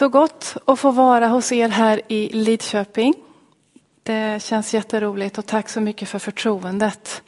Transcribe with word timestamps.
Så 0.00 0.08
gott 0.08 0.56
att 0.64 0.78
få 0.78 0.90
vara 0.90 1.28
hos 1.28 1.52
er 1.52 1.68
här 1.68 2.00
i 2.08 2.28
Lidköping. 2.28 3.14
Det 4.02 4.42
känns 4.42 4.74
jätteroligt 4.74 5.38
och 5.38 5.46
tack 5.46 5.68
så 5.68 5.80
mycket 5.80 6.08
för 6.08 6.18
förtroendet. 6.18 7.22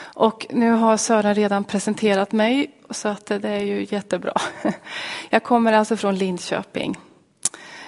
Och 0.00 0.46
nu 0.50 0.70
har 0.70 0.96
Sören 0.96 1.34
redan 1.34 1.64
presenterat 1.64 2.32
mig 2.32 2.70
så 2.90 3.08
att 3.08 3.26
det 3.26 3.48
är 3.48 3.60
ju 3.60 3.86
jättebra. 3.90 4.32
Jag 5.30 5.42
kommer 5.42 5.72
alltså 5.72 5.96
från 5.96 6.16
Linköping. 6.16 6.96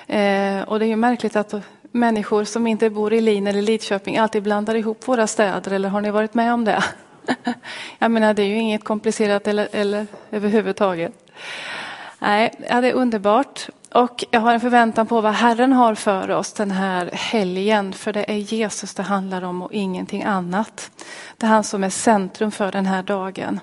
Eh, 0.07 0.63
och 0.63 0.79
det 0.79 0.85
är 0.85 0.89
ju 0.89 0.97
märkligt 0.97 1.37
att 1.37 1.55
människor 1.83 2.45
som 2.45 2.67
inte 2.67 2.91
bor 2.91 3.13
i 3.13 3.21
Lin 3.21 3.47
eller 3.47 3.63
Lidköping 3.63 4.19
alltid 4.19 4.43
blandar 4.43 4.75
ihop 4.75 5.09
våra 5.09 5.27
städer, 5.27 5.73
eller 5.73 5.89
har 5.89 6.01
ni 6.01 6.11
varit 6.11 6.35
med 6.35 6.55
om 6.55 6.65
det? 6.65 6.85
Jag 7.99 8.11
menar, 8.11 8.35
det 8.35 8.43
är 8.43 8.47
ju 8.47 8.59
inget 8.59 8.85
komplicerat 8.85 9.49
eller, 9.49 9.69
eller 9.73 10.07
överhuvudtaget. 10.31 11.13
Nej, 12.19 12.55
ja, 12.69 12.81
det 12.81 12.89
är 12.89 12.95
underbart. 12.95 13.69
Och 13.93 14.25
jag 14.31 14.41
har 14.41 14.55
en 14.55 14.61
förväntan 14.61 15.07
på 15.07 15.21
vad 15.21 15.33
Herren 15.33 15.73
har 15.73 15.95
för 15.95 16.31
oss 16.31 16.53
den 16.53 16.71
här 16.71 17.11
helgen, 17.13 17.93
för 17.93 18.13
det 18.13 18.31
är 18.31 18.37
Jesus 18.37 18.95
det 18.95 19.03
handlar 19.03 19.43
om 19.43 19.63
och 19.63 19.73
ingenting 19.73 20.23
annat. 20.23 20.91
Det 21.37 21.47
är 21.47 21.51
han 21.51 21.65
som 21.65 21.85
är 21.85 21.91
centrum 21.91 22.51
för 22.51 22.73
den 22.73 22.87
här 22.87 23.03
dagen. 23.03 23.61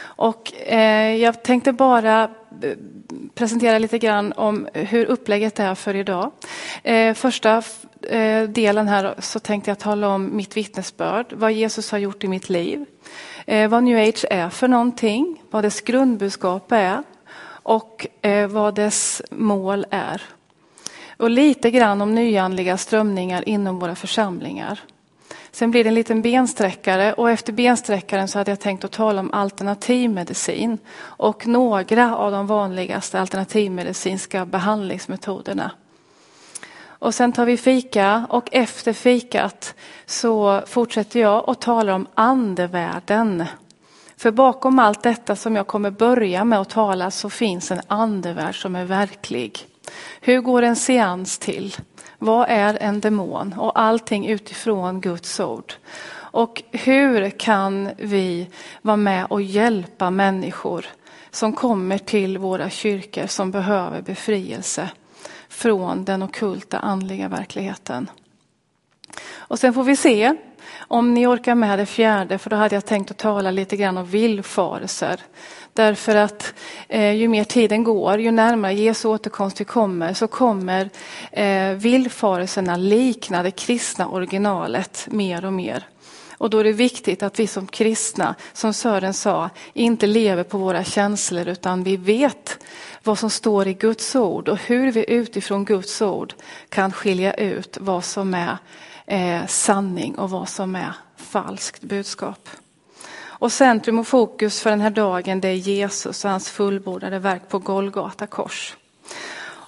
Och 0.00 0.52
eh, 0.66 1.16
jag 1.16 1.42
tänkte 1.42 1.72
bara 1.72 2.22
eh, 2.62 2.72
presentera 3.34 3.78
lite 3.78 3.98
grann 3.98 4.32
om 4.32 4.68
hur 4.72 5.04
upplägget 5.04 5.60
är 5.60 5.74
för 5.74 5.96
idag. 5.96 6.30
Eh, 6.82 7.14
första 7.14 7.62
eh, 8.02 8.42
delen 8.42 8.88
här 8.88 9.14
så 9.18 9.38
tänkte 9.38 9.70
jag 9.70 9.78
tala 9.78 10.08
om 10.08 10.36
mitt 10.36 10.56
vittnesbörd, 10.56 11.32
vad 11.32 11.52
Jesus 11.52 11.90
har 11.90 11.98
gjort 11.98 12.24
i 12.24 12.28
mitt 12.28 12.48
liv. 12.48 12.84
Eh, 13.46 13.68
vad 13.68 13.82
new 13.82 14.08
age 14.08 14.24
är 14.30 14.48
för 14.48 14.68
någonting, 14.68 15.42
vad 15.50 15.64
dess 15.64 15.80
grundbudskap 15.80 16.72
är 16.72 17.02
och 17.68 18.06
eh, 18.22 18.48
vad 18.48 18.74
dess 18.74 19.22
mål 19.30 19.86
är. 19.90 20.22
Och 21.16 21.30
lite 21.30 21.70
grann 21.70 22.00
om 22.00 22.14
nyandliga 22.14 22.76
strömningar 22.76 23.48
inom 23.48 23.78
våra 23.78 23.94
församlingar. 23.94 24.80
Sen 25.50 25.70
blir 25.70 25.84
det 25.84 25.88
en 25.88 25.94
liten 25.94 26.22
bensträckare 26.22 27.12
och 27.12 27.30
efter 27.30 27.52
bensträckaren 27.52 28.28
så 28.28 28.38
hade 28.38 28.50
jag 28.50 28.60
tänkt 28.60 28.84
att 28.84 28.92
tala 28.92 29.20
om 29.20 29.32
alternativmedicin 29.32 30.78
och 30.98 31.46
några 31.46 32.16
av 32.16 32.32
de 32.32 32.46
vanligaste 32.46 33.20
alternativmedicinska 33.20 34.46
behandlingsmetoderna. 34.46 35.70
Och 36.80 37.14
sen 37.14 37.32
tar 37.32 37.46
vi 37.46 37.56
fika 37.56 38.26
och 38.28 38.48
efter 38.52 38.92
fikat 38.92 39.74
så 40.06 40.62
fortsätter 40.66 41.20
jag 41.20 41.48
och 41.48 41.60
talar 41.60 41.92
om 41.92 42.06
andevärlden. 42.14 43.44
För 44.18 44.30
bakom 44.30 44.78
allt 44.78 45.02
detta 45.02 45.36
som 45.36 45.56
jag 45.56 45.66
kommer 45.66 45.90
börja 45.90 46.44
med 46.44 46.60
att 46.60 46.70
tala 46.70 47.10
så 47.10 47.30
finns 47.30 47.70
en 47.70 47.80
andevärld 47.86 48.62
som 48.62 48.76
är 48.76 48.84
verklig. 48.84 49.58
Hur 50.20 50.40
går 50.40 50.62
en 50.62 50.76
seans 50.76 51.38
till? 51.38 51.76
Vad 52.18 52.46
är 52.48 52.78
en 52.80 53.00
demon? 53.00 53.54
Och 53.58 53.80
allting 53.80 54.26
utifrån 54.26 55.00
Guds 55.00 55.40
ord. 55.40 55.72
Och 56.16 56.62
hur 56.70 57.30
kan 57.30 57.90
vi 57.98 58.50
vara 58.82 58.96
med 58.96 59.26
och 59.30 59.42
hjälpa 59.42 60.10
människor 60.10 60.86
som 61.30 61.52
kommer 61.52 61.98
till 61.98 62.38
våra 62.38 62.70
kyrkor 62.70 63.26
som 63.26 63.50
behöver 63.50 64.02
befrielse 64.02 64.90
från 65.48 66.04
den 66.04 66.22
okulta 66.22 66.78
andliga 66.78 67.28
verkligheten? 67.28 68.10
Och 69.36 69.58
sen 69.58 69.74
får 69.74 69.84
vi 69.84 69.96
se 69.96 70.36
om 70.88 71.14
ni 71.14 71.26
orkar 71.26 71.54
med 71.54 71.78
det 71.78 71.86
fjärde, 71.86 72.38
för 72.38 72.50
då 72.50 72.56
hade 72.56 72.76
jag 72.76 72.86
tänkt 72.86 73.10
att 73.10 73.16
tala 73.16 73.50
lite 73.50 73.76
grann 73.76 73.96
om 73.96 74.06
villfarelser. 74.06 75.20
Därför 75.72 76.16
att 76.16 76.54
eh, 76.88 77.12
ju 77.12 77.28
mer 77.28 77.44
tiden 77.44 77.84
går, 77.84 78.20
ju 78.20 78.30
närmare 78.30 78.74
Jesu 78.74 79.08
återkomst 79.08 79.60
vi 79.60 79.64
kommer, 79.64 80.14
så 80.14 80.26
kommer 80.26 80.90
eh, 81.32 81.70
villfarelserna 81.70 82.76
likna 82.76 83.42
det 83.42 83.50
kristna 83.50 84.08
originalet 84.08 85.08
mer 85.10 85.44
och 85.44 85.52
mer. 85.52 85.86
Och 86.38 86.50
då 86.50 86.58
är 86.58 86.64
det 86.64 86.72
viktigt 86.72 87.22
att 87.22 87.40
vi 87.40 87.46
som 87.46 87.66
kristna, 87.66 88.34
som 88.52 88.74
Sören 88.74 89.14
sa, 89.14 89.50
inte 89.72 90.06
lever 90.06 90.42
på 90.42 90.58
våra 90.58 90.84
känslor 90.84 91.48
utan 91.48 91.82
vi 91.82 91.96
vet 91.96 92.64
vad 93.02 93.18
som 93.18 93.30
står 93.30 93.68
i 93.68 93.74
Guds 93.74 94.16
ord 94.16 94.48
och 94.48 94.58
hur 94.58 94.92
vi 94.92 95.04
utifrån 95.10 95.64
Guds 95.64 96.02
ord 96.02 96.34
kan 96.68 96.92
skilja 96.92 97.34
ut 97.34 97.78
vad 97.80 98.04
som 98.04 98.34
är 98.34 98.58
eh, 99.08 99.46
sanning 99.46 100.14
och 100.14 100.30
vad 100.30 100.48
som 100.48 100.76
är 100.76 100.92
falskt 101.16 101.82
budskap. 101.82 102.48
Och 103.20 103.52
centrum 103.52 103.98
och 103.98 104.06
fokus 104.06 104.60
för 104.60 104.70
den 104.70 104.80
här 104.80 104.90
dagen 104.90 105.40
det 105.40 105.48
är 105.48 105.54
Jesus 105.54 106.24
och 106.24 106.30
hans 106.30 106.50
fullbordade 106.50 107.18
verk 107.18 107.48
på 107.48 107.58
Golgata 107.58 108.26
kors. 108.26 108.76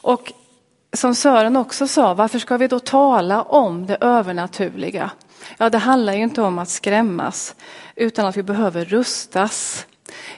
Och 0.02 0.32
som 0.92 1.14
Sören 1.14 1.56
också 1.56 1.88
sa, 1.88 2.14
varför 2.14 2.38
ska 2.38 2.56
vi 2.56 2.68
då 2.68 2.78
tala 2.78 3.42
om 3.42 3.86
det 3.86 3.96
övernaturliga? 4.00 5.10
Ja, 5.58 5.70
det 5.70 5.78
handlar 5.78 6.12
ju 6.12 6.22
inte 6.22 6.42
om 6.42 6.58
att 6.58 6.68
skrämmas, 6.68 7.54
utan 7.96 8.26
att 8.26 8.36
vi 8.36 8.42
behöver 8.42 8.84
rustas. 8.84 9.86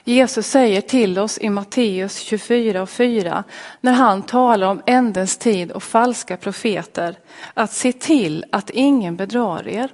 Jesus 0.03 0.47
säger 0.47 0.81
till 0.81 1.19
oss 1.19 1.37
i 1.37 1.49
Matteus 1.49 2.17
24 2.17 2.81
och 2.81 2.89
4 2.89 3.43
när 3.81 3.93
han 3.93 4.21
talar 4.21 4.67
om 4.67 4.81
ändens 4.85 5.37
tid 5.37 5.71
och 5.71 5.83
falska 5.83 6.37
profeter 6.37 7.17
att 7.53 7.71
se 7.71 7.91
till 7.91 8.45
att 8.51 8.69
ingen 8.69 9.15
bedrar 9.15 9.67
er. 9.67 9.91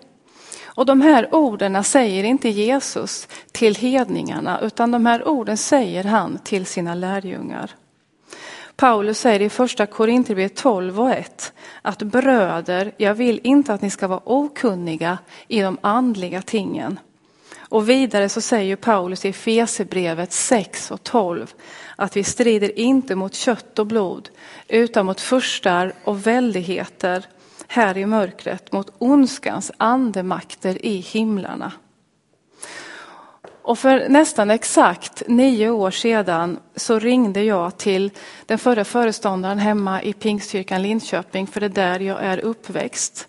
Och 0.65 0.85
de 0.85 1.01
här 1.01 1.35
orden 1.35 1.83
säger 1.83 2.23
inte 2.23 2.49
Jesus 2.49 3.27
till 3.51 3.75
hedningarna 3.75 4.59
utan 4.61 4.91
de 4.91 5.05
här 5.05 5.27
orden 5.27 5.57
säger 5.57 6.03
han 6.03 6.39
till 6.43 6.65
sina 6.65 6.95
lärjungar. 6.95 7.71
Paulus 8.75 9.19
säger 9.19 9.41
i 9.41 9.49
första 9.49 9.85
Korinthierbrevet 9.85 10.55
12 10.55 11.01
och 11.01 11.11
1 11.11 11.53
att 11.81 12.03
bröder, 12.03 12.93
jag 12.97 13.13
vill 13.13 13.39
inte 13.43 13.73
att 13.73 13.81
ni 13.81 13.89
ska 13.89 14.07
vara 14.07 14.21
okunniga 14.25 15.17
i 15.47 15.61
de 15.61 15.77
andliga 15.81 16.41
tingen. 16.41 16.99
Och 17.69 17.89
vidare 17.89 18.29
så 18.29 18.41
säger 18.41 18.75
Paulus 18.75 19.25
i 19.25 19.33
Fesebrevet 19.33 20.31
6 20.31 20.91
och 20.91 21.03
12 21.03 21.53
att 21.95 22.17
vi 22.17 22.23
strider 22.23 22.79
inte 22.79 23.15
mot 23.15 23.33
kött 23.33 23.79
och 23.79 23.87
blod 23.87 24.29
utan 24.67 25.05
mot 25.05 25.21
förstar 25.21 25.93
och 26.03 26.27
väldigheter 26.27 27.25
här 27.67 27.97
i 27.97 28.05
mörkret, 28.05 28.71
mot 28.71 28.93
ondskans 28.97 29.71
andemakter 29.77 30.85
i 30.85 30.97
himlarna. 30.97 31.71
Och 33.61 33.79
för 33.79 34.09
nästan 34.09 34.51
exakt 34.51 35.23
nio 35.27 35.69
år 35.69 35.91
sedan 35.91 36.59
så 36.75 36.99
ringde 36.99 37.43
jag 37.43 37.77
till 37.77 38.11
den 38.45 38.57
förra 38.57 38.83
föreståndaren 38.83 39.59
hemma 39.59 40.01
i 40.01 40.13
Pingstkyrkan 40.13 40.81
Linköping, 40.81 41.47
för 41.47 41.59
det 41.59 41.65
är 41.65 41.69
där 41.69 41.99
jag 41.99 42.23
är 42.23 42.37
uppväxt. 42.37 43.27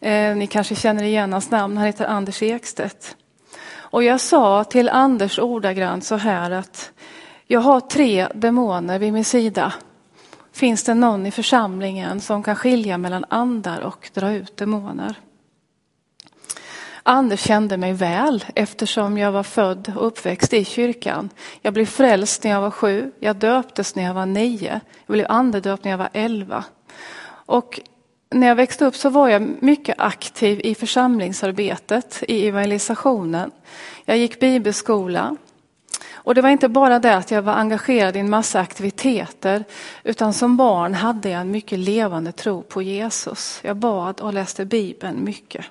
Eh, 0.00 0.36
ni 0.36 0.46
kanske 0.46 0.74
känner 0.74 1.04
igen 1.04 1.32
hans 1.32 1.50
namn, 1.50 1.76
han 1.76 1.86
heter 1.86 2.04
Anders 2.06 2.42
Ekstedt. 2.42 3.16
Och 3.96 4.02
jag 4.02 4.20
sa 4.20 4.64
till 4.64 4.88
Anders 4.88 5.38
ordagrant 5.38 6.04
så 6.04 6.16
här 6.16 6.50
att 6.50 6.90
jag 7.46 7.60
har 7.60 7.80
tre 7.80 8.28
demoner 8.34 8.98
vid 8.98 9.12
min 9.12 9.24
sida. 9.24 9.74
Finns 10.52 10.84
det 10.84 10.94
någon 10.94 11.26
i 11.26 11.30
församlingen 11.30 12.20
som 12.20 12.42
kan 12.42 12.56
skilja 12.56 12.98
mellan 12.98 13.24
andar 13.28 13.80
och 13.80 14.10
dra 14.14 14.32
ut 14.32 14.56
demoner? 14.56 15.14
Anders 17.02 17.40
kände 17.40 17.76
mig 17.76 17.92
väl 17.92 18.44
eftersom 18.54 19.18
jag 19.18 19.32
var 19.32 19.42
född 19.42 19.92
och 19.96 20.06
uppväxt 20.06 20.52
i 20.52 20.64
kyrkan. 20.64 21.30
Jag 21.62 21.74
blev 21.74 21.86
frälst 21.86 22.44
när 22.44 22.50
jag 22.50 22.60
var 22.60 22.70
sju, 22.70 23.12
jag 23.20 23.36
döptes 23.36 23.94
när 23.94 24.02
jag 24.02 24.14
var 24.14 24.26
nio, 24.26 24.80
jag 25.06 25.12
blev 25.14 25.26
andedöpt 25.28 25.84
när 25.84 25.90
jag 25.90 25.98
var 25.98 26.10
elva. 26.12 26.64
Och 27.28 27.80
när 28.30 28.46
jag 28.46 28.54
växte 28.54 28.84
upp 28.84 28.96
så 28.96 29.08
var 29.08 29.28
jag 29.28 29.62
mycket 29.62 29.94
aktiv 29.98 30.60
i 30.64 30.74
församlingsarbetet, 30.74 32.22
i 32.28 32.48
evangelisationen. 32.48 33.50
Jag 34.04 34.18
gick 34.18 34.40
bibelskola. 34.40 35.36
Och 36.12 36.34
det 36.34 36.42
var 36.42 36.48
inte 36.48 36.68
bara 36.68 36.98
det 36.98 37.16
att 37.16 37.30
jag 37.30 37.42
var 37.42 37.52
engagerad 37.52 38.16
i 38.16 38.18
en 38.18 38.30
massa 38.30 38.60
aktiviteter, 38.60 39.64
utan 40.04 40.32
som 40.32 40.56
barn 40.56 40.94
hade 40.94 41.28
jag 41.28 41.40
en 41.40 41.50
mycket 41.50 41.78
levande 41.78 42.32
tro 42.32 42.62
på 42.62 42.82
Jesus. 42.82 43.60
Jag 43.62 43.76
bad 43.76 44.20
och 44.20 44.34
läste 44.34 44.64
Bibeln 44.64 45.24
mycket. 45.24 45.64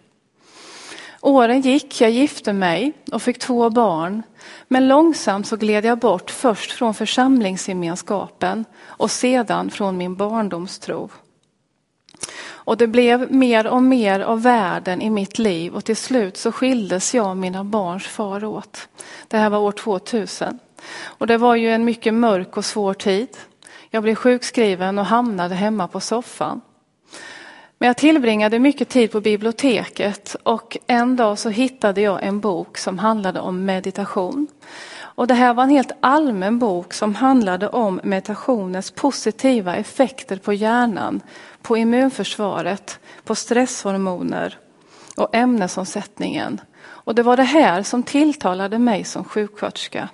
Åren 1.21 1.61
gick, 1.61 2.01
jag 2.01 2.11
gifte 2.11 2.53
mig 2.53 2.93
och 3.11 3.21
fick 3.21 3.39
två 3.39 3.69
barn. 3.69 4.23
Men 4.67 4.87
långsamt 4.87 5.47
så 5.47 5.55
gled 5.55 5.85
jag 5.85 5.99
bort 5.99 6.31
först 6.31 6.71
från 6.71 6.93
församlingsgemenskapen 6.93 8.65
och 8.85 9.11
sedan 9.11 9.69
från 9.69 9.97
min 9.97 10.15
barndomstro. 10.15 11.09
Och 12.65 12.77
det 12.77 12.87
blev 12.87 13.31
mer 13.31 13.67
och 13.67 13.83
mer 13.83 14.19
av 14.19 14.41
världen 14.41 15.01
i 15.01 15.09
mitt 15.09 15.39
liv 15.39 15.75
och 15.75 15.85
till 15.85 15.95
slut 15.95 16.37
så 16.37 16.51
skildes 16.51 17.13
jag 17.15 17.29
och 17.29 17.37
mina 17.37 17.63
barns 17.63 18.07
far 18.07 18.45
åt. 18.45 18.87
Det 19.27 19.37
här 19.37 19.49
var 19.49 19.59
år 19.59 19.71
2000. 19.71 20.59
Och 21.03 21.27
det 21.27 21.37
var 21.37 21.55
ju 21.55 21.71
en 21.71 21.85
mycket 21.85 22.13
mörk 22.13 22.57
och 22.57 22.65
svår 22.65 22.93
tid. 22.93 23.29
Jag 23.89 24.03
blev 24.03 24.15
sjukskriven 24.15 24.99
och 24.99 25.05
hamnade 25.05 25.55
hemma 25.55 25.87
på 25.87 25.99
soffan. 25.99 26.61
Men 27.77 27.87
jag 27.87 27.97
tillbringade 27.97 28.59
mycket 28.59 28.89
tid 28.89 29.11
på 29.11 29.21
biblioteket 29.21 30.35
och 30.43 30.77
en 30.87 31.15
dag 31.15 31.39
så 31.39 31.49
hittade 31.49 32.01
jag 32.01 32.23
en 32.23 32.39
bok 32.39 32.77
som 32.77 32.99
handlade 32.99 33.39
om 33.39 33.65
meditation. 33.65 34.47
Och 34.97 35.27
det 35.27 35.33
här 35.33 35.53
var 35.53 35.63
en 35.63 35.69
helt 35.69 35.91
allmän 35.99 36.59
bok 36.59 36.93
som 36.93 37.15
handlade 37.15 37.67
om 37.67 37.99
meditationens 38.03 38.91
positiva 38.91 39.75
effekter 39.75 40.37
på 40.37 40.53
hjärnan, 40.53 41.21
på 41.65 41.77
immunförsvaret, 41.77 42.99
på 43.23 43.35
stresshormoner 43.35 44.57
och 45.17 45.35
ämnesomsättningen. 45.35 46.61
Och 46.83 47.15
det 47.15 47.23
var 47.23 47.37
det 47.37 47.43
här 47.43 47.83
som 47.83 48.03
tilltalade 48.03 48.79
mig 48.79 49.03
som 49.03 49.23
sjuksköterska. 49.23 50.09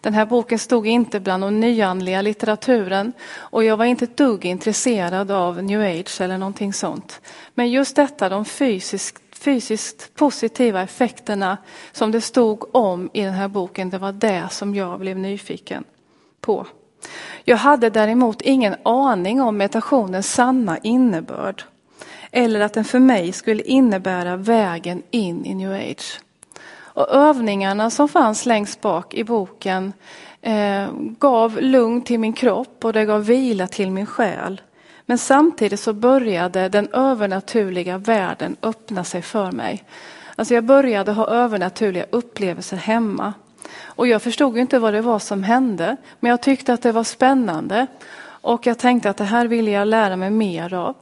Den 0.00 0.14
här 0.14 0.26
boken 0.26 0.58
stod 0.58 0.86
inte 0.86 1.20
bland 1.20 1.42
den 1.42 1.60
nyandliga 1.60 2.22
litteraturen 2.22 3.12
och 3.36 3.64
jag 3.64 3.76
var 3.76 3.84
inte 3.84 4.04
ett 4.04 4.16
dugg 4.16 4.44
intresserad 4.44 5.30
av 5.30 5.62
new 5.62 5.80
age 5.80 6.20
eller 6.20 6.38
någonting 6.38 6.72
sånt. 6.72 7.20
Men 7.54 7.70
just 7.70 7.96
detta, 7.96 8.28
de 8.28 8.44
fysiskt, 8.44 9.22
fysiskt 9.32 10.14
positiva 10.14 10.82
effekterna 10.82 11.58
som 11.92 12.10
det 12.10 12.20
stod 12.20 12.74
om 12.76 13.10
i 13.12 13.22
den 13.22 13.34
här 13.34 13.48
boken, 13.48 13.90
det 13.90 13.98
var 13.98 14.12
det 14.12 14.48
som 14.50 14.74
jag 14.74 15.00
blev 15.00 15.18
nyfiken 15.18 15.84
på. 16.40 16.66
Jag 17.44 17.56
hade 17.56 17.90
däremot 17.90 18.42
ingen 18.42 18.74
aning 18.82 19.42
om 19.42 19.56
meditationens 19.56 20.32
sanna 20.32 20.78
innebörd 20.78 21.64
eller 22.36 22.60
att 22.60 22.74
den 22.74 22.84
för 22.84 22.98
mig 22.98 23.32
skulle 23.32 23.62
innebära 23.62 24.36
vägen 24.36 25.02
in 25.10 25.46
i 25.46 25.54
new 25.54 25.72
age. 25.72 26.20
Och 26.76 27.08
övningarna 27.10 27.90
som 27.90 28.08
fanns 28.08 28.46
längst 28.46 28.80
bak 28.80 29.14
i 29.14 29.24
boken 29.24 29.92
eh, 30.42 30.88
gav 31.18 31.58
lugn 31.60 32.02
till 32.02 32.20
min 32.20 32.32
kropp 32.32 32.84
och 32.84 32.92
det 32.92 33.04
gav 33.04 33.24
vila 33.24 33.66
till 33.66 33.90
min 33.90 34.06
själ. 34.06 34.60
Men 35.06 35.18
samtidigt 35.18 35.80
så 35.80 35.92
började 35.92 36.68
den 36.68 36.88
övernaturliga 36.92 37.98
världen 37.98 38.56
öppna 38.62 39.04
sig 39.04 39.22
för 39.22 39.52
mig. 39.52 39.84
Alltså 40.36 40.54
jag 40.54 40.64
började 40.64 41.12
ha 41.12 41.26
övernaturliga 41.26 42.06
upplevelser 42.10 42.76
hemma. 42.76 43.32
Och 43.96 44.06
jag 44.06 44.22
förstod 44.22 44.58
inte 44.58 44.78
vad 44.78 44.94
det 44.94 45.00
var 45.00 45.18
som 45.18 45.42
hände, 45.42 45.96
men 46.20 46.30
jag 46.30 46.42
tyckte 46.42 46.72
att 46.72 46.82
det 46.82 46.92
var 46.92 47.04
spännande. 47.04 47.86
Och 48.26 48.66
jag 48.66 48.78
tänkte 48.78 49.10
att 49.10 49.16
det 49.16 49.24
här 49.24 49.46
ville 49.46 49.70
jag 49.70 49.88
lära 49.88 50.16
mig 50.16 50.30
mer 50.30 50.74
av. 50.74 50.94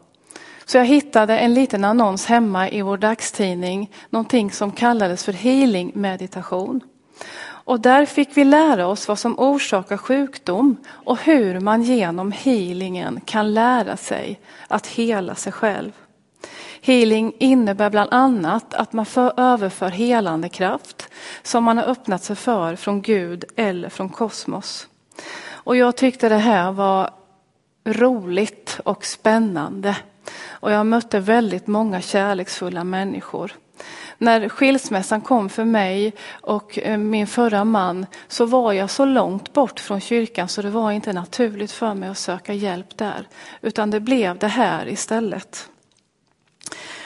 Så 0.64 0.76
jag 0.76 0.84
hittade 0.84 1.38
en 1.38 1.54
liten 1.54 1.84
annons 1.84 2.26
hemma 2.26 2.70
i 2.70 2.82
vår 2.82 2.96
dagstidning, 2.96 3.90
någonting 4.10 4.50
som 4.50 4.72
kallades 4.72 5.24
för 5.24 5.32
healing 5.32 5.92
meditation. 5.94 6.80
Och 7.64 7.80
där 7.80 8.06
fick 8.06 8.36
vi 8.36 8.44
lära 8.44 8.86
oss 8.86 9.08
vad 9.08 9.18
som 9.18 9.38
orsakar 9.38 9.96
sjukdom 9.96 10.76
och 10.88 11.18
hur 11.18 11.60
man 11.60 11.82
genom 11.82 12.32
healingen 12.32 13.20
kan 13.24 13.54
lära 13.54 13.96
sig 13.96 14.40
att 14.68 14.86
hela 14.86 15.34
sig 15.34 15.52
själv. 15.52 15.92
Healing 16.84 17.32
innebär 17.38 17.90
bland 17.90 18.12
annat 18.12 18.74
att 18.74 18.92
man 18.92 19.06
för, 19.06 19.32
överför 19.36 19.88
helande 19.88 20.48
kraft 20.48 21.08
som 21.42 21.64
man 21.64 21.78
har 21.78 21.84
öppnat 21.84 22.22
sig 22.22 22.36
för 22.36 22.76
från 22.76 23.02
Gud 23.02 23.44
eller 23.56 23.88
från 23.88 24.08
kosmos. 24.08 24.88
Och 25.50 25.76
jag 25.76 25.96
tyckte 25.96 26.28
det 26.28 26.36
här 26.36 26.72
var 26.72 27.10
roligt 27.84 28.80
och 28.84 29.04
spännande. 29.04 29.96
Och 30.50 30.72
jag 30.72 30.86
mötte 30.86 31.20
väldigt 31.20 31.66
många 31.66 32.00
kärleksfulla 32.00 32.84
människor. 32.84 33.52
När 34.18 34.48
skilsmässan 34.48 35.20
kom 35.20 35.48
för 35.48 35.64
mig 35.64 36.12
och 36.30 36.78
eh, 36.78 36.98
min 36.98 37.26
förra 37.26 37.64
man 37.64 38.06
så 38.28 38.46
var 38.46 38.72
jag 38.72 38.90
så 38.90 39.04
långt 39.04 39.52
bort 39.52 39.80
från 39.80 40.00
kyrkan 40.00 40.48
så 40.48 40.62
det 40.62 40.70
var 40.70 40.92
inte 40.92 41.12
naturligt 41.12 41.72
för 41.72 41.94
mig 41.94 42.08
att 42.08 42.18
söka 42.18 42.54
hjälp 42.54 42.96
där. 42.96 43.28
Utan 43.60 43.90
det 43.90 44.00
blev 44.00 44.38
det 44.38 44.48
här 44.48 44.88
istället. 44.88 45.68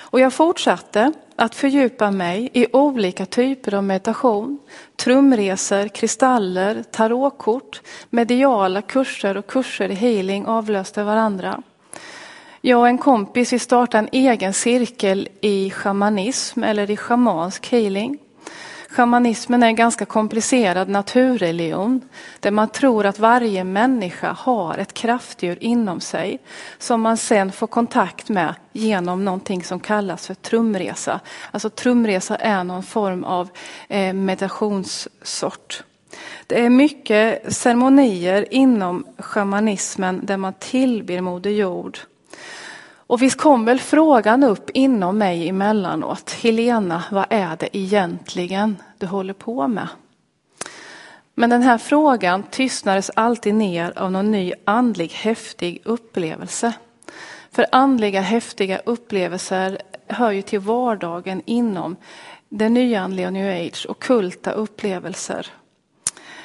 Och 0.09 0.21
jag 0.21 0.33
fortsatte 0.33 1.13
att 1.37 1.55
fördjupa 1.55 2.11
mig 2.11 2.51
i 2.53 2.67
olika 2.73 3.27
typer 3.27 3.75
av 3.75 3.85
meditation, 3.85 4.59
trumresor, 4.97 5.89
kristaller, 5.89 6.83
tarotkort, 6.83 7.83
mediala 8.11 8.83
kurser 8.83 9.37
och 9.37 9.47
kurser 9.47 9.89
i 9.89 9.95
healing 9.95 10.47
avlöste 10.47 11.05
varandra. 11.05 11.63
Jag 12.61 12.81
och 12.81 12.89
en 12.89 12.99
kompis 12.99 13.53
vi 13.53 13.59
startade 13.59 13.99
en 13.99 14.09
egen 14.13 14.53
cirkel 14.53 15.29
i 15.41 15.71
shamanism 15.71 16.63
eller 16.63 16.91
i 16.91 16.97
shamansk 16.97 17.73
healing. 17.73 18.19
Shamanismen 18.97 19.63
är 19.63 19.67
en 19.67 19.77
ganska 19.77 20.05
komplicerad 20.05 20.89
naturreligion 20.89 22.01
där 22.41 22.51
man 22.51 22.69
tror 22.69 23.07
att 23.07 23.19
varje 23.19 23.65
människa 23.65 24.33
har 24.33 24.79
ett 24.79 24.95
kraftdjur 24.95 25.59
inom 25.61 26.01
sig 26.01 26.39
som 26.79 27.01
man 27.01 27.17
sen 27.17 27.53
får 27.53 27.67
kontakt 27.67 28.29
med 28.29 28.55
genom 28.73 29.25
någonting 29.25 29.65
som 29.65 29.81
kallas 29.81 30.27
för 30.27 30.35
trumresa. 30.35 31.21
Alltså 31.51 31.71
trumresa 31.71 32.37
är 32.37 32.65
någon 32.65 32.83
form 32.83 33.25
av 33.25 33.49
eh, 33.89 34.13
meditationssort. 34.13 35.83
Det 36.47 36.65
är 36.65 36.71
mycket 36.71 37.55
ceremonier 37.55 38.47
inom 38.51 39.07
shamanismen 39.19 40.21
där 40.27 40.37
man 40.37 40.55
tillber 40.59 41.21
Moder 41.21 41.51
Jord 41.51 41.99
och 43.07 43.23
visst 43.23 43.39
kom 43.39 43.65
väl 43.65 43.81
frågan 43.81 44.45
upp 44.45 44.71
inom 44.75 45.19
mig 45.19 45.49
emellanåt. 45.49 46.31
Helena, 46.31 47.03
vad 47.11 47.27
är 47.31 47.57
det 47.57 47.77
egentligen 47.77 48.77
du 49.01 49.07
håller 49.07 49.35
på 49.35 49.69
med? 49.69 49.89
Men 51.35 51.51
den 51.51 51.63
här 51.63 51.79
frågan 51.79 52.43
tystnades 52.43 53.11
alltid 53.15 53.55
ner 53.55 53.99
av 53.99 54.13
någon 54.13 54.31
ny 54.31 54.53
andlig 54.65 55.09
häftig 55.09 55.83
upplevelse. 55.85 56.73
För 57.51 57.67
andliga 57.73 58.21
häftiga 58.21 58.79
upplevelser 58.79 59.79
hör 60.07 60.31
ju 60.31 60.43
till 60.43 60.61
vardagen 60.61 61.43
inom 61.45 61.97
det 62.49 62.69
nyandliga 62.69 63.31
new 63.31 63.67
age 63.67 63.87
och 63.89 63.99
kulta 63.99 64.53
upplevelser. 64.53 65.47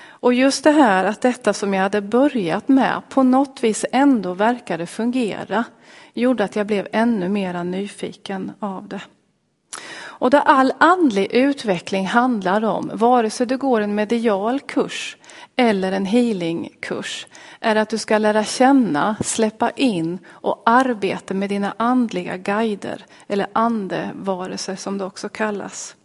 Och 0.09 0.33
just 0.33 0.63
det 0.63 0.71
här 0.71 1.05
att 1.05 1.21
detta 1.21 1.53
som 1.53 1.73
jag 1.73 1.81
hade 1.81 2.01
börjat 2.01 2.67
med 2.67 3.01
på 3.09 3.23
något 3.23 3.63
vis 3.63 3.85
ändå 3.91 4.33
verkade 4.33 4.85
fungera 4.85 5.63
gjorde 6.13 6.43
att 6.43 6.55
jag 6.55 6.67
blev 6.67 6.87
ännu 6.91 7.29
mer 7.29 7.63
nyfiken 7.63 8.51
av 8.59 8.87
det. 8.87 9.01
Och 10.21 10.29
det 10.29 10.41
all 10.41 10.73
andlig 10.77 11.31
utveckling 11.31 12.07
handlar 12.07 12.63
om, 12.63 12.91
vare 12.93 13.29
sig 13.29 13.47
du 13.47 13.57
går 13.57 13.81
en 13.81 13.95
medial 13.95 14.59
kurs 14.59 15.17
eller 15.55 15.91
en 15.91 16.05
healingkurs, 16.05 17.27
är 17.59 17.75
att 17.75 17.89
du 17.89 17.97
ska 17.97 18.17
lära 18.17 18.43
känna, 18.43 19.15
släppa 19.23 19.69
in 19.69 20.19
och 20.29 20.63
arbeta 20.65 21.33
med 21.33 21.49
dina 21.49 21.73
andliga 21.77 22.37
guider, 22.37 23.05
eller 23.27 23.47
andevarelser 23.53 24.75
som 24.75 24.97
det 24.97 25.05
också 25.05 25.29
kallas. 25.29 25.95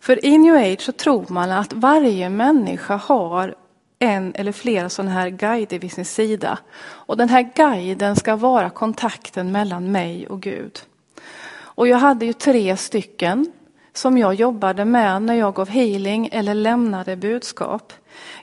För 0.00 0.24
i 0.24 0.38
new 0.38 0.54
age 0.54 0.80
så 0.80 0.92
tror 0.92 1.26
man 1.28 1.50
att 1.50 1.72
varje 1.72 2.30
människa 2.30 2.96
har 2.96 3.54
en 3.98 4.34
eller 4.34 4.52
flera 4.52 4.88
sådana 4.88 5.10
här 5.10 5.28
guider 5.28 5.78
vid 5.78 5.92
sin 5.92 6.04
sida. 6.04 6.58
Och 6.82 7.16
den 7.16 7.28
här 7.28 7.50
guiden 7.54 8.16
ska 8.16 8.36
vara 8.36 8.70
kontakten 8.70 9.52
mellan 9.52 9.92
mig 9.92 10.26
och 10.26 10.42
Gud. 10.42 10.80
Och 11.80 11.88
jag 11.88 11.98
hade 11.98 12.26
ju 12.26 12.32
tre 12.32 12.76
stycken 12.76 13.52
som 13.92 14.18
jag 14.18 14.34
jobbade 14.34 14.84
med 14.84 15.22
när 15.22 15.34
jag 15.34 15.54
gav 15.54 15.68
healing 15.68 16.28
eller 16.32 16.54
lämnade 16.54 17.16
budskap. 17.16 17.92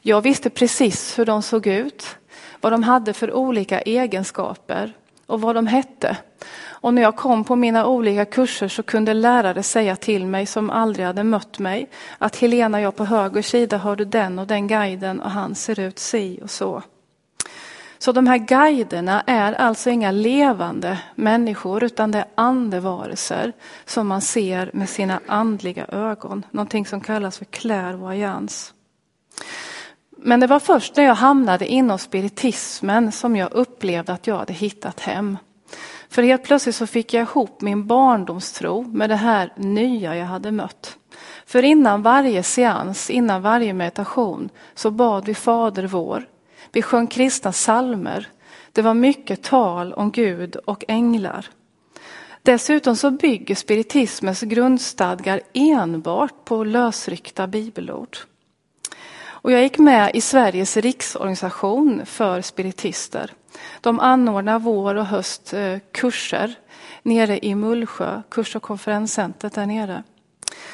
Jag 0.02 0.22
visste 0.22 0.50
precis 0.50 1.20
hur 1.20 1.26
de 1.26 1.42
såg 1.42 1.68
ut, 1.68 2.18
vad 2.62 2.74
de 2.74 2.84
hade 2.84 3.14
för 3.14 3.34
olika 3.34 3.82
egenskaper 3.82 4.94
och 5.26 5.42
vad 5.42 5.56
de 5.56 5.68
hette. 5.68 6.18
Och 6.66 6.94
när 6.94 7.02
jag 7.02 7.16
kom 7.16 7.44
på 7.44 7.56
mina 7.56 7.86
olika 7.86 8.26
kurser 8.26 8.68
så 8.68 8.84
kunde 8.84 9.14
lärare 9.14 9.64
säga 9.64 9.96
till 9.96 10.26
mig 10.26 10.46
som 10.46 10.70
aldrig 10.70 11.06
hade 11.06 11.24
mött 11.24 11.60
mig 11.60 11.90
att 12.18 12.36
Helena, 12.36 12.82
jag 12.82 12.96
på 12.96 13.06
höger 13.06 13.42
sida 13.42 13.78
har 13.78 13.96
du 13.96 14.06
den 14.06 14.40
och 14.40 14.48
den 14.48 14.68
guiden 14.68 15.22
och 15.22 15.32
han 15.32 15.56
ser 15.56 15.80
ut 15.80 16.00
si 16.00 16.40
och 16.44 16.52
så. 16.52 16.84
Så 17.98 18.12
de 18.12 18.28
här 18.28 18.38
guiderna 18.38 19.24
är 19.28 19.54
alltså 19.54 19.90
inga 19.90 20.12
levande 20.12 21.00
människor 21.16 21.84
utan 21.84 22.12
det 22.12 22.20
är 22.20 22.26
andevarelser 22.36 23.54
som 23.86 24.08
man 24.08 24.22
ser 24.22 24.70
med 24.74 24.90
sina 24.90 25.20
andliga 25.28 25.86
ögon. 25.86 26.46
Någonting 26.52 26.86
som 26.86 27.02
kallas 27.02 27.38
för 27.38 27.46
clairvoyance. 27.46 28.74
Men 30.18 30.40
det 30.40 30.48
var 30.48 30.60
först 30.60 30.96
när 30.96 31.04
jag 31.04 31.16
hamnade 31.16 31.68
inom 31.68 32.00
spiritismen 32.00 33.12
som 33.12 33.36
jag 33.36 33.54
upplevde 33.54 34.14
att 34.14 34.28
jag 34.28 34.38
hade 34.38 34.54
hittat 34.54 35.00
hem. 35.00 35.38
För 36.10 36.24
helt 36.24 36.44
plötsligt 36.44 36.76
så 36.76 36.88
fick 36.88 37.14
jag 37.14 37.22
ihop 37.22 37.62
min 37.62 37.88
barndomstro 37.88 38.82
med 38.84 39.10
det 39.10 39.16
här 39.16 39.54
nya 39.56 40.16
jag 40.16 40.26
hade 40.26 40.52
mött. 40.52 40.98
För 41.46 41.64
innan 41.64 42.02
varje 42.02 42.44
seans, 42.44 43.10
innan 43.10 43.42
varje 43.42 43.74
meditation 43.74 44.50
så 44.76 44.92
bad 44.92 45.26
vi 45.26 45.36
Fader 45.36 45.88
vår. 45.88 46.26
Vi 46.72 46.82
sjöng 46.82 47.08
kristna 47.08 47.52
salmer. 47.52 48.28
Det 48.72 48.82
var 48.82 48.94
mycket 48.94 49.44
tal 49.44 49.94
om 49.94 50.12
Gud 50.12 50.56
och 50.56 50.84
änglar. 50.88 51.46
Dessutom 52.42 52.96
så 52.96 53.12
bygger 53.12 53.56
spiritismens 53.56 54.42
grundstadgar 54.42 55.42
enbart 55.54 56.46
på 56.46 56.64
lösryckta 56.64 57.48
bibelord. 57.48 58.18
Och 59.26 59.52
jag 59.52 59.62
gick 59.62 59.78
med 59.78 60.12
i 60.14 60.22
Sveriges 60.22 60.78
riksorganisation 60.78 62.06
för 62.06 62.42
spiritister. 62.42 63.34
De 63.82 64.00
anordnar 64.00 64.60
vår 64.60 64.96
och 64.96 65.06
höst 65.06 65.54
eh, 65.54 65.78
kurser 65.92 66.56
nere 67.04 67.46
i 67.46 67.56
Mullsjö, 67.56 68.22
kurs 68.30 68.56
och 68.56 68.64
konferenscentret 68.64 69.54
där 69.54 69.66
nere. 69.66 70.04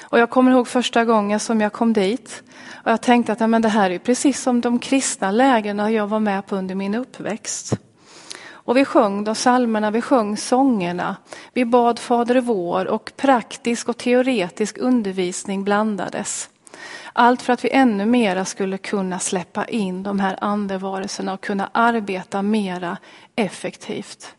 Och 0.01 0.19
jag 0.19 0.29
kommer 0.29 0.51
ihåg 0.51 0.67
första 0.67 1.05
gången 1.05 1.39
som 1.39 1.61
jag 1.61 1.73
kom 1.73 1.93
dit. 1.93 2.43
Och 2.83 2.91
jag 2.91 3.01
tänkte 3.01 3.31
att 3.31 3.49
men 3.49 3.61
det 3.61 3.69
här 3.69 3.89
är 3.89 3.99
precis 3.99 4.41
som 4.41 4.61
de 4.61 4.79
kristna 4.79 5.31
lägren 5.31 5.93
jag 5.93 6.07
var 6.07 6.19
med 6.19 6.47
på 6.47 6.55
under 6.55 6.75
min 6.75 6.95
uppväxt. 6.95 7.73
Och 8.65 8.77
vi 8.77 8.85
sjöng 8.85 9.23
de 9.23 9.35
salmerna, 9.35 9.91
vi 9.91 10.01
sjöng 10.01 10.37
sångerna. 10.37 11.15
Vi 11.53 11.65
bad 11.65 11.99
Fader 11.99 12.41
vår 12.41 12.85
och 12.85 13.11
praktisk 13.17 13.89
och 13.89 13.97
teoretisk 13.97 14.77
undervisning 14.77 15.63
blandades. 15.63 16.49
Allt 17.13 17.41
för 17.41 17.53
att 17.53 17.65
vi 17.65 17.69
ännu 17.69 18.05
mera 18.05 18.45
skulle 18.45 18.77
kunna 18.77 19.19
släppa 19.19 19.65
in 19.65 20.03
de 20.03 20.19
här 20.19 20.37
andevarelserna 20.41 21.33
och 21.33 21.41
kunna 21.41 21.69
arbeta 21.71 22.41
mera 22.41 22.97
effektivt. 23.35 24.35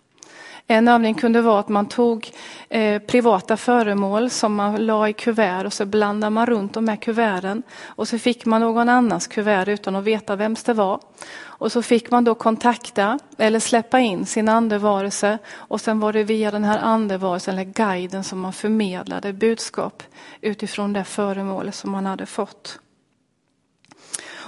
En 0.66 0.88
övning 0.88 1.14
kunde 1.14 1.40
vara 1.40 1.61
att 1.61 1.68
man 1.68 1.88
tog 1.88 2.30
eh, 2.68 3.02
privata 3.02 3.56
föremål 3.56 4.30
som 4.30 4.54
man 4.54 4.87
la 4.87 5.09
i 5.09 5.12
kuvert 5.12 5.64
och 5.64 5.73
så 5.73 5.87
blandade 5.87 6.30
man 6.30 6.47
runt 6.47 6.75
de 6.75 6.88
här 6.88 6.97
kuverten. 6.97 7.62
Och 7.85 8.09
så 8.09 8.18
fick 8.18 8.47
man 8.47 8.61
någon 8.61 8.88
annans 8.88 9.26
kuvert 9.26 9.68
utan 9.68 9.97
att 9.97 10.04
veta 10.04 10.37
vems 10.37 10.62
det 10.62 10.73
var. 10.73 11.00
Och 11.42 11.73
så 11.73 11.83
fick 11.83 12.11
man 12.11 12.25
då 12.25 12.35
kontakta 12.35 13.18
eller 13.38 13.61
släppa 13.61 14.00
in 14.00 14.26
sin 14.26 14.49
andevarelse 14.49 15.38
och 15.54 15.80
sen 15.80 16.00
var 16.00 16.12
det 16.12 16.25
via 16.25 16.50
den 16.50 16.64
här 16.64 16.78
andevarelsen 16.78 17.54
eller 17.54 17.71
guiden 17.73 18.25
som 18.25 18.40
man 18.40 18.52
förmedlade 18.52 19.33
budskap 19.33 20.02
utifrån 20.40 20.92
det 20.92 21.04
föremål 21.04 21.73
som 21.73 21.90
man 21.90 22.06
hade 22.06 22.26
fått. 22.26 22.78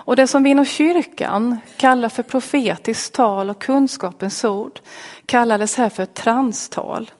Och 0.06 0.16
det 0.16 0.26
som 0.26 0.42
vi 0.42 0.50
inom 0.50 0.64
kyrkan 0.64 1.58
kallar 1.76 2.08
för 2.08 2.22
profetiskt 2.22 3.14
tal 3.14 3.50
och 3.50 3.58
kunskapens 3.58 4.44
ord 4.44 4.80
kallades 5.26 5.76
här 5.76 5.88
för 5.88 6.06
transtal. 6.06 7.10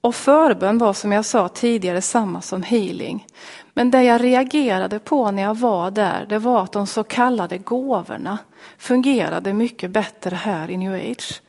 Och 0.00 0.14
förbön 0.14 0.78
var 0.78 0.92
som 0.92 1.12
jag 1.12 1.24
sa 1.24 1.48
tidigare 1.48 2.02
samma 2.02 2.40
som 2.40 2.62
healing. 2.62 3.26
Men 3.74 3.90
det 3.90 4.02
jag 4.02 4.24
reagerade 4.24 4.98
på 4.98 5.30
när 5.30 5.42
jag 5.42 5.58
var 5.58 5.90
där, 5.90 6.26
det 6.28 6.38
var 6.38 6.62
att 6.62 6.72
de 6.72 6.86
så 6.86 7.04
kallade 7.04 7.58
gåvorna 7.58 8.38
fungerade 8.78 9.52
mycket 9.52 9.90
bättre 9.90 10.36
här 10.36 10.70
i 10.70 10.76
new 10.76 10.94
age. 10.94 11.40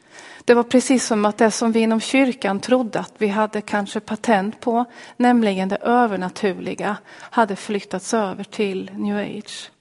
Det 0.45 0.53
var 0.53 0.63
precis 0.63 1.05
som 1.05 1.25
att 1.25 1.37
det 1.37 1.51
som 1.51 1.71
vi 1.71 1.79
inom 1.79 1.99
kyrkan 1.99 2.59
trodde 2.59 2.99
att 2.99 3.13
vi 3.17 3.27
hade 3.27 3.61
kanske 3.61 3.99
patent 3.99 4.59
på, 4.59 4.85
nämligen 5.17 5.69
det 5.69 5.75
övernaturliga, 5.75 6.97
hade 7.09 7.55
flyttats 7.55 8.13
över 8.13 8.43
till 8.43 8.91
new 8.93 9.17
age. 9.17 9.71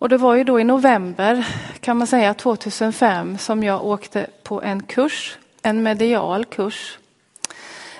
Och 0.00 0.08
det 0.08 0.16
var 0.16 0.34
ju 0.34 0.44
då 0.44 0.60
i 0.60 0.64
november 0.64 1.46
kan 1.80 1.96
man 1.96 2.06
säga 2.06 2.34
2005 2.34 3.38
som 3.38 3.62
jag 3.62 3.84
åkte 3.84 4.26
på 4.42 4.62
en 4.62 4.82
kurs, 4.82 5.38
en 5.62 5.82
medial 5.82 6.44
kurs. 6.44 6.98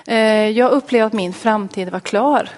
Eh, 0.07 0.49
jag 0.49 0.71
upplevde 0.71 1.05
att 1.05 1.13
min 1.13 1.33
framtid 1.33 1.89
var 1.89 1.99
klar. 1.99 2.49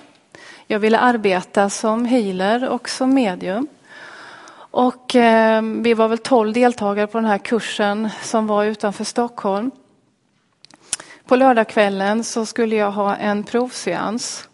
Jag 0.67 0.79
ville 0.79 0.99
arbeta 0.99 1.69
som 1.69 2.05
healer 2.05 2.69
och 2.69 2.89
som 2.89 3.13
medium. 3.13 3.67
Och 4.55 5.15
eh, 5.15 5.61
vi 5.61 5.93
var 5.93 6.07
väl 6.07 6.17
tolv 6.17 6.53
deltagare 6.53 7.07
på 7.07 7.17
den 7.17 7.27
här 7.27 7.37
kursen 7.37 8.09
som 8.21 8.47
var 8.47 8.63
utanför 8.63 9.03
Stockholm. 9.03 9.71
På 11.25 11.35
lördagskvällen 11.35 12.23
så 12.23 12.45
skulle 12.45 12.75
jag 12.75 12.91
ha 12.91 13.15
en 13.15 13.43
provseans. 13.43 14.49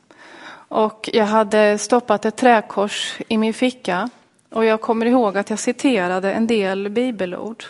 Och 0.68 1.10
jag 1.14 1.26
hade 1.26 1.78
stoppat 1.78 2.26
ett 2.26 2.36
träkors 2.36 3.18
i 3.28 3.38
min 3.38 3.54
ficka. 3.54 4.10
Och 4.50 4.66
jag 4.66 4.82
kommer 4.82 5.06
ihåg 5.06 5.38
att 5.38 5.50
jag 5.50 5.60
citerade 5.60 6.34
en 6.34 6.48
del 6.48 6.90
bibelord. 6.90 7.64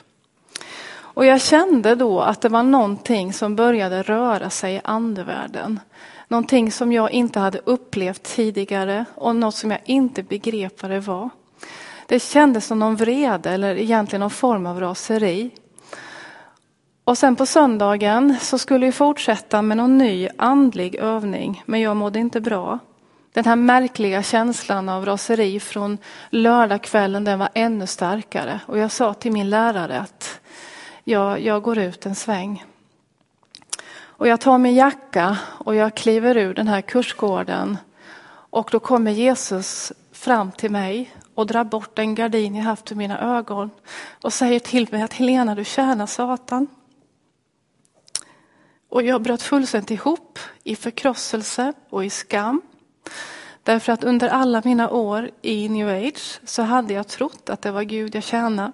Och 1.19 1.25
jag 1.25 1.41
kände 1.41 1.95
då 1.95 2.21
att 2.21 2.41
det 2.41 2.50
var 2.50 2.63
någonting 2.63 3.33
som 3.33 3.55
började 3.55 4.01
röra 4.01 4.50
sig 4.50 4.75
i 4.75 4.81
andevärlden. 4.83 5.79
Någonting 6.27 6.71
som 6.71 6.91
jag 6.91 7.12
inte 7.12 7.39
hade 7.39 7.62
upplevt 7.65 8.24
tidigare 8.24 9.05
och 9.15 9.36
något 9.36 9.55
som 9.55 9.71
jag 9.71 9.79
inte 9.86 10.24
begrep 10.24 10.81
vad 10.81 10.91
det 10.91 11.00
var. 11.00 11.29
Det 12.07 12.19
kändes 12.19 12.65
som 12.65 12.79
någon 12.79 12.95
vrede 12.95 13.50
eller 13.50 13.75
egentligen 13.75 14.19
någon 14.19 14.29
form 14.29 14.65
av 14.65 14.79
raseri. 14.79 15.51
Och 17.03 17.17
sen 17.17 17.36
på 17.36 17.45
söndagen 17.45 18.36
så 18.41 18.57
skulle 18.57 18.86
vi 18.86 18.91
fortsätta 18.91 19.62
med 19.62 19.77
någon 19.77 19.98
ny 19.98 20.29
andlig 20.38 20.95
övning, 20.95 21.63
men 21.65 21.81
jag 21.81 21.98
mådde 21.98 22.19
inte 22.19 22.41
bra. 22.41 22.79
Den 23.39 23.46
här 23.46 23.55
märkliga 23.55 24.24
känslan 24.24 24.89
av 24.89 25.05
raseri 25.05 25.60
från 25.60 25.98
lördagskvällen 26.29 27.24
den 27.24 27.39
var 27.39 27.50
ännu 27.53 27.88
starkare. 27.88 28.60
Och 28.65 28.77
jag 28.77 28.91
sa 28.91 29.13
till 29.13 29.31
min 29.31 29.50
lärare 29.50 30.00
att 30.00 30.39
jag, 31.03 31.41
jag 31.41 31.62
går 31.62 31.77
ut 31.77 32.05
en 32.05 32.15
sväng. 32.15 32.65
Och 34.00 34.27
jag 34.27 34.41
tar 34.41 34.58
min 34.58 34.75
jacka 34.75 35.38
och 35.43 35.75
jag 35.75 35.96
kliver 35.96 36.38
ur 36.38 36.53
den 36.53 36.67
här 36.67 36.81
kursgården. 36.81 37.77
Och 38.29 38.69
då 38.72 38.79
kommer 38.79 39.12
Jesus 39.12 39.93
fram 40.12 40.51
till 40.51 40.72
mig 40.72 41.15
och 41.36 41.48
drar 41.48 41.63
bort 41.63 41.96
den 41.96 42.15
gardin 42.15 42.55
jag 42.55 42.63
haft 42.63 42.89
för 42.89 42.96
mina 42.96 43.38
ögon 43.38 43.69
och 44.24 44.34
säger 44.34 44.60
till 44.60 44.88
mig 44.91 45.01
att 45.01 45.13
Helena, 45.13 45.55
du 45.55 45.63
tjänar 45.63 46.05
Satan. 46.05 46.67
Och 48.89 49.03
jag 49.03 49.22
bröt 49.22 49.41
fullständigt 49.41 49.91
ihop 49.91 50.39
i 50.63 50.75
förkrosselse 50.75 51.74
och 51.89 52.05
i 52.05 52.10
skam. 52.10 52.62
Därför 53.63 53.94
att 53.94 54.03
under 54.03 54.29
alla 54.29 54.62
mina 54.65 54.89
år 54.89 55.29
i 55.41 55.70
new 55.70 55.89
age 55.89 56.39
så 56.44 56.62
hade 56.62 56.94
jag 56.94 57.08
trott 57.08 57.50
att 57.50 57.62
det 57.62 57.72
var 57.72 57.84
Gud 57.84 58.15
jag 58.15 58.24
tjänade. 58.24 58.72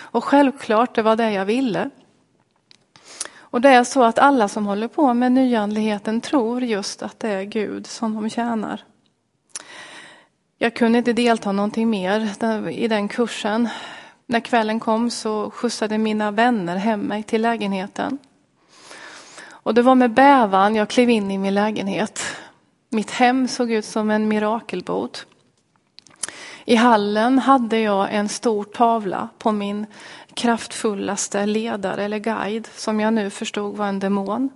Och 0.00 0.24
självklart, 0.24 0.94
det 0.94 1.02
var 1.02 1.16
det 1.16 1.30
jag 1.30 1.44
ville. 1.44 1.90
Och 3.38 3.60
det 3.60 3.68
är 3.68 3.84
så 3.84 4.02
att 4.02 4.18
alla 4.18 4.48
som 4.48 4.66
håller 4.66 4.88
på 4.88 5.14
med 5.14 5.32
nyandligheten 5.32 6.20
tror 6.20 6.62
just 6.62 7.02
att 7.02 7.20
det 7.20 7.28
är 7.28 7.42
Gud 7.42 7.86
som 7.86 8.14
de 8.14 8.30
tjänar. 8.30 8.84
Jag 10.58 10.74
kunde 10.74 10.98
inte 10.98 11.12
delta 11.12 11.52
någonting 11.52 11.90
mer 11.90 12.70
i 12.70 12.88
den 12.88 13.08
kursen. 13.08 13.68
När 14.26 14.40
kvällen 14.40 14.80
kom 14.80 15.10
så 15.10 15.50
skjutsade 15.50 15.98
mina 15.98 16.30
vänner 16.30 16.76
hem 16.76 17.00
mig 17.00 17.22
till 17.22 17.42
lägenheten. 17.42 18.18
Och 19.50 19.74
det 19.74 19.82
var 19.82 19.94
med 19.94 20.10
bävan 20.10 20.74
jag 20.74 20.88
klev 20.88 21.10
in 21.10 21.30
i 21.30 21.38
min 21.38 21.54
lägenhet. 21.54 22.22
Mitt 22.96 23.10
hem 23.10 23.48
såg 23.48 23.72
ut 23.72 23.84
som 23.84 24.10
en 24.10 24.28
mirakelbod. 24.28 25.18
I 26.64 26.74
hallen 26.74 27.38
hade 27.38 27.78
jag 27.78 28.14
en 28.14 28.28
stor 28.28 28.64
tavla 28.64 29.28
på 29.38 29.52
min 29.52 29.86
kraftfullaste 30.34 31.46
ledare 31.46 32.04
eller 32.04 32.18
guide 32.18 32.68
som 32.74 33.00
jag 33.00 33.12
nu 33.12 33.30
förstod 33.30 33.76
var 33.76 33.86
en 33.86 33.98
demon. 33.98 34.50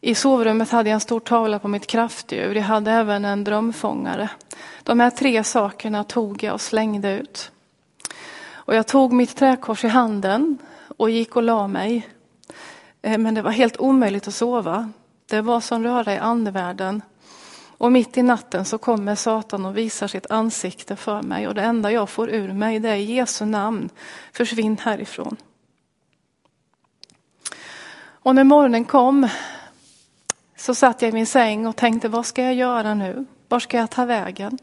I 0.00 0.14
sovrummet 0.14 0.70
hade 0.70 0.88
jag 0.88 0.94
en 0.94 1.00
stor 1.00 1.20
tavla 1.20 1.58
på 1.58 1.68
mitt 1.68 1.86
kraftdjur. 1.86 2.54
Jag 2.54 2.62
hade 2.62 2.90
även 2.90 3.24
en 3.24 3.44
drömfångare. 3.44 4.28
De 4.82 5.00
här 5.00 5.10
tre 5.10 5.44
sakerna 5.44 6.04
tog 6.04 6.42
jag 6.42 6.54
och 6.54 6.60
slängde 6.60 7.18
ut. 7.18 7.50
Och 8.52 8.74
jag 8.74 8.86
tog 8.86 9.12
mitt 9.12 9.36
träkors 9.36 9.84
i 9.84 9.88
handen 9.88 10.58
och 10.96 11.10
gick 11.10 11.36
och 11.36 11.42
la 11.42 11.68
mig. 11.68 12.08
Eh, 13.02 13.18
men 13.18 13.34
det 13.34 13.42
var 13.42 13.50
helt 13.50 13.80
omöjligt 13.80 14.28
att 14.28 14.34
sova. 14.34 14.92
Det 15.26 15.40
var 15.40 15.60
som 15.60 15.84
röra 15.84 16.14
i 16.14 16.18
andevärlden. 16.18 17.02
Och 17.78 17.92
mitt 17.92 18.16
i 18.16 18.22
natten 18.22 18.64
så 18.64 18.78
kommer 18.78 19.14
Satan 19.14 19.66
och 19.66 19.76
visar 19.76 20.06
sitt 20.06 20.30
ansikte 20.30 20.96
för 20.96 21.22
mig 21.22 21.48
och 21.48 21.54
det 21.54 21.62
enda 21.62 21.92
jag 21.92 22.10
får 22.10 22.30
ur 22.30 22.52
mig 22.52 22.80
det 22.80 22.88
är 22.88 22.96
Jesu 22.96 23.44
namn. 23.44 23.90
Försvinn 24.32 24.78
härifrån. 24.82 25.36
Och 28.04 28.34
när 28.34 28.44
morgonen 28.44 28.84
kom 28.84 29.28
så 30.56 30.74
satt 30.74 31.02
jag 31.02 31.08
i 31.08 31.12
min 31.12 31.26
säng 31.26 31.66
och 31.66 31.76
tänkte 31.76 32.08
vad 32.08 32.26
ska 32.26 32.42
jag 32.42 32.54
göra 32.54 32.94
nu? 32.94 33.26
Var 33.48 33.60
ska 33.60 33.76
jag 33.76 33.90
ta 33.90 34.04
vägen? 34.04 34.58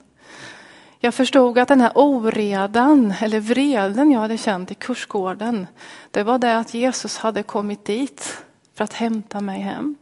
Jag 1.00 1.14
förstod 1.14 1.58
att 1.58 1.68
den 1.68 1.82
här 1.82 1.92
oredan 1.96 3.14
eller 3.22 3.40
vreden 3.40 4.12
jag 4.12 4.20
hade 4.20 4.38
känt 4.38 4.72
i 4.72 4.76
kursgården, 4.76 5.68
det 6.12 6.24
var 6.24 6.40
det 6.40 6.58
att 6.58 6.74
Jesus 6.74 7.18
hade 7.18 7.44
kommit 7.44 7.86
dit 7.86 8.44
för 8.74 8.84
att 8.84 8.94
hämta 8.94 9.42
mig 9.42 9.60
hem. 9.60 9.96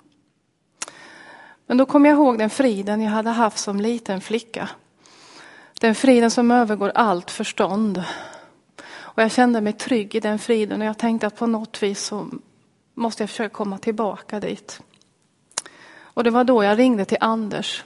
Men 1.69 1.77
då 1.77 1.85
kom 1.85 2.05
jag 2.05 2.13
ihåg 2.13 2.37
den 2.37 2.49
friden 2.49 3.01
jag 3.01 3.11
hade 3.11 3.29
haft 3.29 3.57
som 3.57 3.79
liten 3.79 4.21
flicka. 4.21 4.69
Den 5.79 5.95
friden 5.95 6.31
som 6.31 6.51
övergår 6.51 6.91
allt 6.95 7.31
förstånd. 7.31 8.03
Och 8.91 9.21
jag 9.21 9.31
kände 9.31 9.61
mig 9.61 9.73
trygg 9.73 10.15
i 10.15 10.19
den 10.19 10.39
friden 10.39 10.81
och 10.81 10.87
jag 10.87 10.97
tänkte 10.97 11.27
att 11.27 11.35
på 11.35 11.47
något 11.47 11.83
vis 11.83 12.03
så 12.03 12.29
måste 12.93 13.23
jag 13.23 13.29
försöka 13.29 13.53
komma 13.53 13.77
tillbaka 13.77 14.39
dit. 14.39 14.81
Och 15.99 16.23
det 16.23 16.29
var 16.29 16.43
då 16.43 16.63
jag 16.63 16.79
ringde 16.79 17.05
till 17.05 17.17
Anders. 17.21 17.83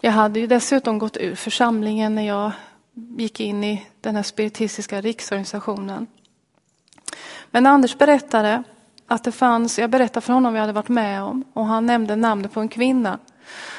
Jag 0.00 0.12
hade 0.12 0.40
ju 0.40 0.46
dessutom 0.46 0.98
gått 0.98 1.16
ur 1.16 1.34
församlingen 1.34 2.14
när 2.14 2.26
jag 2.26 2.52
gick 3.18 3.40
in 3.40 3.64
i 3.64 3.86
den 4.00 4.16
här 4.16 4.22
spiritistiska 4.22 5.00
riksorganisationen. 5.00 6.06
Men 7.50 7.66
Anders 7.66 7.98
berättade 7.98 8.62
att 9.10 9.24
det 9.24 9.32
fanns, 9.32 9.78
jag 9.78 9.90
berättade 9.90 10.26
för 10.26 10.32
honom 10.32 10.52
vad 10.52 10.58
jag 10.58 10.62
hade 10.62 10.72
varit 10.72 10.88
med 10.88 11.22
om 11.22 11.44
och 11.52 11.66
han 11.66 11.86
nämnde 11.86 12.16
namnet 12.16 12.52
på 12.52 12.60
en 12.60 12.68
kvinna. 12.68 13.18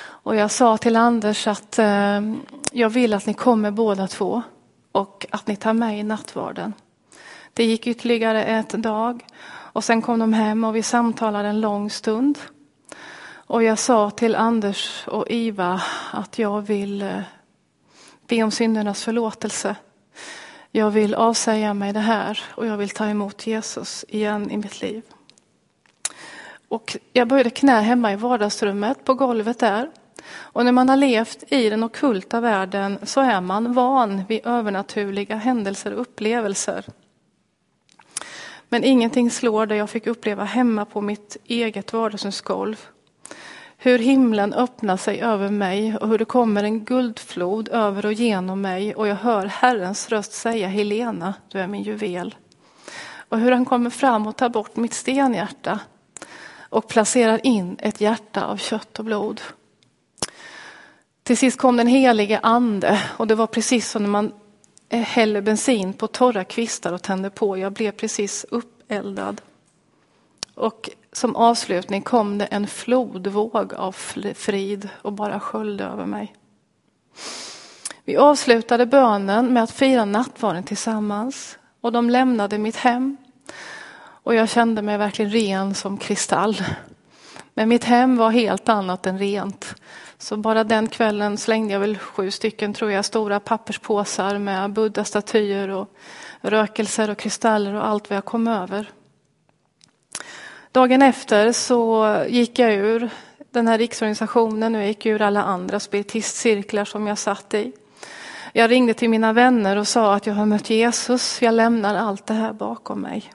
Och 0.02 0.36
jag 0.36 0.52
sa 0.52 0.78
till 0.78 0.96
Anders 0.96 1.48
att 1.48 1.80
eh, 1.80 2.22
jag 2.72 2.90
vill 2.90 3.14
att 3.14 3.26
ni 3.26 3.34
kommer 3.34 3.72
båda 3.72 4.08
två 4.08 4.42
och 4.92 5.26
att 5.30 5.48
ni 5.48 5.56
tar 5.56 5.74
med 5.74 6.00
i 6.00 6.04
nattvarden. 6.04 6.74
Det 7.54 7.64
gick 7.64 7.88
ytterligare 7.88 8.46
ett 8.46 8.70
dag 8.70 9.26
och 9.48 9.84
sen 9.84 10.02
kom 10.02 10.20
de 10.20 10.34
hem 10.34 10.64
och 10.64 10.76
vi 10.76 10.84
samtalade 10.84 11.48
en 11.48 11.62
lång 11.62 11.90
stund. 11.90 12.40
Och 13.34 13.64
jag 13.64 13.80
sa 13.80 14.10
till 14.10 14.36
Anders 14.36 15.08
och 15.08 15.30
Iva 15.30 15.82
att 16.12 16.40
jag 16.40 16.62
vill 16.62 17.02
eh, 17.02 17.22
be 18.28 18.44
om 18.44 18.52
syndernas 18.52 19.04
förlåtelse. 19.04 19.76
Jag 20.72 20.92
vill 20.92 21.16
avsäga 21.16 21.74
mig 21.74 21.94
det 21.94 22.00
här 22.00 22.44
och 22.56 22.66
jag 22.66 22.78
vill 22.78 22.90
ta 22.90 23.08
emot 23.08 23.48
Jesus 23.48 24.06
igen 24.08 24.52
i 24.52 24.58
mitt 24.58 24.82
liv. 24.82 25.04
Och 26.72 26.98
jag 27.14 27.28
böjde 27.28 27.50
knä 27.50 27.82
hemma 27.82 28.14
i 28.14 28.16
vardagsrummet 28.16 29.06
på 29.06 29.14
golvet 29.14 29.60
där. 29.60 29.90
Och 30.34 30.66
när 30.66 30.72
man 30.72 30.90
har 30.90 30.98
levt 30.98 31.44
i 31.48 31.70
den 31.70 31.84
okulta 31.84 32.42
världen 32.42 33.00
så 33.04 33.22
är 33.22 33.42
man 33.42 33.74
van 33.74 34.24
vid 34.30 34.46
övernaturliga 34.46 35.36
händelser 35.36 35.94
och 35.94 36.02
upplevelser. 36.02 36.86
Men 38.70 38.84
ingenting 38.84 39.32
slår 39.32 39.66
det 39.66 39.76
jag 39.76 39.90
fick 39.90 40.08
uppleva 40.08 40.44
hemma 40.44 40.86
på 40.86 41.02
mitt 41.02 41.38
eget 41.46 41.94
vardagsrumsgolv. 41.94 42.88
Hur 43.78 44.00
himlen 44.00 44.54
öppnar 44.54 44.98
sig 44.98 45.22
över 45.22 45.50
mig 45.50 45.98
och 45.98 46.08
hur 46.08 46.18
det 46.18 46.26
kommer 46.26 46.64
en 46.64 46.86
guldflod 46.86 47.70
över 47.70 48.06
och 48.06 48.14
genom 48.14 48.62
mig 48.62 48.96
och 48.96 49.08
jag 49.08 49.16
hör 49.16 49.46
Herrens 49.46 50.10
röst 50.10 50.34
säga 50.34 50.68
Helena, 50.68 51.34
du 51.50 51.60
är 51.60 51.68
min 51.68 51.84
juvel. 51.84 52.36
Och 53.30 53.40
hur 53.40 53.52
han 53.52 53.66
kommer 53.66 53.90
fram 53.90 54.28
och 54.28 54.36
tar 54.36 54.50
bort 54.50 54.76
mitt 54.76 54.94
stenhjärta 54.94 55.80
och 56.72 56.88
placerar 56.88 57.46
in 57.46 57.78
ett 57.80 58.02
hjärta 58.02 58.46
av 58.46 58.58
kött 58.58 59.00
och 59.00 59.06
blod. 59.06 59.42
Till 61.24 61.38
sist 61.38 61.58
kom 61.58 61.78
den 61.78 61.88
helige 61.88 62.40
ande 62.44 63.02
och 63.18 63.28
det 63.28 63.36
var 63.36 63.48
precis 63.48 63.90
som 63.90 64.04
när 64.04 64.10
man 64.10 64.34
eh, 64.90 65.02
häller 65.02 65.42
bensin 65.42 65.94
på 65.94 66.08
torra 66.08 66.44
kvistar 66.44 66.94
och 66.94 67.02
tänder 67.02 67.30
på. 67.30 67.58
Jag 67.58 67.74
blev 67.74 67.92
precis 67.92 68.46
uppeldad. 68.50 69.42
Och 70.56 70.90
som 71.12 71.36
avslutning 71.36 72.02
kom 72.02 72.38
det 72.38 72.46
en 72.46 72.68
flodvåg 72.68 73.74
av 73.74 73.92
frid 74.36 74.90
och 75.02 75.14
bara 75.14 75.40
sköljde 75.40 75.84
över 75.84 76.06
mig. 76.06 76.36
Vi 78.04 78.18
avslutade 78.18 78.86
bönen 78.86 79.54
med 79.54 79.64
att 79.64 79.72
fira 79.72 80.06
nattvarden 80.06 80.64
tillsammans 80.64 81.58
och 81.82 81.92
de 81.92 82.10
lämnade 82.10 82.58
mitt 82.58 82.76
hem. 82.76 83.18
Och 84.24 84.36
jag 84.36 84.50
kände 84.50 84.82
mig 84.82 84.98
verkligen 84.98 85.32
ren 85.32 85.76
som 85.76 85.98
kristall. 85.98 86.64
Men 87.54 87.70
mitt 87.70 87.84
hem 87.84 88.18
var 88.18 88.32
helt 88.32 88.70
annat 88.70 89.06
än 89.06 89.20
rent. 89.20 89.76
Så 90.18 90.38
bara 90.38 90.64
den 90.64 90.88
kvällen 90.88 91.38
slängde 91.38 91.74
jag 91.74 91.80
väl 91.80 91.98
sju 91.98 92.32
stycken, 92.32 92.74
tror 92.74 92.92
jag, 92.92 93.06
stora 93.06 93.40
papperspåsar 93.40 94.38
med 94.38 94.74
buddha-statyer 94.74 95.70
och 95.70 95.94
rökelser 96.42 97.10
och 97.10 97.18
kristaller 97.18 97.74
och 97.74 97.88
allt 97.88 98.10
vad 98.10 98.18
jag 98.18 98.26
kom 98.26 98.48
över. 98.48 98.90
Dagen 100.72 101.02
efter 101.02 101.52
så 101.52 102.16
gick 102.30 102.60
jag 102.60 102.74
ur 102.74 103.10
den 103.52 103.68
här 103.68 103.78
riksorganisationen 103.78 104.76
och 104.76 104.82
jag 104.82 104.88
gick 104.88 105.06
ur 105.06 105.22
alla 105.22 105.44
andra 105.44 105.80
spiritistcirklar 105.80 106.86
som 106.86 107.08
jag 107.08 107.18
satt 107.18 107.54
i. 107.54 107.72
Jag 108.54 108.72
ringde 108.72 108.94
till 108.94 109.10
mina 109.10 109.34
vänner 109.34 109.78
och 109.78 109.88
sa 109.88 110.16
att 110.16 110.28
jag 110.28 110.34
har 110.34 110.46
mött 110.46 110.70
Jesus, 110.70 111.42
jag 111.42 111.54
lämnar 111.54 111.96
allt 111.96 112.26
det 112.26 112.34
här 112.34 112.54
bakom 112.54 113.02
mig. 113.02 113.32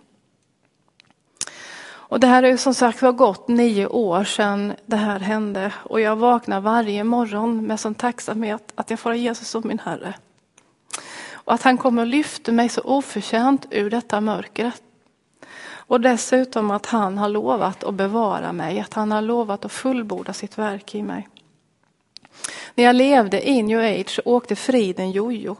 Och 2.16 2.20
det 2.20 2.26
här 2.26 2.42
är 2.42 2.56
som 2.56 2.75
sagt 2.75 3.02
var 3.02 3.12
gått 3.12 3.49
nio 3.49 3.87
år 3.87 4.25
sedan 4.25 4.73
det 4.87 4.96
här 4.96 5.20
hände 5.20 5.73
och 5.82 6.00
jag 6.00 6.16
vaknar 6.16 6.61
varje 6.61 7.04
morgon 7.04 7.66
med 7.66 7.80
sån 7.80 7.94
tacksamhet 7.94 8.73
att 8.75 8.90
jag 8.90 9.00
får 9.00 9.11
ha 9.11 9.16
Jesus 9.16 9.49
som 9.49 9.62
min 9.68 9.78
Herre. 9.78 10.14
Och 11.32 11.54
att 11.54 11.62
han 11.62 11.78
kommer 11.78 12.02
och 12.02 12.08
lyfter 12.08 12.52
mig 12.52 12.68
så 12.68 12.80
oförtjänt 12.80 13.66
ur 13.70 13.90
detta 13.90 14.20
mörkret. 14.20 14.82
Och 15.66 16.00
dessutom 16.00 16.70
att 16.70 16.87
han 16.87 17.18
har 17.18 17.28
lovat 17.28 17.85
att 17.85 17.94
bevara 17.94 18.52
mig, 18.52 18.80
att 18.80 18.94
han 18.94 19.12
har 19.12 19.23
lovat 19.23 19.64
att 19.64 19.73
fullborda 19.73 20.32
sitt 20.32 20.58
verk 20.58 20.94
i 20.94 21.02
mig. 21.02 21.28
När 22.75 22.85
jag 22.85 22.96
levde 22.96 23.49
i 23.49 23.62
new 23.62 23.80
age 23.80 24.11
så 24.11 24.23
åkte 24.25 24.56
friden 24.56 25.11
jojo. 25.11 25.56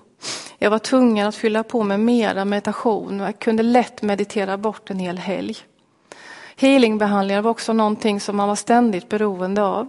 Jag 0.59 0.71
var 0.71 0.79
tvungen 0.79 1.29
att 1.29 1.37
fylla 1.37 1.63
på 1.63 1.83
med 1.83 2.01
mera 2.01 2.45
meditation 2.45 3.21
och 3.21 3.27
jag 3.27 3.39
kunde 3.39 3.63
lätt 3.63 4.03
meditera 4.03 4.59
bort 4.59 4.91
en 4.91 4.99
hel 4.99 5.19
helg. 5.19 5.57
Healingbehandlingar 6.57 7.43
var 7.43 7.51
också 7.51 7.73
någonting 7.73 8.21
som 8.21 8.37
man 8.37 8.49
var 8.49 8.57
ständigt 8.57 9.09
beroende 9.09 9.63
av. 9.63 9.87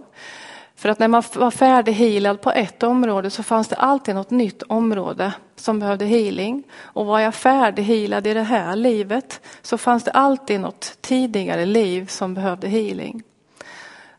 För 0.76 0.88
att 0.88 0.98
när 0.98 1.08
man 1.08 1.22
var 1.34 1.50
färdighealad 1.50 2.40
på 2.40 2.50
ett 2.50 2.82
område 2.82 3.30
så 3.30 3.42
fanns 3.42 3.68
det 3.68 3.76
alltid 3.76 4.14
något 4.14 4.30
nytt 4.30 4.62
område 4.62 5.32
som 5.56 5.80
behövde 5.80 6.04
healing. 6.04 6.62
Och 6.80 7.06
var 7.06 7.20
jag 7.20 7.34
färdighealad 7.34 8.26
i 8.26 8.34
det 8.34 8.42
här 8.42 8.76
livet 8.76 9.40
så 9.62 9.78
fanns 9.78 10.04
det 10.04 10.10
alltid 10.10 10.60
något 10.60 10.96
tidigare 11.00 11.66
liv 11.66 12.06
som 12.06 12.34
behövde 12.34 12.68
healing. 12.68 13.22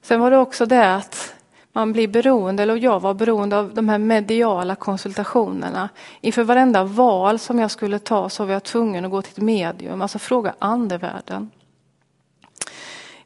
Sen 0.02 0.20
var 0.20 0.32
det 0.32 0.38
också 0.38 0.66
det 0.66 0.96
att 0.96 1.34
man 1.74 1.94
blir 1.94 2.08
beroende, 2.08 2.64
eller 2.64 2.76
jag 2.76 3.00
var 3.00 3.14
beroende 3.14 3.58
av 3.58 3.74
de 3.74 3.90
här 3.90 3.98
mediala 3.98 4.76
konsultationerna. 4.76 5.90
Inför 6.22 6.44
varenda 6.44 6.84
val 6.84 7.40
som 7.40 7.60
jag 7.60 7.72
skulle 7.72 8.00
ta 8.00 8.30
så 8.30 8.46
var 8.46 8.54
jag 8.54 8.64
tvungen 8.64 9.06
att 9.06 9.12
gå 9.12 9.22
till 9.22 9.32
ett 9.32 9.44
medium, 9.44 10.02
alltså 10.02 10.20
fråga 10.20 10.54
andevärlden. 10.60 11.52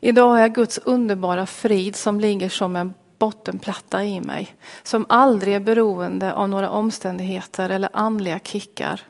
Idag 0.05 0.29
har 0.29 0.39
jag 0.39 0.53
Guds 0.53 0.77
underbara 0.77 1.45
frid 1.45 1.95
som 1.95 2.19
ligger 2.19 2.49
som 2.49 2.75
en 2.75 2.93
bottenplatta 3.19 4.03
i 4.03 4.21
mig. 4.21 4.55
Som 4.83 5.05
aldrig 5.09 5.55
är 5.55 5.59
beroende 5.59 6.33
av 6.33 6.49
några 6.49 6.69
omständigheter 6.69 7.69
eller 7.69 7.89
andliga 7.93 8.39
kickar. 8.39 9.01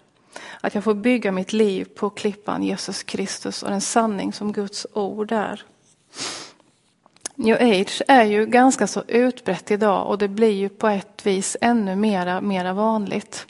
Att 0.61 0.75
jag 0.75 0.83
får 0.83 0.93
bygga 0.93 1.31
mitt 1.31 1.53
liv 1.53 1.85
på 1.95 2.09
klippan 2.09 2.63
Jesus 2.63 3.03
Kristus 3.03 3.63
och 3.63 3.69
den 3.69 3.81
sanning 3.81 4.33
som 4.33 4.51
Guds 4.51 4.87
ord 4.93 5.31
är. 5.31 5.63
New 7.35 7.55
age 7.55 8.01
är 8.07 8.23
ju 8.23 8.45
ganska 8.45 8.87
så 8.87 9.03
utbrett 9.07 9.71
idag 9.71 10.07
och 10.07 10.17
det 10.17 10.27
blir 10.27 10.53
ju 10.53 10.69
på 10.69 10.87
ett 10.87 11.25
vis 11.25 11.57
ännu 11.61 11.95
mera, 11.95 12.41
mera 12.41 12.73
vanligt. 12.73 13.47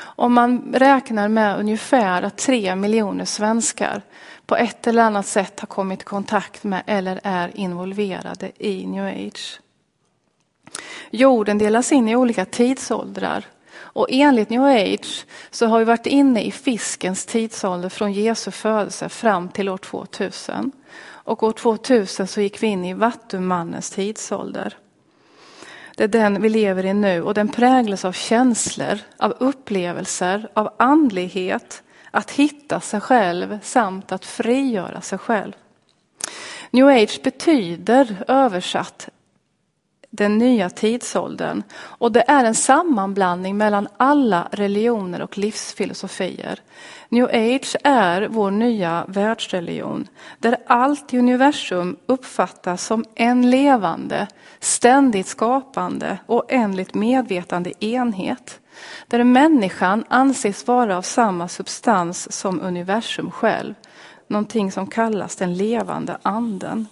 Om 0.00 0.32
man 0.32 0.72
räknar 0.74 1.28
med 1.28 1.58
ungefär 1.58 2.22
att 2.22 2.38
tre 2.38 2.76
miljoner 2.76 3.24
svenskar 3.24 4.02
på 4.50 4.56
ett 4.56 4.86
eller 4.86 5.02
annat 5.02 5.26
sätt 5.26 5.60
har 5.60 5.66
kommit 5.66 6.02
i 6.02 6.04
kontakt 6.04 6.64
med 6.64 6.82
eller 6.86 7.20
är 7.22 7.56
involverade 7.56 8.52
i 8.58 8.86
new 8.86 9.04
age. 9.04 9.60
Jorden 11.10 11.58
delas 11.58 11.92
in 11.92 12.08
i 12.08 12.16
olika 12.16 12.44
tidsåldrar 12.44 13.44
och 13.72 14.06
enligt 14.10 14.50
new 14.50 14.62
age 14.62 15.26
så 15.50 15.66
har 15.66 15.78
vi 15.78 15.84
varit 15.84 16.06
inne 16.06 16.42
i 16.42 16.52
fiskens 16.52 17.26
tidsålder 17.26 17.88
från 17.88 18.12
Jesu 18.12 18.50
födelse 18.50 19.08
fram 19.08 19.48
till 19.48 19.68
år 19.68 19.78
2000. 19.78 20.72
Och 21.06 21.42
år 21.42 21.52
2000 21.52 22.26
så 22.26 22.40
gick 22.40 22.62
vi 22.62 22.66
in 22.66 22.84
i 22.84 22.94
vattumannens 22.94 23.90
tidsålder. 23.90 24.76
Det 25.96 26.04
är 26.04 26.08
den 26.08 26.42
vi 26.42 26.48
lever 26.48 26.84
i 26.84 26.94
nu 26.94 27.22
och 27.22 27.34
den 27.34 27.48
präglas 27.48 28.04
av 28.04 28.12
känslor, 28.12 28.98
av 29.16 29.34
upplevelser, 29.38 30.48
av 30.54 30.74
andlighet, 30.76 31.82
att 32.10 32.30
hitta 32.30 32.80
sig 32.80 33.00
själv 33.00 33.58
samt 33.62 34.12
att 34.12 34.24
frigöra 34.24 35.00
sig 35.00 35.18
själv. 35.18 35.52
New 36.70 36.88
age 36.88 37.20
betyder 37.22 38.24
översatt 38.28 39.08
den 40.10 40.38
nya 40.38 40.70
tidsåldern 40.70 41.62
och 41.72 42.12
det 42.12 42.24
är 42.28 42.44
en 42.44 42.54
sammanblandning 42.54 43.56
mellan 43.56 43.88
alla 43.96 44.48
religioner 44.52 45.22
och 45.22 45.38
livsfilosofier. 45.38 46.60
New 47.08 47.24
age 47.24 47.76
är 47.84 48.28
vår 48.28 48.50
nya 48.50 49.04
världsreligion 49.08 50.08
där 50.38 50.56
allt 50.66 51.14
i 51.14 51.18
universum 51.18 51.96
uppfattas 52.06 52.86
som 52.86 53.04
en 53.14 53.50
levande, 53.50 54.26
ständigt 54.60 55.26
skapande 55.26 56.18
och 56.26 56.52
oändligt 56.52 56.94
medvetande 56.94 57.84
enhet. 57.84 58.60
Där 59.06 59.24
människan 59.24 60.04
anses 60.08 60.66
vara 60.66 60.96
av 60.96 61.02
samma 61.02 61.48
substans 61.48 62.32
som 62.32 62.60
universum 62.60 63.30
själv. 63.30 63.74
Någonting 64.26 64.72
som 64.72 64.86
kallas 64.86 65.36
den 65.36 65.54
levande 65.54 66.18
anden. 66.22 66.86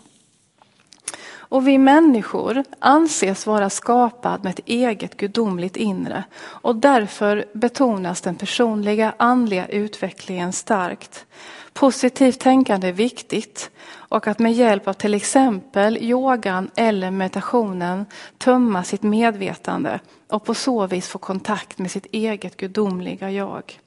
Och 1.48 1.68
vi 1.68 1.78
människor 1.78 2.64
anses 2.78 3.46
vara 3.46 3.70
skapad 3.70 4.44
med 4.44 4.50
ett 4.50 4.66
eget 4.66 5.16
gudomligt 5.16 5.76
inre 5.76 6.24
och 6.40 6.76
därför 6.76 7.44
betonas 7.52 8.20
den 8.20 8.36
personliga 8.36 9.14
andliga 9.16 9.66
utvecklingen 9.66 10.52
starkt. 10.52 11.26
Positivt 11.72 12.40
tänkande 12.40 12.88
är 12.88 12.92
viktigt 12.92 13.70
och 13.90 14.26
att 14.26 14.38
med 14.38 14.52
hjälp 14.52 14.88
av 14.88 14.92
till 14.92 15.14
exempel 15.14 15.98
yogan 15.98 16.70
eller 16.76 17.10
meditationen 17.10 18.06
tömma 18.38 18.84
sitt 18.84 19.02
medvetande 19.02 20.00
och 20.28 20.44
på 20.44 20.54
så 20.54 20.86
vis 20.86 21.08
få 21.08 21.18
kontakt 21.18 21.78
med 21.78 21.90
sitt 21.90 22.06
eget 22.06 22.56
gudomliga 22.56 23.30
jag. 23.30 23.80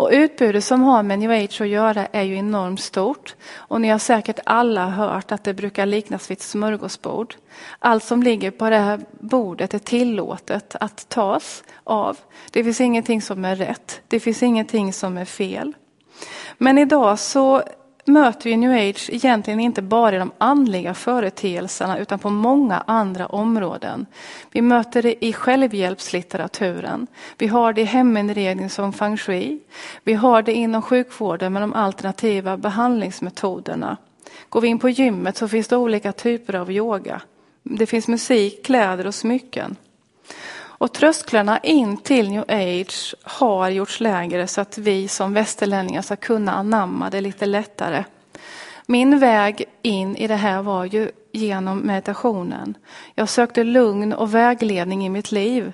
Och 0.00 0.08
utbudet 0.12 0.64
som 0.64 0.82
har 0.82 1.02
med 1.02 1.18
new 1.18 1.30
age 1.30 1.60
att 1.60 1.68
göra 1.68 2.06
är 2.06 2.22
ju 2.22 2.36
enormt 2.36 2.80
stort. 2.80 3.34
Och 3.54 3.80
ni 3.80 3.88
har 3.88 3.98
säkert 3.98 4.38
alla 4.46 4.86
hört 4.86 5.32
att 5.32 5.44
det 5.44 5.54
brukar 5.54 5.86
liknas 5.86 6.30
vid 6.30 6.38
ett 6.38 6.42
smörgåsbord. 6.42 7.34
Allt 7.78 8.04
som 8.04 8.22
ligger 8.22 8.50
på 8.50 8.70
det 8.70 8.76
här 8.78 9.00
bordet 9.10 9.74
är 9.74 9.78
tillåtet 9.78 10.76
att 10.80 11.08
tas 11.08 11.64
av. 11.84 12.18
Det 12.50 12.64
finns 12.64 12.80
ingenting 12.80 13.22
som 13.22 13.44
är 13.44 13.56
rätt. 13.56 14.00
Det 14.08 14.20
finns 14.20 14.42
ingenting 14.42 14.92
som 14.92 15.16
är 15.16 15.24
fel. 15.24 15.74
Men 16.58 16.78
idag 16.78 17.18
så 17.18 17.62
möter 18.04 18.50
vi 18.50 18.56
new 18.56 18.72
age 18.72 19.10
egentligen 19.12 19.60
inte 19.60 19.82
bara 19.82 20.16
i 20.16 20.18
de 20.18 20.32
andliga 20.38 20.94
företeelserna 20.94 21.98
utan 21.98 22.18
på 22.18 22.30
många 22.30 22.82
andra 22.86 23.26
områden. 23.26 24.06
Vi 24.52 24.62
möter 24.62 25.02
det 25.02 25.24
i 25.24 25.32
självhjälpslitteraturen. 25.32 27.06
Vi 27.38 27.46
har 27.46 27.72
det 27.72 27.80
i 27.80 27.84
heminredning 27.84 28.70
som 28.70 28.92
feng 28.92 29.16
shui. 29.16 29.60
Vi 30.04 30.12
har 30.12 30.42
det 30.42 30.52
inom 30.52 30.82
sjukvården 30.82 31.52
med 31.52 31.62
de 31.62 31.72
alternativa 31.72 32.56
behandlingsmetoderna. 32.56 33.96
Går 34.48 34.60
vi 34.60 34.68
in 34.68 34.78
på 34.78 34.88
gymmet 34.88 35.36
så 35.36 35.48
finns 35.48 35.68
det 35.68 35.76
olika 35.76 36.12
typer 36.12 36.54
av 36.54 36.72
yoga. 36.72 37.20
Det 37.62 37.86
finns 37.86 38.08
musik, 38.08 38.64
kläder 38.64 39.06
och 39.06 39.14
smycken. 39.14 39.76
Och 40.80 40.92
trösklarna 40.92 41.58
in 41.58 41.96
till 41.96 42.30
new 42.30 42.44
age 42.48 43.14
har 43.22 43.68
gjorts 43.68 44.00
lägre 44.00 44.46
så 44.46 44.60
att 44.60 44.78
vi 44.78 45.08
som 45.08 45.34
västerlänningar 45.34 46.02
ska 46.02 46.16
kunna 46.16 46.52
anamma 46.52 47.10
det 47.10 47.20
lite 47.20 47.46
lättare. 47.46 48.04
Min 48.86 49.18
väg 49.18 49.64
in 49.82 50.16
i 50.16 50.26
det 50.26 50.36
här 50.36 50.62
var 50.62 50.84
ju 50.84 51.10
genom 51.32 51.78
meditationen. 51.78 52.74
Jag 53.14 53.28
sökte 53.28 53.64
lugn 53.64 54.12
och 54.12 54.34
vägledning 54.34 55.06
i 55.06 55.08
mitt 55.08 55.32
liv. 55.32 55.72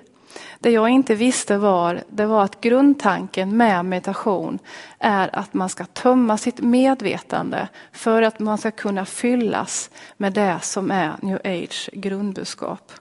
Det 0.59 0.71
jag 0.71 0.89
inte 0.89 1.15
visste 1.15 1.59
var, 1.59 2.03
det 2.09 2.27
var 2.27 2.45
att 2.45 2.61
grundtanken 2.61 3.57
med 3.57 3.85
meditation 3.85 4.59
är 4.99 5.37
att 5.37 5.55
man 5.55 5.69
ska 5.69 5.85
tömma 5.85 6.39
sitt 6.39 6.61
medvetande 6.61 7.69
för 7.93 8.23
att 8.23 8.39
man 8.39 8.59
ska 8.59 8.71
kunna 8.71 9.05
fyllas 9.05 9.91
med 10.17 10.33
det 10.33 10.59
som 10.63 10.91
är 10.91 11.13
new 11.21 11.41
age 11.45 11.91
grundbudskap. 11.93 12.93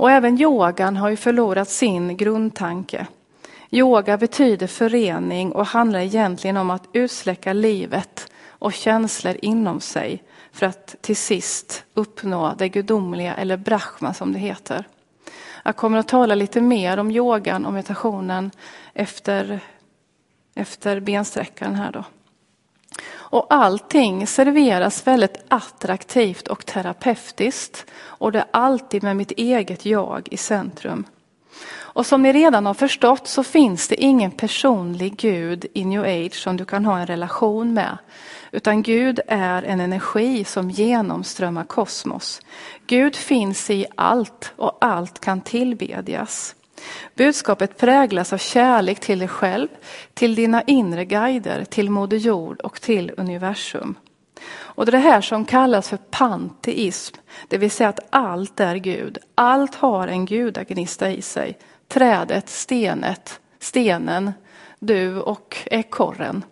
Och 0.00 0.10
även 0.10 0.40
yogan 0.40 0.96
har 0.96 1.08
ju 1.10 1.16
förlorat 1.16 1.68
sin 1.68 2.16
grundtanke. 2.16 3.06
Yoga 3.70 4.18
betyder 4.18 4.66
förening 4.66 5.52
och 5.52 5.66
handlar 5.66 6.00
egentligen 6.00 6.56
om 6.56 6.70
att 6.70 6.88
utsläcka 6.92 7.52
livet 7.52 8.32
och 8.48 8.72
känslor 8.72 9.36
inom 9.42 9.80
sig 9.80 10.22
för 10.52 10.66
att 10.66 10.96
till 11.00 11.16
sist 11.16 11.84
uppnå 11.94 12.54
det 12.58 12.68
gudomliga 12.68 13.34
eller 13.34 13.56
brahma 13.56 14.14
som 14.14 14.32
det 14.32 14.38
heter. 14.38 14.84
Jag 15.64 15.76
kommer 15.76 15.98
att 15.98 16.08
tala 16.08 16.34
lite 16.34 16.60
mer 16.60 16.98
om 16.98 17.10
yogan 17.10 17.66
och 17.66 17.72
meditationen 17.72 18.50
efter, 18.94 19.60
efter 20.54 21.00
bensträckaren 21.00 21.74
här 21.74 21.92
då. 21.92 22.04
Och 23.12 23.46
allting 23.48 24.26
serveras 24.26 25.06
väldigt 25.06 25.44
attraktivt 25.48 26.48
och 26.48 26.66
terapeutiskt. 26.66 27.86
Och 28.02 28.32
det 28.32 28.38
är 28.38 28.46
alltid 28.50 29.02
med 29.02 29.16
mitt 29.16 29.30
eget 29.30 29.86
jag 29.86 30.28
i 30.30 30.36
centrum. 30.36 31.04
Och 31.92 32.06
som 32.06 32.22
ni 32.22 32.32
redan 32.32 32.66
har 32.66 32.74
förstått 32.74 33.28
så 33.28 33.42
finns 33.44 33.88
det 33.88 34.02
ingen 34.02 34.30
personlig 34.30 35.16
Gud 35.16 35.66
i 35.74 35.84
new 35.84 36.02
age 36.02 36.34
som 36.34 36.56
du 36.56 36.64
kan 36.64 36.84
ha 36.84 36.98
en 36.98 37.06
relation 37.06 37.74
med. 37.74 37.98
Utan 38.52 38.82
Gud 38.82 39.20
är 39.26 39.62
en 39.62 39.80
energi 39.80 40.44
som 40.44 40.70
genomströmmar 40.70 41.64
kosmos. 41.64 42.40
Gud 42.86 43.16
finns 43.16 43.70
i 43.70 43.86
allt 43.94 44.52
och 44.56 44.78
allt 44.80 45.20
kan 45.20 45.40
tillbedjas. 45.40 46.54
Budskapet 47.14 47.78
präglas 47.78 48.32
av 48.32 48.38
kärlek 48.38 49.00
till 49.00 49.18
dig 49.18 49.28
själv, 49.28 49.68
till 50.14 50.34
dina 50.34 50.62
inre 50.62 51.04
guider, 51.04 51.64
till 51.64 51.90
Moder 51.90 52.16
Jord 52.16 52.60
och 52.60 52.80
till 52.80 53.12
universum. 53.16 53.94
Och 54.52 54.86
det 54.86 54.90
är 54.90 54.92
det 54.92 54.98
här 54.98 55.20
som 55.20 55.44
kallas 55.44 55.88
för 55.88 55.96
panteism, 55.96 57.16
det 57.48 57.58
vill 57.58 57.70
säga 57.70 57.88
att 57.88 58.00
allt 58.10 58.60
är 58.60 58.76
Gud. 58.76 59.18
Allt 59.34 59.74
har 59.74 60.08
en 60.08 60.26
gudagnista 60.26 61.10
i 61.10 61.22
sig. 61.22 61.58
Trädet, 61.88 62.48
stenet, 62.48 63.40
stenen, 63.58 64.32
du 64.78 65.20
och 65.20 65.56
ekorren. 65.64 66.44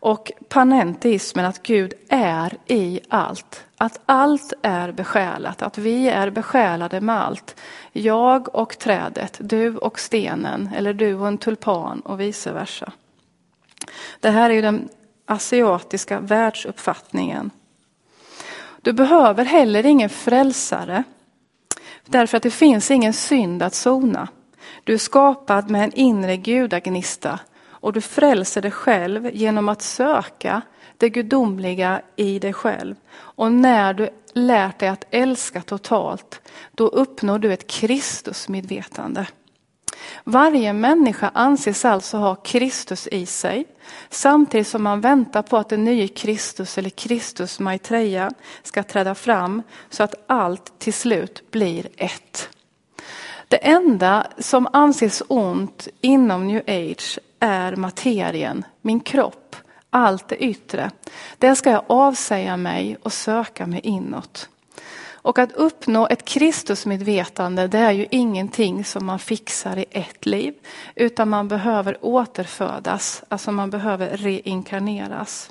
Och 0.00 0.32
panenteismen, 0.48 1.44
att 1.44 1.62
Gud 1.62 1.94
är 2.08 2.56
i 2.66 3.00
allt. 3.08 3.64
Att 3.76 4.00
allt 4.06 4.52
är 4.62 4.92
besjälat, 4.92 5.62
att 5.62 5.78
vi 5.78 6.08
är 6.08 6.30
besjälade 6.30 7.00
med 7.00 7.20
allt. 7.20 7.56
Jag 7.92 8.54
och 8.54 8.78
trädet, 8.78 9.38
du 9.40 9.76
och 9.76 10.00
stenen, 10.00 10.70
eller 10.76 10.94
du 10.94 11.14
och 11.14 11.28
en 11.28 11.38
tulpan 11.38 12.00
och 12.00 12.20
vice 12.20 12.52
versa. 12.52 12.92
Det 14.20 14.30
här 14.30 14.50
är 14.50 14.54
ju 14.54 14.62
den 14.62 14.88
asiatiska 15.26 16.20
världsuppfattningen. 16.20 17.50
Du 18.82 18.92
behöver 18.92 19.44
heller 19.44 19.86
ingen 19.86 20.10
frälsare, 20.10 21.04
därför 22.06 22.36
att 22.36 22.42
det 22.42 22.50
finns 22.50 22.90
ingen 22.90 23.12
synd 23.12 23.62
att 23.62 23.74
sona. 23.74 24.28
Du 24.84 24.94
är 24.94 24.98
skapad 24.98 25.70
med 25.70 25.84
en 25.84 25.92
inre 25.92 26.36
gudagnista 26.36 27.38
och 27.80 27.92
du 27.92 28.00
frälser 28.00 28.62
dig 28.62 28.70
själv 28.70 29.30
genom 29.32 29.68
att 29.68 29.82
söka 29.82 30.62
det 30.96 31.08
gudomliga 31.08 32.02
i 32.16 32.38
dig 32.38 32.52
själv. 32.52 32.94
Och 33.12 33.52
när 33.52 33.94
du 33.94 34.08
lärt 34.32 34.78
dig 34.78 34.88
att 34.88 35.04
älska 35.10 35.62
totalt, 35.62 36.40
då 36.72 36.88
uppnår 36.88 37.38
du 37.38 37.52
ett 37.52 37.66
Kristusmedvetande. 37.66 39.26
Varje 40.24 40.72
människa 40.72 41.30
anses 41.34 41.84
alltså 41.84 42.16
ha 42.16 42.34
Kristus 42.34 43.06
i 43.06 43.26
sig, 43.26 43.64
samtidigt 44.10 44.68
som 44.68 44.82
man 44.82 45.00
väntar 45.00 45.42
på 45.42 45.56
att 45.56 45.68
den 45.68 45.84
nye 45.84 46.08
Kristus 46.08 46.78
eller 46.78 46.90
Kristus 46.90 47.60
Maitreya 47.60 48.30
ska 48.62 48.82
träda 48.82 49.14
fram 49.14 49.62
så 49.90 50.02
att 50.02 50.14
allt 50.26 50.78
till 50.78 50.92
slut 50.92 51.50
blir 51.50 51.88
ett. 51.96 52.48
Det 53.48 53.56
enda 53.56 54.26
som 54.38 54.68
anses 54.72 55.22
ont 55.28 55.88
inom 56.00 56.46
new 56.46 56.62
age 56.66 57.18
är 57.40 57.76
materien, 57.76 58.64
min 58.82 59.00
kropp, 59.00 59.56
allt 59.90 60.28
det 60.28 60.36
yttre. 60.36 60.90
Det 61.38 61.56
ska 61.56 61.70
jag 61.70 61.84
avsäga 61.86 62.56
mig 62.56 62.96
och 63.02 63.12
söka 63.12 63.66
mig 63.66 63.80
inåt. 63.80 64.48
Och 65.22 65.38
att 65.38 65.52
uppnå 65.52 66.08
ett 66.10 66.24
Kristusmedvetande 66.24 67.66
det 67.66 67.78
är 67.78 67.92
ju 67.92 68.06
ingenting 68.10 68.84
som 68.84 69.06
man 69.06 69.18
fixar 69.18 69.76
i 69.76 69.84
ett 69.90 70.26
liv. 70.26 70.54
Utan 70.94 71.28
man 71.28 71.48
behöver 71.48 71.98
återfödas, 72.00 73.24
alltså 73.28 73.52
man 73.52 73.70
behöver 73.70 74.16
reinkarneras. 74.16 75.50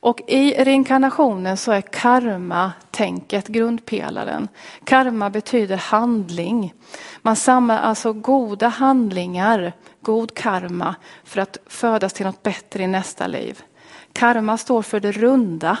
Och 0.00 0.20
i 0.26 0.64
reinkarnationen 0.64 1.56
så 1.56 1.72
är 1.72 1.80
karma-tänket 1.80 3.48
grundpelaren. 3.48 4.48
Karma 4.84 5.30
betyder 5.30 5.76
handling. 5.76 6.74
Man 7.22 7.36
samlar 7.36 7.78
alltså 7.78 8.12
goda 8.12 8.68
handlingar, 8.68 9.72
god 10.00 10.34
karma, 10.34 10.94
för 11.24 11.40
att 11.40 11.58
födas 11.66 12.12
till 12.12 12.26
något 12.26 12.42
bättre 12.42 12.82
i 12.82 12.86
nästa 12.86 13.26
liv. 13.26 13.62
Karma 14.12 14.56
står 14.58 14.82
för 14.82 15.00
det 15.00 15.12
runda, 15.12 15.76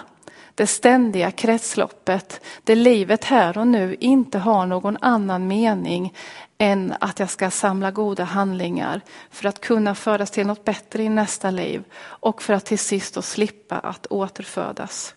det 0.54 0.66
ständiga 0.66 1.30
kretsloppet, 1.30 2.40
där 2.64 2.76
livet 2.76 3.24
här 3.24 3.58
och 3.58 3.66
nu 3.66 3.96
inte 4.00 4.38
har 4.38 4.66
någon 4.66 4.96
annan 5.00 5.46
mening 5.48 6.14
än 6.60 6.94
att 7.00 7.18
jag 7.18 7.30
ska 7.30 7.50
samla 7.50 7.90
goda 7.90 8.24
handlingar 8.24 9.00
för 9.30 9.48
att 9.48 9.60
kunna 9.60 9.94
föras 9.94 10.30
till 10.30 10.46
något 10.46 10.64
bättre 10.64 11.02
i 11.02 11.08
nästa 11.08 11.50
liv 11.50 11.84
och 12.02 12.42
för 12.42 12.54
att 12.54 12.64
till 12.64 12.78
sist 12.78 13.14
då 13.14 13.22
slippa 13.22 13.78
att 13.78 14.06
återfödas. 14.10 15.14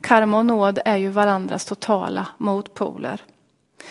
Karma 0.00 0.38
och 0.38 0.46
nåd 0.46 0.78
är 0.84 0.96
ju 0.96 1.08
varandras 1.08 1.64
totala 1.64 2.26
motpoler. 2.38 3.20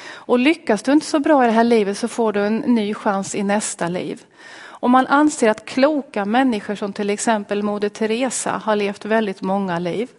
Och 0.08 0.40
lyckas 0.40 0.84
du 0.84 0.92
inte 0.92 1.06
så 1.06 1.20
bra 1.20 1.44
i 1.44 1.48
det 1.48 1.54
här 1.54 1.64
livet 1.64 1.98
så 1.98 2.08
får 2.08 2.34
du 2.34 2.46
en 2.46 2.58
ny 2.58 2.94
chans 2.94 3.36
i 3.36 3.44
nästa 3.44 3.88
liv. 3.88 4.24
Om 4.64 4.92
man 4.92 5.08
anser 5.08 5.50
att 5.50 5.66
kloka 5.66 6.26
människor 6.26 6.76
som 6.76 6.94
till 6.94 7.10
exempel 7.10 7.64
Moder 7.64 7.90
Teresa 7.90 8.52
har 8.52 8.76
levt 8.76 9.06
väldigt 9.06 9.42
många 9.42 9.80
liv. 9.80 10.10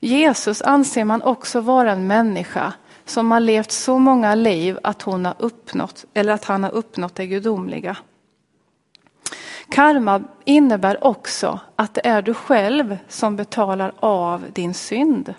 Jesus 0.00 0.62
anser 0.62 1.04
man 1.04 1.22
också 1.22 1.60
vara 1.60 1.92
en 1.92 2.06
människa 2.06 2.72
som 3.04 3.30
har 3.30 3.40
levt 3.40 3.70
så 3.70 3.98
många 3.98 4.34
liv 4.34 4.78
att 4.82 5.02
hon 5.02 5.24
har 5.24 5.34
uppnått, 5.38 6.04
eller 6.14 6.32
att 6.32 6.44
han 6.44 6.62
har 6.62 6.70
uppnått 6.70 7.14
det 7.14 7.26
gudomliga. 7.26 7.96
Karma 9.68 10.22
innebär 10.44 11.04
också 11.04 11.60
att 11.76 11.94
det 11.94 12.06
är 12.06 12.22
du 12.22 12.34
själv 12.34 12.98
som 13.08 13.36
betalar 13.36 13.92
av 14.00 14.44
din 14.52 14.74
synd. 14.74 15.34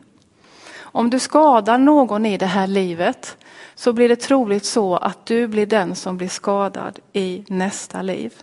Om 0.77 1.09
du 1.09 1.19
skadar 1.19 1.77
någon 1.77 2.25
i 2.25 2.37
det 2.37 2.45
här 2.45 2.67
livet 2.67 3.37
så 3.75 3.93
blir 3.93 4.09
det 4.09 4.15
troligt 4.15 4.65
så 4.65 4.97
att 4.97 5.25
du 5.25 5.47
blir 5.47 5.65
den 5.65 5.95
som 5.95 6.17
blir 6.17 6.27
skadad 6.27 6.99
i 7.13 7.45
nästa 7.47 8.01
liv. 8.01 8.33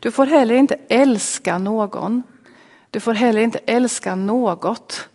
Du 0.00 0.10
får 0.10 0.26
heller 0.26 0.54
inte 0.54 0.76
älska 0.88 1.58
någon. 1.58 2.22
Du 2.90 3.00
får 3.00 3.14
heller 3.14 3.40
inte 3.40 3.58
älska 3.58 4.14
något. 4.14 5.08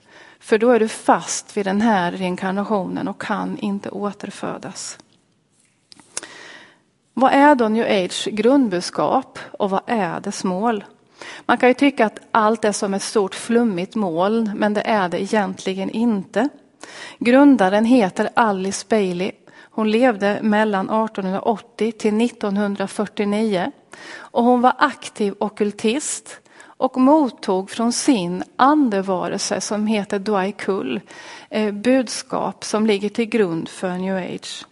För 0.49 0.57
då 0.57 0.71
är 0.71 0.79
du 0.79 0.87
fast 0.87 1.57
vid 1.57 1.65
den 1.65 1.81
här 1.81 2.11
reinkarnationen 2.11 3.07
och 3.07 3.21
kan 3.21 3.57
inte 3.57 3.89
återfödas. 3.89 4.97
Vad 7.13 7.33
är 7.33 7.55
då 7.55 7.67
new 7.67 7.85
age 7.85 8.27
grundbudskap 8.31 9.39
och 9.51 9.69
vad 9.69 9.81
är 9.85 10.19
dess 10.19 10.43
mål? 10.43 10.83
Man 11.45 11.57
kan 11.57 11.69
ju 11.69 11.73
tycka 11.73 12.05
att 12.05 12.19
allt 12.31 12.65
är 12.65 12.71
som 12.71 12.93
ett 12.93 13.03
stort 13.03 13.35
flummigt 13.35 13.95
moln, 13.95 14.51
men 14.55 14.73
det 14.73 14.81
är 14.81 15.09
det 15.09 15.21
egentligen 15.21 15.89
inte. 15.89 16.49
Grundaren 17.19 17.85
heter 17.85 18.29
Alice 18.33 18.85
Bailey. 18.89 19.31
Hon 19.61 19.91
levde 19.91 20.39
mellan 20.41 20.89
1880 20.89 21.91
till 21.91 22.21
1949 22.21 23.71
och 24.15 24.43
hon 24.43 24.61
var 24.61 24.73
aktiv 24.77 25.35
okultist 25.39 26.41
och 26.79 26.97
mottog 26.97 27.69
från 27.69 27.93
sin 27.93 28.43
andevarelse 28.55 29.61
som 29.61 29.87
heter 29.87 30.19
Dwaikul 30.19 31.01
eh, 31.49 31.71
budskap 31.71 32.63
som 32.63 32.85
ligger 32.85 33.09
till 33.09 33.25
grund 33.25 33.69
för 33.69 33.97
new 33.97 34.17
age. 34.17 34.65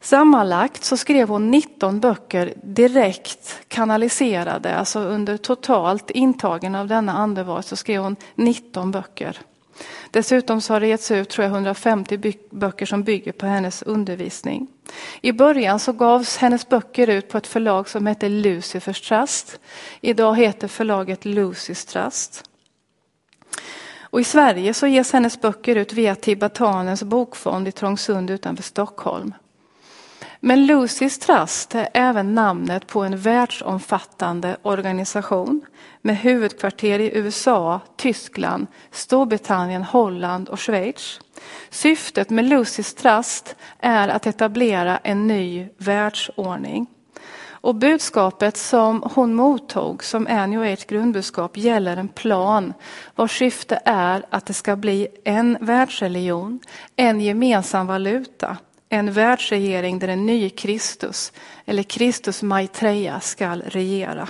Sammanlagt 0.00 0.84
så 0.84 0.96
skrev 0.96 1.28
hon 1.28 1.50
19 1.50 2.00
böcker 2.00 2.54
direkt 2.62 3.68
kanaliserade, 3.68 4.74
alltså 4.74 5.00
under 5.00 5.36
totalt 5.36 6.10
intagen 6.10 6.74
av 6.74 6.86
denna 6.86 7.12
andevarelse 7.12 7.68
så 7.68 7.76
skrev 7.76 8.02
hon 8.02 8.16
19 8.34 8.90
böcker. 8.90 9.38
Dessutom 10.10 10.60
så 10.60 10.72
har 10.72 10.80
det 10.80 10.86
getts 10.86 11.10
ut 11.10 11.28
tror 11.28 11.44
jag, 11.44 11.52
150 11.52 12.34
böcker 12.50 12.86
som 12.86 13.02
bygger 13.02 13.32
på 13.32 13.46
hennes 13.46 13.82
undervisning. 13.82 14.66
I 15.20 15.32
början 15.32 15.78
så 15.78 15.92
gavs 15.92 16.36
hennes 16.36 16.68
böcker 16.68 17.08
ut 17.08 17.28
på 17.28 17.38
ett 17.38 17.46
förlag 17.46 17.88
som 17.88 18.06
hette 18.06 18.28
Lucifers 18.28 19.00
Trust. 19.00 19.60
Idag 20.00 20.36
heter 20.36 20.68
förlaget 20.68 21.24
Lucys 21.24 21.84
Trust. 21.84 22.44
Och 24.00 24.20
I 24.20 24.24
Sverige 24.24 24.74
så 24.74 24.86
ges 24.86 25.12
hennes 25.12 25.40
böcker 25.40 25.76
ut 25.76 25.92
via 25.92 26.14
Tibetanens 26.14 27.02
bokfond 27.02 27.68
i 27.68 27.72
Trångsund 27.72 28.30
utanför 28.30 28.62
Stockholm. 28.62 29.34
Men 30.42 30.66
Lucys 30.66 31.18
Trust 31.18 31.74
är 31.74 31.88
även 31.94 32.34
namnet 32.34 32.86
på 32.86 33.02
en 33.02 33.18
världsomfattande 33.18 34.56
organisation 34.62 35.66
med 36.02 36.16
huvudkvarter 36.16 36.98
i 36.98 37.16
USA, 37.18 37.80
Tyskland, 37.96 38.66
Storbritannien, 38.90 39.82
Holland 39.82 40.48
och 40.48 40.60
Schweiz. 40.60 41.20
Syftet 41.70 42.30
med 42.30 42.44
Lucys 42.44 42.94
Trust 42.94 43.56
är 43.78 44.08
att 44.08 44.26
etablera 44.26 44.98
en 44.98 45.26
ny 45.26 45.68
världsordning. 45.78 46.86
Och 47.62 47.74
budskapet 47.74 48.56
som 48.56 49.02
hon 49.14 49.34
mottog 49.34 50.04
som 50.04 50.26
är 50.26 50.46
New 50.46 50.62
Age 50.62 50.86
grundbudskap 50.86 51.56
gäller 51.56 51.96
en 51.96 52.08
plan 52.08 52.72
vars 53.14 53.38
syfte 53.38 53.80
är 53.84 54.26
att 54.30 54.46
det 54.46 54.54
ska 54.54 54.76
bli 54.76 55.08
en 55.24 55.58
världsreligion, 55.60 56.60
en 56.96 57.20
gemensam 57.20 57.86
valuta, 57.86 58.56
en 58.92 59.12
världsregering 59.12 59.98
där 59.98 60.08
en 60.08 60.26
ny 60.26 60.50
Kristus, 60.50 61.32
eller 61.64 61.82
Kristus 61.82 62.42
Maitreya, 62.42 63.20
ska 63.20 63.56
regera. 63.56 64.28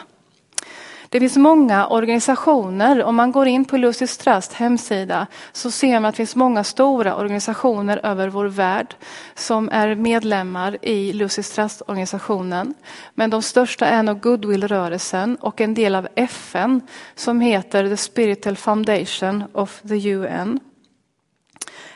Det 1.08 1.20
finns 1.20 1.36
många 1.36 1.86
organisationer. 1.86 3.02
Om 3.02 3.16
man 3.16 3.32
går 3.32 3.46
in 3.46 3.64
på 3.64 3.76
Lucis 3.76 4.18
Trust 4.18 4.52
hemsida 4.52 5.26
så 5.52 5.70
ser 5.70 5.92
man 5.92 6.04
att 6.04 6.14
det 6.14 6.16
finns 6.16 6.36
många 6.36 6.64
stora 6.64 7.16
organisationer 7.16 8.00
över 8.02 8.28
vår 8.28 8.46
värld 8.46 8.94
som 9.34 9.68
är 9.72 9.94
medlemmar 9.94 10.78
i 10.82 11.12
Lucis 11.12 11.50
Trust-organisationen. 11.50 12.74
Men 13.14 13.30
de 13.30 13.42
största 13.42 13.86
är 13.86 14.02
nog 14.02 14.20
Goodwill-rörelsen 14.20 15.36
och 15.36 15.60
en 15.60 15.74
del 15.74 15.94
av 15.94 16.08
FN 16.14 16.80
som 17.14 17.40
heter 17.40 17.88
The 17.88 17.96
Spiritual 17.96 18.56
Foundation 18.56 19.44
of 19.52 19.82
the 19.88 20.10
UN. 20.10 20.60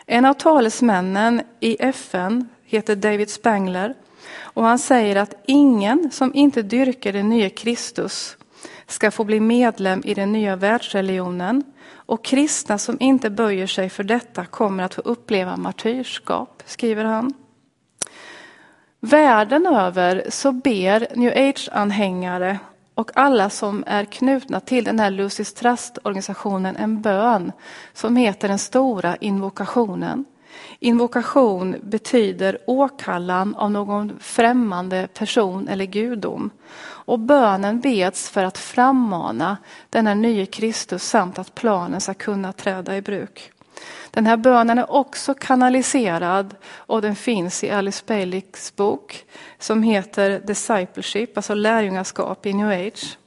En 0.07 0.25
av 0.25 0.35
talesmännen 0.35 1.43
i 1.61 1.77
FN 1.81 2.49
heter 2.75 2.97
David 2.97 3.31
Spangler 3.31 3.95
och 4.41 4.65
han 4.65 4.79
säger 4.79 5.17
att 5.17 5.35
ingen 5.47 6.11
som 6.11 6.35
inte 6.35 6.63
dyrkar 6.63 7.13
den 7.13 7.29
nya 7.29 7.51
Kristus 7.51 8.37
ska 8.87 9.11
få 9.11 9.25
bli 9.25 9.41
medlem 9.41 10.03
i 10.05 10.15
den 10.15 10.33
nya 10.33 10.57
världsreligionen 10.57 11.63
och 12.07 12.25
kristna 12.25 12.79
som 12.79 12.97
inte 13.01 13.31
böjer 13.31 13.67
sig 13.67 13.91
för 13.91 14.05
detta 14.05 14.45
kommer 14.45 14.83
att 14.83 14.95
få 14.95 15.01
uppleva 15.01 15.57
martyrskap, 15.57 16.63
skriver 16.67 17.05
han. 17.05 17.35
Världen 19.01 19.67
över 19.67 20.25
så 20.29 20.53
ber 20.53 21.17
new 21.17 21.33
age-anhängare 21.33 22.59
och 22.95 23.11
alla 23.15 23.51
som 23.51 23.85
är 23.87 24.05
knutna 24.05 24.61
till 24.61 24.85
den 24.85 25.01
här 25.01 25.11
Lucis 25.11 25.55
Trust-organisationen 25.55 26.77
en 26.77 27.03
bön 27.03 27.53
som 27.93 28.17
heter 28.17 28.49
den 28.49 28.59
stora 28.59 29.17
invokationen. 29.17 30.25
Invokation 30.79 31.77
betyder 31.83 32.59
åkallan 32.67 33.55
av 33.55 33.71
någon 33.71 34.19
främmande 34.21 35.09
person 35.15 35.69
eller 35.69 35.85
gudom. 35.85 36.51
Och 37.07 37.19
bönen 37.19 37.81
beds 37.81 38.31
för 38.31 38.45
att 38.45 38.59
frammana 38.59 39.57
denna 39.91 40.15
nye 40.15 40.47
Kristus 40.47 41.03
samt 41.03 41.39
att 41.39 41.55
planen 41.55 42.01
ska 42.01 42.15
kunna 42.15 42.53
träda 42.53 42.97
i 42.97 43.03
bruk. 43.03 43.51
Den 44.11 44.27
här 44.27 44.37
bönen 44.37 44.79
är 44.79 44.93
också 44.93 45.35
kanaliserad 45.35 46.55
och 46.67 47.03
den 47.03 47.17
finns 47.17 47.65
i 47.65 47.71
Alice 47.71 48.05
Baileys 48.07 48.77
bok 48.77 49.25
som 49.59 49.83
heter 49.83 50.41
Discipleship, 50.41 51.37
alltså 51.37 51.55
lärjungaskap 51.55 52.47
i 52.47 52.53
New 52.53 52.69
Age. 52.69 53.19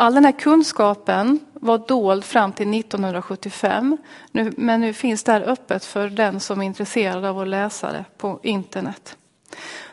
All 0.00 0.14
den 0.14 0.24
här 0.24 0.32
kunskapen 0.32 1.40
var 1.54 1.78
dold 1.78 2.24
fram 2.24 2.52
till 2.52 2.74
1975, 2.80 3.96
nu, 4.32 4.52
men 4.56 4.80
nu 4.80 4.92
finns 4.92 5.24
det 5.24 5.32
här 5.32 5.40
öppet 5.40 5.84
för 5.84 6.08
den 6.08 6.40
som 6.40 6.60
är 6.60 6.64
intresserad 6.64 7.24
av 7.24 7.38
att 7.38 7.48
läsa 7.48 7.92
det 7.92 8.04
på 8.18 8.40
internet. 8.42 9.16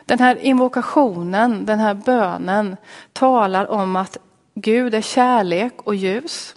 Den 0.04 0.18
här 0.18 0.36
invokationen, 0.36 1.66
den 1.66 1.78
här 1.78 1.94
bönen 1.94 2.76
talar 3.12 3.70
om 3.70 3.96
att 3.96 4.16
Gud 4.54 4.94
är 4.94 5.00
kärlek 5.00 5.72
och 5.84 5.94
ljus. 5.94 6.54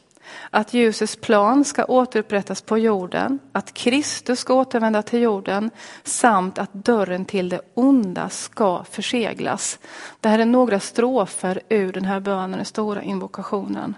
Att 0.54 0.74
ljusets 0.74 1.16
plan 1.16 1.66
ska 1.66 1.86
återupprättas 1.86 2.62
på 2.62 2.78
jorden, 2.78 3.40
att 3.52 3.74
Kristus 3.74 4.40
ska 4.40 4.54
återvända 4.54 5.02
till 5.02 5.22
jorden 5.22 5.72
samt 6.04 6.60
att 6.60 6.74
dörren 6.74 7.26
till 7.26 7.50
det 7.50 7.62
onda 7.74 8.30
ska 8.30 8.84
förseglas. 8.84 9.80
Det 10.20 10.30
här 10.30 10.40
är 10.40 10.46
några 10.46 10.80
strofer 10.80 11.62
ur 11.70 11.94
den 11.94 12.06
här 12.06 12.20
bönen, 12.20 12.52
den 12.52 12.66
stora 12.66 13.02
invokationen. 13.02 13.96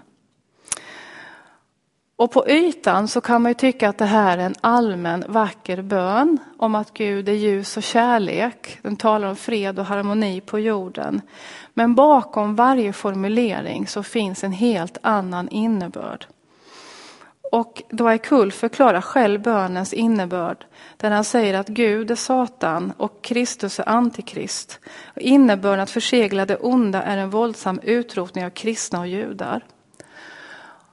Och 2.16 2.32
på 2.32 2.48
ytan 2.48 3.08
så 3.08 3.20
kan 3.20 3.42
man 3.42 3.50
ju 3.50 3.54
tycka 3.54 3.88
att 3.88 3.98
det 3.98 4.04
här 4.04 4.38
är 4.38 4.42
en 4.42 4.54
allmän 4.60 5.24
vacker 5.28 5.82
bön 5.82 6.38
om 6.58 6.74
att 6.74 6.94
Gud 6.94 7.28
är 7.28 7.32
ljus 7.32 7.76
och 7.76 7.82
kärlek. 7.82 8.78
Den 8.82 8.96
talar 8.96 9.28
om 9.28 9.36
fred 9.36 9.78
och 9.78 9.84
harmoni 9.84 10.40
på 10.40 10.58
jorden. 10.58 11.20
Men 11.74 11.94
bakom 11.94 12.56
varje 12.56 12.92
formulering 12.92 13.86
så 13.86 14.02
finns 14.02 14.44
en 14.44 14.52
helt 14.52 14.98
annan 15.02 15.48
innebörd. 15.48 16.26
Och 17.54 17.82
Dwaikul 17.90 18.52
förklarar 18.52 19.00
själv 19.00 19.42
bönens 19.42 19.92
innebörd 19.92 20.64
där 20.96 21.10
han 21.10 21.24
säger 21.24 21.54
att 21.54 21.68
Gud 21.68 22.10
är 22.10 22.14
Satan 22.14 22.92
och 22.96 23.22
Kristus 23.22 23.78
är 23.78 23.88
Antikrist. 23.88 24.80
innebörden 25.16 25.80
att 25.80 25.90
försegla 25.90 26.46
det 26.46 26.56
onda 26.56 27.02
är 27.02 27.16
en 27.16 27.30
våldsam 27.30 27.80
utrotning 27.82 28.44
av 28.44 28.50
kristna 28.50 29.00
och 29.00 29.08
judar. 29.08 29.64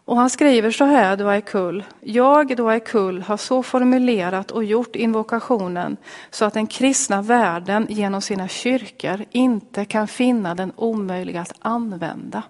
Och 0.06 0.18
han 0.18 0.30
skriver 0.30 0.72
så 0.72 0.86
här, 0.86 1.18
Dwaikul. 1.18 1.84
Jag, 2.00 2.58
Dwaikul, 2.58 3.22
har 3.22 3.38
så 3.38 3.64
formulerat 3.64 4.52
och 4.52 4.64
gjort 4.64 4.96
invokationen 4.96 5.98
så 6.30 6.46
att 6.46 6.54
den 6.54 6.68
kristna 6.68 7.22
världen 7.22 7.88
genom 7.90 8.22
sina 8.22 8.48
kyrkor 8.48 9.26
inte 9.32 9.86
kan 9.86 10.08
finna 10.08 10.56
den 10.56 10.72
omöjliga 10.76 11.42
att 11.42 11.54
använda. 11.60 12.44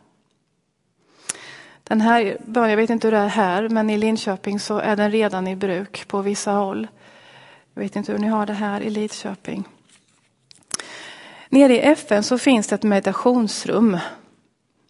Den 1.91 2.01
här 2.01 2.37
jag 2.53 2.77
vet 2.77 2.89
inte 2.89 3.07
hur 3.07 3.11
det 3.11 3.17
är 3.17 3.27
här, 3.27 3.69
men 3.69 3.89
i 3.89 3.97
Linköping 3.97 4.59
så 4.59 4.77
är 4.77 4.95
den 4.95 5.11
redan 5.11 5.47
i 5.47 5.55
bruk 5.55 6.07
på 6.07 6.21
vissa 6.21 6.51
håll. 6.51 6.87
Jag 7.73 7.81
vet 7.81 7.95
inte 7.95 8.11
hur 8.11 8.19
ni 8.19 8.27
har 8.27 8.45
det 8.45 8.53
här 8.53 8.81
i 8.81 8.89
Lidköping. 8.89 9.67
Nere 11.49 11.73
i 11.73 11.79
FN 11.79 12.23
så 12.23 12.37
finns 12.37 12.67
det 12.67 12.75
ett 12.75 12.83
meditationsrum 12.83 13.97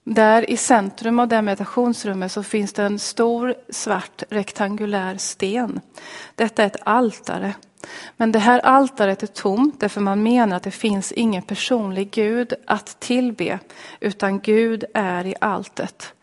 där 0.04 0.50
i 0.50 0.58
centrum 0.58 1.20
av 1.20 1.28
det 1.28 1.42
meditationsrummet 1.42 2.32
så 2.32 2.44
finns 2.44 2.74
det 2.74 2.84
en 2.84 3.00
stor 3.00 3.56
svart 3.70 4.24
rektangulär 4.30 5.18
sten. 5.18 5.82
Detta 6.36 6.64
är 6.64 6.68
ett 6.68 6.82
altare. 6.84 7.54
Men 8.18 8.32
det 8.32 8.40
här 8.40 8.60
altaret 8.60 9.24
är 9.24 9.28
tomt 9.28 9.80
därför 9.80 10.02
man 10.02 10.24
menar 10.24 10.58
att 10.58 10.64
det 10.64 10.72
finns 10.72 11.12
ingen 11.12 11.44
personlig 11.44 12.12
Gud 12.12 12.54
att 12.68 13.00
tillbe 13.00 13.60
utan 14.00 14.40
Gud 14.40 14.84
är 14.94 15.26
i 15.26 15.36
alltet. 15.40 16.14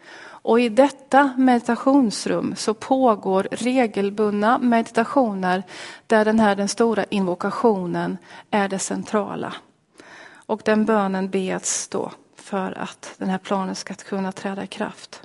Och 0.48 0.60
i 0.60 0.68
detta 0.68 1.32
meditationsrum 1.36 2.54
så 2.56 2.74
pågår 2.74 3.48
regelbundna 3.50 4.58
meditationer 4.58 5.62
där 6.06 6.24
den 6.24 6.40
här 6.40 6.56
den 6.56 6.68
stora 6.68 7.04
invokationen 7.04 8.18
är 8.50 8.68
det 8.68 8.78
centrala. 8.78 9.54
Och 10.46 10.60
den 10.64 10.84
bönen 10.84 11.30
beds 11.30 11.88
då 11.88 12.10
för 12.36 12.78
att 12.78 13.14
den 13.18 13.28
här 13.28 13.38
planen 13.38 13.74
ska 13.74 13.94
kunna 13.94 14.32
träda 14.32 14.64
i 14.64 14.66
kraft. 14.66 15.22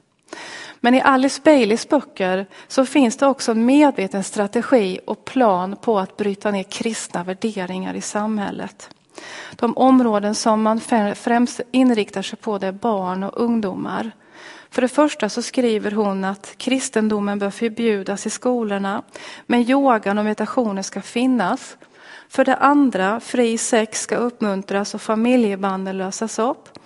Men 0.80 0.94
i 0.94 1.02
Alice 1.02 1.42
Baileys 1.44 1.90
böcker 1.90 2.46
så 2.68 2.86
finns 2.86 3.18
det 3.18 3.28
också 3.28 3.52
en 3.52 3.66
medveten 3.66 4.24
strategi 4.24 5.00
och 5.08 5.26
plan 5.26 5.76
på 5.82 6.00
att 6.00 6.18
bryta 6.18 6.52
ner 6.52 6.64
kristna 6.64 7.24
värderingar 7.24 7.94
i 7.94 8.02
samhället. 8.02 8.90
De 9.56 9.78
områden 9.78 10.36
som 10.36 10.62
man 10.62 10.80
främst 11.16 11.62
inriktar 11.72 12.22
sig 12.22 12.40
på 12.40 12.58
det 12.58 12.68
är 12.68 12.72
barn 12.72 13.24
och 13.24 13.42
ungdomar. 13.42 14.12
För 14.74 14.82
det 14.82 14.88
första 14.88 15.30
så 15.30 15.42
skriver 15.42 15.92
hon 15.92 16.24
att 16.24 16.54
kristendomen 16.58 17.40
bör 17.40 17.50
förbjudas 17.50 18.26
i 18.26 18.30
skolorna, 18.30 19.04
men 19.46 19.70
yogan 19.70 20.18
och 20.18 20.26
meditationen 20.26 20.84
ska 20.84 21.02
finnas. 21.02 21.78
För 22.30 22.46
det 22.46 22.56
andra, 22.56 23.20
fri 23.20 23.58
sex 23.58 24.02
ska 24.02 24.16
uppmuntras 24.16 24.96
och 24.96 25.02
familjebanden 25.02 25.98
lösas 25.98 26.40
upp. 26.40 26.80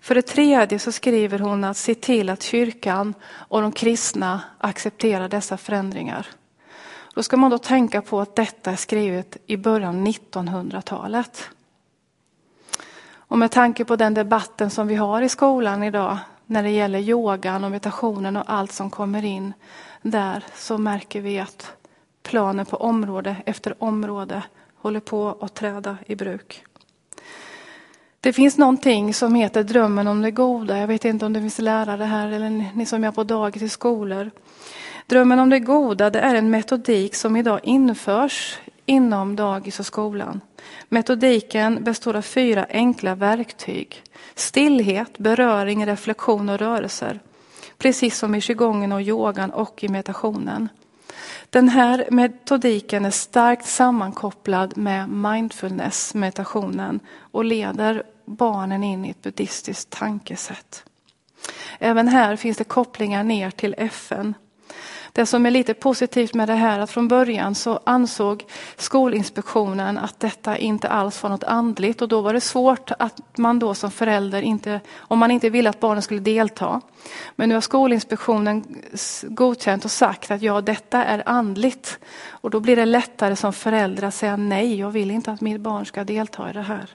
För 0.00 0.14
det 0.14 0.22
tredje 0.22 0.78
så 0.78 0.92
skriver 0.92 1.38
hon 1.38 1.64
att 1.64 1.76
se 1.76 1.94
till 1.94 2.30
att 2.30 2.42
kyrkan 2.42 3.14
och 3.24 3.60
de 3.62 3.72
kristna 3.72 4.40
accepterar 4.58 5.28
dessa 5.28 5.56
förändringar. 5.56 6.26
Då 7.14 7.22
ska 7.22 7.36
man 7.36 7.50
då 7.50 7.58
tänka 7.58 8.02
på 8.02 8.20
att 8.20 8.36
detta 8.36 8.70
är 8.70 8.76
skrivet 8.76 9.36
i 9.46 9.56
början 9.56 9.96
av 9.96 10.06
1900-talet. 10.06 11.50
Och 13.16 13.38
med 13.38 13.50
tanke 13.50 13.84
på 13.84 13.96
den 13.96 14.14
debatten 14.14 14.70
som 14.70 14.86
vi 14.86 14.94
har 14.94 15.22
i 15.22 15.28
skolan 15.28 15.82
idag 15.82 16.18
när 16.54 16.62
det 16.62 16.70
gäller 16.70 16.98
yogan 16.98 17.64
och 17.64 17.70
meditationen 17.70 18.36
och 18.36 18.44
allt 18.46 18.72
som 18.72 18.90
kommer 18.90 19.24
in 19.24 19.52
där 20.02 20.44
så 20.54 20.78
märker 20.78 21.20
vi 21.20 21.40
att 21.40 21.72
planen 22.22 22.66
på 22.66 22.76
område 22.76 23.36
efter 23.46 23.82
område 23.82 24.42
håller 24.76 25.00
på 25.00 25.38
att 25.40 25.54
träda 25.54 25.96
i 26.06 26.16
bruk. 26.16 26.64
Det 28.20 28.32
finns 28.32 28.58
någonting 28.58 29.14
som 29.14 29.34
heter 29.34 29.62
drömmen 29.62 30.06
om 30.06 30.22
det 30.22 30.30
goda. 30.30 30.78
Jag 30.78 30.86
vet 30.86 31.04
inte 31.04 31.26
om 31.26 31.32
det 31.32 31.40
finns 31.40 31.58
lärare 31.58 32.04
här 32.04 32.32
eller 32.32 32.50
ni 32.74 32.86
som 32.86 33.04
är 33.04 33.12
på 33.12 33.24
dagis 33.24 33.62
i 33.62 33.68
skolor. 33.68 34.30
Drömmen 35.06 35.38
om 35.38 35.50
det 35.50 35.60
goda 35.60 36.10
det 36.10 36.20
är 36.20 36.34
en 36.34 36.50
metodik 36.50 37.14
som 37.14 37.36
idag 37.36 37.60
införs 37.62 38.58
inom 38.86 39.36
dagis 39.36 39.80
och 39.80 39.86
skolan. 39.86 40.40
Metodiken 40.88 41.84
består 41.84 42.16
av 42.16 42.22
fyra 42.22 42.66
enkla 42.70 43.14
verktyg. 43.14 44.02
Stillhet, 44.34 45.18
beröring, 45.18 45.86
reflektion 45.86 46.48
och 46.48 46.58
rörelser. 46.58 47.20
Precis 47.78 48.18
som 48.18 48.34
i 48.34 48.40
qigongen 48.40 48.92
och 48.92 49.02
yogan 49.02 49.50
och 49.50 49.84
i 49.84 49.88
meditationen. 49.88 50.68
Den 51.50 51.68
här 51.68 52.06
metodiken 52.10 53.04
är 53.04 53.10
starkt 53.10 53.66
sammankopplad 53.66 54.76
med 54.76 55.08
mindfulness, 55.08 56.14
meditationen 56.14 57.00
och 57.18 57.44
leder 57.44 58.02
barnen 58.24 58.84
in 58.84 59.04
i 59.04 59.10
ett 59.10 59.22
buddhistiskt 59.22 59.90
tankesätt. 59.90 60.84
Även 61.78 62.08
här 62.08 62.36
finns 62.36 62.56
det 62.56 62.64
kopplingar 62.64 63.24
ner 63.24 63.50
till 63.50 63.74
FN. 63.78 64.34
Det 65.12 65.26
som 65.26 65.46
är 65.46 65.50
lite 65.50 65.74
positivt 65.74 66.34
med 66.34 66.48
det 66.48 66.54
här 66.54 66.78
är 66.78 66.82
att 66.82 66.90
från 66.90 67.08
början 67.08 67.54
så 67.54 67.80
ansåg 67.84 68.44
Skolinspektionen 68.76 69.98
att 69.98 70.20
detta 70.20 70.56
inte 70.58 70.88
alls 70.88 71.22
var 71.22 71.30
något 71.30 71.44
andligt 71.44 72.02
och 72.02 72.08
då 72.08 72.20
var 72.20 72.32
det 72.32 72.40
svårt 72.40 72.90
att 72.98 73.38
man 73.38 73.58
då 73.58 73.74
som 73.74 73.90
förälder 73.90 74.42
inte, 74.42 74.80
om 74.96 75.18
man 75.18 75.30
inte 75.30 75.50
ville 75.50 75.70
att 75.70 75.80
barnen 75.80 76.02
skulle 76.02 76.20
delta. 76.20 76.80
Men 77.36 77.48
nu 77.48 77.54
har 77.54 77.62
Skolinspektionen 77.62 78.64
godkänt 79.22 79.84
och 79.84 79.90
sagt 79.90 80.30
att 80.30 80.42
ja, 80.42 80.60
detta 80.60 81.04
är 81.04 81.22
andligt. 81.26 81.98
Och 82.28 82.50
då 82.50 82.60
blir 82.60 82.76
det 82.76 82.84
lättare 82.84 83.36
som 83.36 83.52
förälder 83.52 84.02
att 84.02 84.14
säga 84.14 84.36
nej, 84.36 84.78
jag 84.78 84.90
vill 84.90 85.10
inte 85.10 85.32
att 85.32 85.40
mitt 85.40 85.60
barn 85.60 85.86
ska 85.86 86.04
delta 86.04 86.50
i 86.50 86.52
det 86.52 86.62
här. 86.62 86.90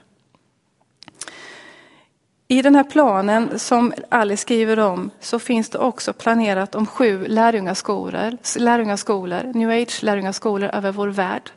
I 2.50 2.62
den 2.62 2.74
här 2.74 2.84
planen 2.84 3.58
som 3.58 3.92
Alice 4.08 4.40
skriver 4.40 4.78
om 4.78 5.10
så 5.20 5.38
finns 5.38 5.70
det 5.70 5.78
också 5.78 6.12
planerat 6.12 6.74
om 6.74 6.86
sju 6.86 7.26
lärjungaskolor, 7.26 8.58
lärjungaskolor 8.58 9.52
new 9.54 9.70
age 9.70 10.02
lärjungaskolor 10.02 10.70
över 10.72 10.92
vår 10.92 11.08
värld. 11.08 11.50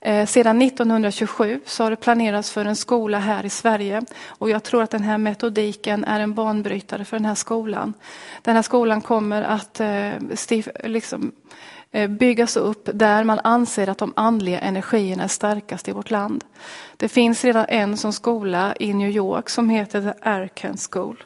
Eh, 0.00 0.26
sedan 0.26 0.62
1927 0.62 1.60
så 1.66 1.82
har 1.82 1.90
det 1.90 1.96
planerats 1.96 2.50
för 2.50 2.64
en 2.64 2.76
skola 2.76 3.18
här 3.18 3.46
i 3.46 3.50
Sverige 3.50 4.02
och 4.26 4.50
jag 4.50 4.62
tror 4.62 4.82
att 4.82 4.90
den 4.90 5.02
här 5.02 5.18
metodiken 5.18 6.04
är 6.04 6.20
en 6.20 6.34
banbrytare 6.34 7.04
för 7.04 7.16
den 7.16 7.26
här 7.26 7.34
skolan. 7.34 7.94
Den 8.42 8.56
här 8.56 8.62
skolan 8.62 9.00
kommer 9.00 9.42
att 9.42 9.80
eh, 9.80 10.12
liksom, 10.84 11.32
Eh, 11.92 12.08
byggas 12.08 12.56
upp 12.56 12.88
där 12.94 13.24
man 13.24 13.40
anser 13.44 13.88
att 13.88 13.98
de 13.98 14.12
andliga 14.16 14.60
energierna 14.60 15.24
är 15.24 15.28
starkast 15.28 15.88
i 15.88 15.92
vårt 15.92 16.10
land. 16.10 16.44
Det 16.96 17.08
finns 17.08 17.44
redan 17.44 17.66
en 17.68 17.96
som 17.96 18.12
skola 18.12 18.74
i 18.80 18.94
New 18.94 19.10
York 19.10 19.48
som 19.48 19.70
heter 19.70 20.00
The 20.02 20.28
Arkan 20.28 20.76
School. 20.90 21.24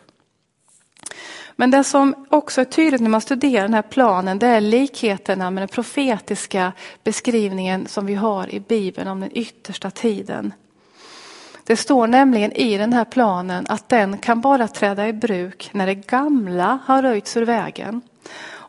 Men 1.57 1.71
det 1.71 1.85
som 1.85 2.27
också 2.31 2.61
är 2.61 2.65
tydligt 2.65 3.01
när 3.01 3.09
man 3.09 3.21
studerar 3.21 3.63
den 3.63 3.75
här 3.75 3.83
planen 3.83 4.39
det 4.39 4.47
är 4.47 4.61
likheterna 4.61 5.51
med 5.51 5.61
den 5.61 5.69
profetiska 5.69 6.73
beskrivningen 7.05 7.87
som 7.87 8.07
vi 8.07 8.15
har 8.15 8.55
i 8.55 8.61
Bibeln 8.61 9.09
om 9.09 9.21
den 9.21 9.31
yttersta 9.39 9.91
tiden. 9.91 10.53
Det 11.65 11.77
står 11.77 12.07
nämligen 12.07 12.53
i 12.53 12.79
den 12.79 12.93
här 12.93 13.05
planen 13.05 13.67
att 13.69 13.89
den 13.89 14.19
kan 14.19 14.41
bara 14.41 14.69
träda 14.69 15.09
i 15.09 15.13
bruk 15.13 15.71
när 15.73 15.87
det 15.87 15.95
gamla 15.95 16.79
har 16.85 17.03
röjts 17.03 17.37
ur 17.37 17.45
vägen. 17.45 18.03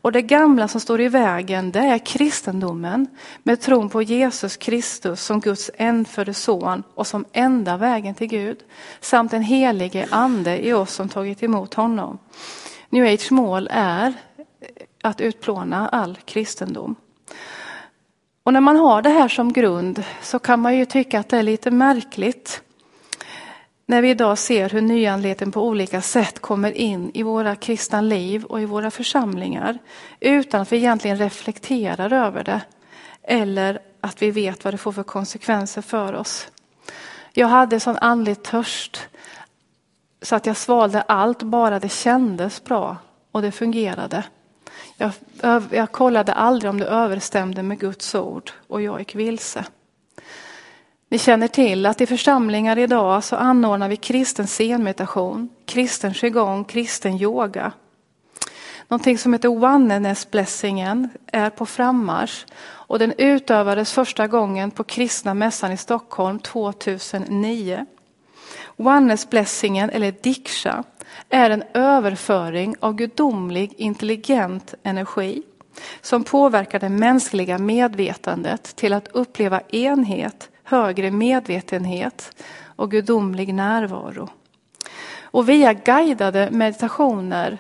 Och 0.06 0.12
det 0.12 0.22
gamla 0.22 0.68
som 0.68 0.82
står 0.82 1.02
i 1.02 1.08
vägen 1.08 1.72
det 1.72 1.80
är 1.80 1.98
kristendomen 1.98 3.08
med 3.44 3.62
tron 3.62 3.90
på 3.90 4.02
Jesus 4.02 4.58
Kristus 4.58 5.22
som 5.22 5.40
Guds 5.40 5.72
enfödde 5.78 6.34
son 6.34 6.84
och 6.96 7.08
som 7.08 7.26
enda 7.34 7.78
vägen 7.78 8.16
till 8.16 8.28
Gud. 8.28 8.58
Samt 9.00 9.34
en 9.34 9.42
helige 9.42 10.08
ande 10.12 10.66
i 10.68 10.74
oss 10.74 10.94
som 10.94 11.10
tagit 11.10 11.44
emot 11.44 11.74
honom. 11.74 12.18
New 12.90 13.14
Age 13.14 13.32
mål 13.32 13.70
är 13.72 14.14
att 15.02 15.22
utplåna 15.22 15.88
all 15.88 16.18
kristendom. 16.26 16.96
Och 18.44 18.54
när 18.54 18.62
man 18.62 18.76
har 18.76 19.02
det 19.02 19.10
här 19.10 19.28
som 19.28 19.54
grund 19.54 20.04
så 20.22 20.40
kan 20.40 20.60
man 20.60 20.78
ju 20.78 20.86
tycka 20.86 21.20
att 21.20 21.30
det 21.30 21.38
är 21.38 21.44
lite 21.44 21.72
märkligt 21.72 22.62
när 23.86 24.02
vi 24.02 24.10
idag 24.10 24.38
ser 24.38 24.70
hur 24.70 24.82
nyandligheten 24.82 25.52
på 25.52 25.68
olika 25.68 26.02
sätt 26.02 26.40
kommer 26.40 26.72
in 26.72 27.12
i 27.14 27.24
våra 27.24 27.56
kristna 27.56 28.02
liv 28.02 28.44
och 28.44 28.62
i 28.62 28.66
våra 28.66 28.92
församlingar 28.92 29.78
utan 30.20 30.62
att 30.62 30.72
vi 30.72 30.78
egentligen 30.78 31.18
reflekterar 31.18 32.14
över 32.14 32.44
det 32.44 32.62
eller 33.24 33.80
att 34.02 34.22
vi 34.22 34.32
vet 34.32 34.64
vad 34.64 34.74
det 34.74 34.78
får 34.78 34.92
för 34.92 35.04
konsekvenser 35.04 35.82
för 35.82 36.14
oss. 36.14 36.48
Jag 37.34 37.48
hade 37.48 37.80
sån 37.80 37.98
andlig 37.98 38.44
törst 38.44 39.08
så 40.22 40.36
att 40.36 40.46
jag 40.46 40.58
svalde 40.58 41.02
allt 41.02 41.44
bara 41.44 41.80
det 41.80 41.90
kändes 41.90 42.64
bra 42.64 42.98
och 43.32 43.42
det 43.42 43.52
fungerade. 43.52 44.24
Jag, 44.98 45.12
jag 45.72 45.92
kollade 45.92 46.34
aldrig 46.34 46.70
om 46.70 46.80
det 46.80 46.86
överstämde 46.86 47.64
med 47.64 47.80
Guds 47.80 48.16
ord 48.16 48.52
och 48.68 48.82
jag 48.82 49.00
gick 49.00 49.16
vilse. 49.16 49.66
Ni 51.10 51.20
känner 51.20 51.48
till 51.48 51.86
att 51.86 52.02
i 52.02 52.06
församlingar 52.06 52.78
idag 52.78 53.24
så 53.24 53.36
anordnar 53.36 53.90
vi 53.90 53.98
kristen 53.98 54.48
scenmeditation, 54.48 55.50
kristen 55.66 56.14
qigong, 56.14 56.66
kristen 56.66 57.22
yoga. 57.22 57.72
Någonting 58.88 59.18
som 59.18 59.34
heter 59.34 59.50
oneness-blessingen 59.50 61.10
är 61.32 61.50
på 61.50 61.66
frammarsch 61.66 62.46
och 62.62 63.00
den 63.00 63.14
utövades 63.18 63.94
första 63.94 64.28
gången 64.28 64.72
på 64.72 64.84
kristna 64.84 65.34
mässan 65.34 65.72
i 65.72 65.78
Stockholm 65.78 66.40
2009. 66.40 67.86
Oneness-blessingen, 68.78 69.90
eller 69.90 70.12
diksha, 70.22 70.84
är 71.30 71.50
en 71.50 71.64
överföring 71.74 72.76
av 72.80 72.96
gudomlig 72.96 73.74
intelligent 73.78 74.74
energi 74.84 75.44
som 76.02 76.24
påverkar 76.24 76.80
det 76.80 76.90
mänskliga 76.90 77.58
medvetandet 77.58 78.76
till 78.76 78.94
att 78.94 79.08
uppleva 79.08 79.62
enhet, 79.70 80.50
högre 80.66 81.12
medvetenhet 81.12 82.44
och 82.76 82.92
gudomlig 82.92 83.54
närvaro. 83.54 84.30
Och 85.22 85.50
via 85.50 85.74
guidade 85.74 86.50
meditationer 86.52 87.58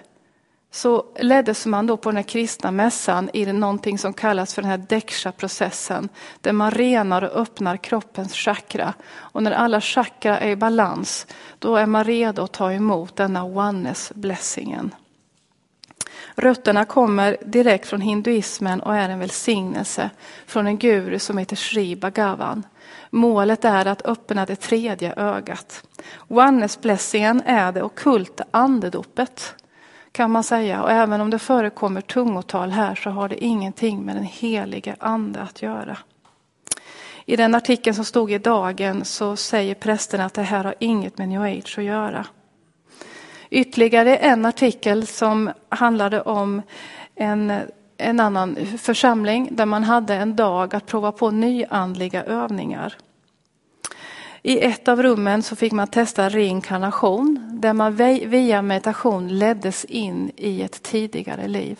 så 0.72 1.06
leddes 1.20 1.65
man 1.65 1.88
då 1.88 1.98
på 1.98 2.10
den 2.10 2.15
här 2.15 2.24
kristna 2.24 2.72
mässan 2.72 3.30
i 3.34 3.46
någonting 3.46 3.98
som 3.98 4.13
kallas 4.13 4.54
för 4.54 4.62
den 4.62 4.72
här 4.72 4.78
Deksha-processen, 4.78 6.10
där 6.41 6.52
man 6.52 6.72
renar 6.72 7.22
och 7.22 7.41
öppnar 7.41 7.78
kroppens 7.78 8.34
chakra. 8.34 8.94
Och 9.13 9.44
när 9.44 9.52
alla 9.52 9.82
chakra 9.82 10.39
är 10.39 10.50
i 10.50 10.56
balans, 10.56 11.28
då 11.60 11.76
är 11.76 11.86
man 11.86 12.04
redo 12.04 12.44
att 12.44 12.52
ta 12.52 12.72
emot 12.72 13.15
denna 13.15 13.44
oneness-blessingen. 13.44 14.96
Rötterna 16.36 16.86
kommer 16.86 17.38
direkt 17.46 17.88
från 17.88 18.02
hinduismen 18.02 18.82
och 18.82 18.96
är 18.96 19.10
en 19.10 19.20
välsignelse 19.20 20.10
från 20.46 20.68
en 20.68 20.78
guru 20.78 21.20
som 21.20 21.38
heter 21.38 21.56
Sri 21.56 21.96
Bhagavan. 21.96 22.63
Målet 23.10 23.65
är 23.65 23.86
att 23.86 24.06
öppna 24.06 24.46
det 24.46 24.56
tredje 24.56 25.13
ögat. 25.18 25.88
Oneness-blessingen 26.28 27.41
är 27.46 27.72
det 27.72 27.84
okulta 27.84 28.44
andedopet 28.52 29.56
kan 30.15 30.32
man 30.32 30.44
säga. 30.44 30.84
Och 30.84 30.91
även 30.91 31.22
om 31.22 31.30
det 31.30 31.39
förekommer 31.39 32.02
tungotal 32.02 32.72
här 32.72 32.96
så 32.96 33.10
har 33.10 33.30
det 33.30 33.44
ingenting 33.44 34.06
med 34.06 34.15
den 34.15 34.24
helige 34.24 34.96
ande 35.00 35.41
att 35.41 35.62
göra. 35.62 35.98
I 37.26 37.36
den 37.36 37.56
artikeln 37.56 37.96
som 37.96 38.06
stod 38.06 38.32
i 38.32 38.38
Dagen 38.38 39.06
så 39.06 39.36
säger 39.36 39.75
prästen 39.75 40.21
att 40.21 40.34
det 40.34 40.42
här 40.42 40.63
har 40.63 40.75
inget 40.79 41.17
med 41.17 41.29
new 41.29 41.42
age 41.42 41.75
att 41.77 41.84
göra. 41.84 42.25
Ytterligare 43.50 44.17
en 44.17 44.46
artikel 44.46 45.08
som 45.08 45.52
handlade 45.69 46.21
om 46.21 46.62
en, 47.15 47.54
en 47.98 48.19
annan 48.19 48.56
församling 48.77 49.50
där 49.52 49.65
man 49.65 49.84
hade 49.84 50.15
en 50.15 50.36
dag 50.36 50.75
att 50.75 50.86
prova 50.86 51.12
på 51.12 51.32
nyandliga 51.32 52.23
övningar. 52.23 52.98
I 54.48 54.60
ett 54.60 54.87
av 54.87 55.04
rummen 55.04 55.43
så 55.43 55.56
fick 55.56 55.71
man 55.71 55.87
testa 55.87 56.29
reinkarnation 56.29 57.50
där 57.52 57.73
man 57.73 57.96
via 58.29 58.62
meditation 58.62 59.39
leddes 59.39 59.85
in 59.85 60.31
i 60.35 60.62
ett 60.62 60.83
tidigare 60.83 61.48
liv. 61.48 61.79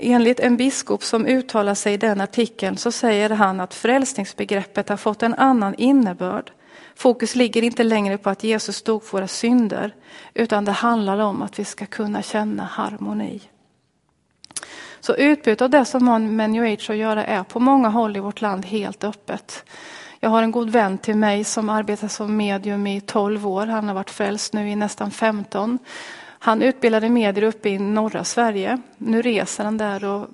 Enligt 0.00 0.40
en 0.40 0.56
biskop 0.56 1.02
som 1.02 1.26
uttalar 1.26 1.74
sig 1.74 1.94
i 1.94 1.96
den 1.96 2.20
artikeln 2.20 2.76
så 2.76 2.92
säger 2.92 3.30
han 3.30 3.60
att 3.60 3.74
frälsningsbegreppet 3.74 4.88
har 4.88 4.96
fått 4.96 5.22
en 5.22 5.34
annan 5.34 5.74
innebörd 5.74 6.50
Fokus 6.94 7.34
ligger 7.34 7.62
inte 7.62 7.82
längre 7.82 8.18
på 8.18 8.30
att 8.30 8.44
Jesus 8.44 8.82
dog 8.82 9.04
för 9.04 9.18
våra 9.18 9.28
synder, 9.28 9.94
utan 10.34 10.64
det 10.64 10.72
handlar 10.72 11.18
om 11.18 11.42
att 11.42 11.58
vi 11.58 11.64
ska 11.64 11.86
kunna 11.86 12.22
känna 12.22 12.64
harmoni. 12.64 13.40
Så 15.00 15.14
utbytet 15.14 15.62
av 15.62 15.70
det 15.70 15.84
som 15.84 16.08
har 16.08 16.18
med 16.18 16.50
new 16.50 16.64
age 16.64 16.90
att 16.90 16.96
göra 16.96 17.24
är 17.24 17.42
på 17.42 17.60
många 17.60 17.88
håll 17.88 18.16
i 18.16 18.20
vårt 18.20 18.40
land 18.40 18.66
helt 18.66 19.04
öppet. 19.04 19.64
Jag 20.22 20.30
har 20.30 20.42
en 20.42 20.50
god 20.50 20.70
vän 20.70 20.98
till 20.98 21.16
mig 21.16 21.44
som 21.44 21.68
arbetar 21.68 22.08
som 22.08 22.36
medium 22.36 22.86
i 22.86 23.00
12 23.00 23.46
år. 23.46 23.66
Han 23.66 23.88
har 23.88 23.94
varit 23.94 24.10
frälst 24.10 24.52
nu 24.52 24.70
i 24.70 24.76
nästan 24.76 25.10
15. 25.10 25.78
Han 26.38 26.62
utbildade 26.62 27.08
medier 27.08 27.44
uppe 27.44 27.68
i 27.68 27.78
norra 27.78 28.24
Sverige. 28.24 28.80
Nu 28.98 29.22
reser 29.22 29.64
han 29.64 29.78
där 29.78 30.04
och 30.04 30.28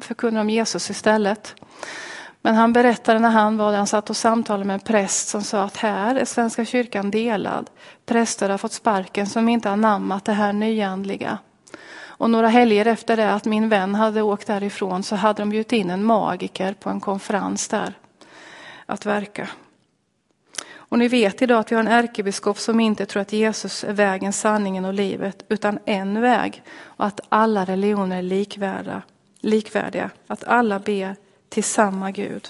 förkunnar 0.00 0.40
om 0.40 0.50
Jesus 0.50 0.90
istället. 0.90 1.54
Men 2.42 2.54
han 2.54 2.72
berättade 2.72 3.18
när 3.18 3.30
han 3.30 3.56
var 3.56 3.70
där, 3.70 3.78
han 3.78 3.86
satt 3.86 4.10
och 4.10 4.16
samtalade 4.16 4.64
med 4.64 4.74
en 4.74 4.80
präst 4.80 5.28
som 5.28 5.42
sa 5.42 5.62
att 5.62 5.76
här 5.76 6.14
är 6.14 6.24
Svenska 6.24 6.64
kyrkan 6.64 7.10
delad. 7.10 7.70
Präster 8.06 8.48
har 8.48 8.58
fått 8.58 8.72
sparken 8.72 9.26
som 9.26 9.48
inte 9.48 9.70
anammat 9.70 10.24
det 10.24 10.32
här 10.32 10.52
nyandliga. 10.52 11.38
Och 12.06 12.30
några 12.30 12.48
helger 12.48 12.86
efter 12.86 13.16
det 13.16 13.32
att 13.32 13.44
min 13.44 13.68
vän 13.68 13.94
hade 13.94 14.22
åkt 14.22 14.46
därifrån 14.46 15.02
så 15.02 15.16
hade 15.16 15.42
de 15.42 15.50
bjudit 15.50 15.72
in 15.72 15.90
en 15.90 16.04
magiker 16.04 16.74
på 16.74 16.90
en 16.90 17.00
konferens 17.00 17.68
där 17.68 17.94
att 18.86 19.06
verka. 19.06 19.48
Och 20.88 20.98
ni 20.98 21.08
vet 21.08 21.42
idag 21.42 21.58
att 21.58 21.72
vi 21.72 21.76
har 21.76 21.82
en 21.82 21.88
ärkebiskop 21.88 22.58
som 22.58 22.80
inte 22.80 23.06
tror 23.06 23.20
att 23.20 23.32
Jesus 23.32 23.84
är 23.84 23.92
vägen, 23.92 24.32
sanningen 24.32 24.84
och 24.84 24.94
livet, 24.94 25.44
utan 25.48 25.78
en 25.84 26.20
väg. 26.20 26.62
Och 26.78 27.06
att 27.06 27.20
alla 27.28 27.64
religioner 27.64 28.18
är 28.18 28.22
likvärdiga. 28.22 29.02
likvärdiga 29.40 30.10
att 30.26 30.44
alla 30.44 30.78
ber 30.78 31.16
till 31.48 31.64
samma 31.64 32.10
Gud. 32.10 32.48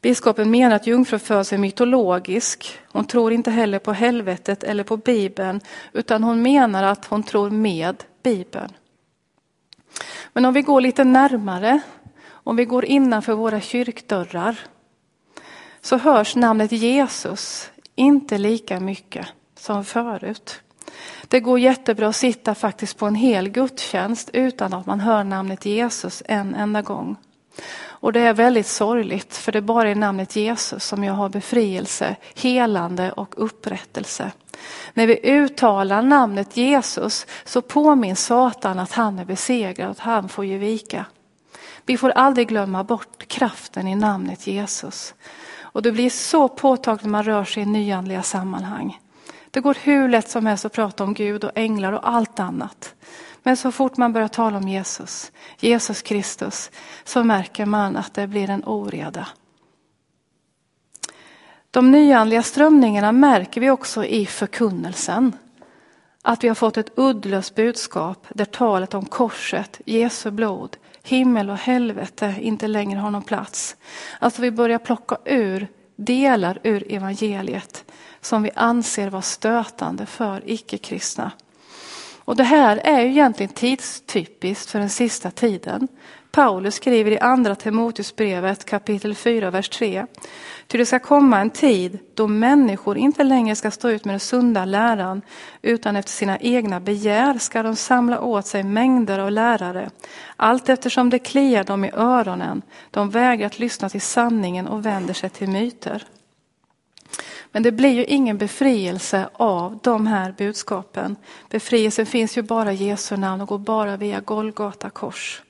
Biskopen 0.00 0.50
menar 0.50 0.76
att 0.76 0.86
jungfrufödseln 0.86 1.60
är 1.60 1.66
mytologisk. 1.66 2.78
Hon 2.92 3.04
tror 3.04 3.32
inte 3.32 3.50
heller 3.50 3.78
på 3.78 3.92
helvetet 3.92 4.64
eller 4.64 4.84
på 4.84 4.96
Bibeln, 4.96 5.60
utan 5.92 6.22
hon 6.22 6.42
menar 6.42 6.82
att 6.82 7.04
hon 7.04 7.22
tror 7.22 7.50
med 7.50 8.04
Bibeln. 8.22 8.72
Men 10.32 10.44
om 10.44 10.54
vi 10.54 10.62
går 10.62 10.80
lite 10.80 11.04
närmare, 11.04 11.80
om 12.44 12.56
vi 12.56 12.64
går 12.64 12.84
innanför 12.84 13.32
våra 13.32 13.60
kyrkdörrar, 13.60 14.56
så 15.80 15.96
hörs 15.96 16.36
namnet 16.36 16.72
Jesus 16.72 17.70
inte 17.94 18.38
lika 18.38 18.80
mycket 18.80 19.26
som 19.58 19.84
förut. 19.84 20.60
Det 21.28 21.40
går 21.40 21.58
jättebra 21.58 22.08
att 22.08 22.16
sitta 22.16 22.54
faktiskt 22.54 22.98
på 22.98 23.06
en 23.06 23.14
hel 23.14 23.48
gudstjänst 23.48 24.30
utan 24.32 24.74
att 24.74 24.86
man 24.86 25.00
hör 25.00 25.24
namnet 25.24 25.66
Jesus 25.66 26.22
en 26.26 26.54
enda 26.54 26.82
gång. 26.82 27.16
Och 28.04 28.12
det 28.12 28.20
är 28.20 28.34
väldigt 28.34 28.66
sorgligt 28.66 29.36
för 29.36 29.52
det 29.52 29.58
är 29.58 29.62
bara 29.62 29.90
i 29.90 29.94
namnet 29.94 30.36
Jesus 30.36 30.84
som 30.84 31.04
jag 31.04 31.14
har 31.14 31.28
befrielse, 31.28 32.16
helande 32.34 33.12
och 33.12 33.34
upprättelse. 33.36 34.32
När 34.94 35.06
vi 35.06 35.20
uttalar 35.30 36.02
namnet 36.02 36.56
Jesus 36.56 37.26
så 37.44 37.62
påminns 37.62 38.24
Satan 38.24 38.78
att 38.78 38.92
han 38.92 39.18
är 39.18 39.24
besegrad, 39.24 39.90
att 39.90 39.98
han 39.98 40.28
får 40.28 40.44
ge 40.44 40.58
vika. 40.58 41.04
Vi 41.86 41.96
får 41.96 42.10
aldrig 42.10 42.48
glömma 42.48 42.84
bort 42.84 43.28
kraften 43.28 43.88
i 43.88 43.94
namnet 43.94 44.46
Jesus. 44.46 45.14
Och 45.60 45.82
det 45.82 45.92
blir 45.92 46.10
så 46.10 46.48
påtagligt 46.48 47.02
när 47.02 47.10
man 47.10 47.22
rör 47.22 47.44
sig 47.44 47.62
i 47.62 47.66
nyandliga 47.66 48.22
sammanhang. 48.22 49.00
Det 49.50 49.60
går 49.60 49.76
hur 49.82 50.08
lätt 50.08 50.28
som 50.28 50.46
helst 50.46 50.64
att 50.64 50.72
prata 50.72 51.04
om 51.04 51.14
Gud 51.14 51.44
och 51.44 51.50
änglar 51.54 51.92
och 51.92 52.08
allt 52.08 52.40
annat. 52.40 52.94
Men 53.42 53.56
så 53.56 53.72
fort 53.72 53.96
man 53.96 54.12
börjar 54.12 54.28
tala 54.28 54.56
om 54.56 54.68
Jesus, 54.68 55.32
Jesus 55.60 56.02
Kristus, 56.02 56.70
så 57.04 57.24
märker 57.24 57.66
man 57.66 57.96
att 57.96 58.14
det 58.14 58.26
blir 58.26 58.50
en 58.50 58.64
oreda. 58.64 59.26
De 61.70 61.90
nyandliga 61.90 62.42
strömningarna 62.42 63.12
märker 63.12 63.60
vi 63.60 63.70
också 63.70 64.04
i 64.04 64.26
förkunnelsen. 64.26 65.36
Att 66.22 66.44
vi 66.44 66.48
har 66.48 66.54
fått 66.54 66.76
ett 66.76 66.98
uddlöst 66.98 67.54
budskap 67.54 68.26
där 68.30 68.44
talet 68.44 68.94
om 68.94 69.06
korset, 69.06 69.80
Jesu 69.84 70.30
blod, 70.30 70.76
himmel 71.04 71.50
och 71.50 71.56
helvete 71.56 72.34
inte 72.40 72.68
längre 72.68 72.98
har 72.98 73.10
någon 73.10 73.22
plats. 73.22 73.76
Alltså 74.18 74.42
vi 74.42 74.50
börjar 74.50 74.78
plocka 74.78 75.16
ur 75.24 75.68
delar 75.96 76.58
ur 76.62 76.92
evangeliet 76.92 77.84
som 78.20 78.42
vi 78.42 78.50
anser 78.54 79.10
vara 79.10 79.22
stötande 79.22 80.06
för 80.06 80.42
icke-kristna. 80.50 81.30
Och 82.18 82.36
det 82.36 82.44
här 82.44 82.76
är 82.76 83.00
ju 83.00 83.08
egentligen 83.08 83.52
tidstypiskt 83.52 84.70
för 84.70 84.78
den 84.78 84.90
sista 84.90 85.30
tiden. 85.30 85.88
Paulus 86.30 86.74
skriver 86.74 87.10
i 87.10 87.18
andra 87.18 87.54
Timoteusbrevet 87.54 88.64
kapitel 88.64 89.14
4, 89.14 89.50
vers 89.50 89.68
3. 89.68 90.06
Ty 90.66 90.78
det 90.78 90.86
ska 90.86 90.98
komma 90.98 91.40
en 91.40 91.50
tid 91.50 91.98
då 92.14 92.26
människor 92.26 92.98
inte 92.98 93.24
längre 93.24 93.56
ska 93.56 93.70
stå 93.70 93.88
ut 93.88 94.04
med 94.04 94.12
den 94.12 94.20
sunda 94.20 94.64
läran, 94.64 95.22
utan 95.62 95.96
efter 95.96 96.12
sina 96.12 96.38
egna 96.38 96.80
begär 96.80 97.38
ska 97.38 97.62
de 97.62 97.76
samla 97.76 98.20
åt 98.20 98.46
sig 98.46 98.62
mängder 98.62 99.18
av 99.18 99.30
lärare. 99.30 99.90
Allt 100.36 100.68
eftersom 100.68 101.10
det 101.10 101.18
kliar 101.18 101.64
dem 101.64 101.84
i 101.84 101.90
öronen, 101.94 102.62
de 102.90 103.10
vägrar 103.10 103.46
att 103.46 103.58
lyssna 103.58 103.88
till 103.88 104.00
sanningen 104.00 104.66
och 104.66 104.86
vänder 104.86 105.14
sig 105.14 105.30
till 105.30 105.48
myter. 105.48 106.04
Men 107.52 107.62
det 107.62 107.72
blir 107.72 107.90
ju 107.90 108.04
ingen 108.04 108.38
befrielse 108.38 109.28
av 109.32 109.78
de 109.82 110.06
här 110.06 110.34
budskapen. 110.38 111.16
Befrielsen 111.50 112.06
finns 112.06 112.38
ju 112.38 112.42
bara 112.42 112.72
i 112.72 112.76
Jesu 112.76 113.16
namn 113.16 113.42
och 113.42 113.48
går 113.48 113.58
bara 113.58 113.96
via 113.96 114.20
Golgata 114.20 114.90
kors. 114.90 115.42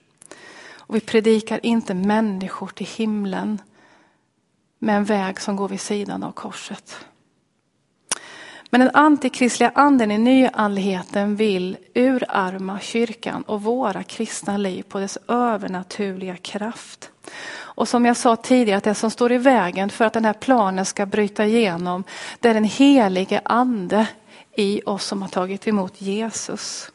Och 0.87 0.95
vi 0.95 1.01
predikar 1.01 1.61
inte 1.63 1.95
människor 1.95 2.67
till 2.67 2.87
himlen 2.87 3.59
med 4.85 4.97
en 4.97 5.05
väg 5.05 5.41
som 5.41 5.57
går 5.57 5.69
vid 5.69 5.81
sidan 5.81 6.23
av 6.23 6.33
korset. 6.33 6.97
Men 8.71 8.81
den 8.81 8.91
antikristliga 8.95 9.73
anden 9.75 10.11
i 10.11 10.19
nyandligheten 10.19 11.37
vill 11.37 11.77
urarma 11.95 12.81
kyrkan 12.81 13.43
och 13.43 13.63
våra 13.63 14.03
kristna 14.03 14.57
liv 14.57 14.83
på 14.83 14.99
dess 14.99 15.19
övernaturliga 15.29 16.37
kraft. 16.37 17.11
Och 17.55 17.89
som 17.89 18.05
jag 18.05 18.17
sa 18.17 18.37
tidigare, 18.37 18.79
att 18.79 18.85
det 18.85 18.95
som 18.95 19.11
står 19.11 19.33
i 19.33 19.39
vägen 19.39 19.91
för 19.91 20.05
att 20.05 20.13
den 20.13 20.25
här 20.25 20.33
planen 20.33 20.85
ska 20.85 21.07
bryta 21.07 21.45
igenom, 21.45 22.05
det 22.41 22.49
är 22.49 22.55
den 22.55 22.65
helige 22.65 23.41
ande 23.45 24.09
i 24.57 24.83
oss 24.87 25.05
som 25.05 25.23
har 25.23 25.29
tagit 25.29 25.69
emot 25.69 26.01
Jesus. 26.01 26.93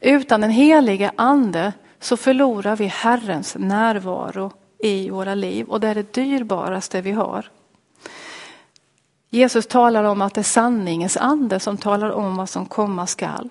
Utan 0.00 0.40
den 0.40 0.50
helige 0.50 1.12
ande 1.16 1.72
så 2.00 2.16
förlorar 2.16 2.76
vi 2.76 2.86
Herrens 2.86 3.56
närvaro 3.58 4.52
i 4.82 5.10
våra 5.10 5.34
liv 5.34 5.66
och 5.66 5.80
det 5.80 5.88
är 5.88 5.94
det 5.94 6.14
dyrbaraste 6.14 7.00
vi 7.00 7.10
har. 7.10 7.50
Jesus 9.28 9.66
talar 9.66 10.04
om 10.04 10.22
att 10.22 10.34
det 10.34 10.40
är 10.40 10.42
sanningens 10.42 11.16
ande 11.16 11.60
som 11.60 11.76
talar 11.76 12.10
om 12.10 12.36
vad 12.36 12.48
som 12.48 12.66
komma 12.66 13.06
skall. 13.06 13.50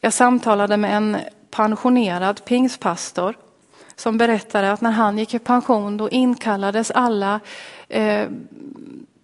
Jag 0.00 0.12
samtalade 0.12 0.76
med 0.76 0.96
en 0.96 1.16
pensionerad 1.50 2.44
pingspastor 2.44 3.36
som 3.96 4.18
berättade 4.18 4.72
att 4.72 4.80
när 4.80 4.90
han 4.90 5.18
gick 5.18 5.34
i 5.34 5.38
pension 5.38 5.96
då 5.96 6.10
inkallades 6.10 6.90
alla 6.90 7.40
eh, 7.88 8.28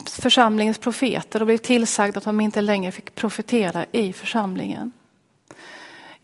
församlingens 0.07 0.79
profeter 0.79 1.41
och 1.41 1.47
blev 1.47 1.59
tillsagda 1.59 2.19
att 2.19 2.25
de 2.25 2.41
inte 2.41 2.61
längre 2.61 2.93
fick 2.93 3.15
profetera 3.15 3.87
i 3.93 4.13
församlingen. 4.13 4.93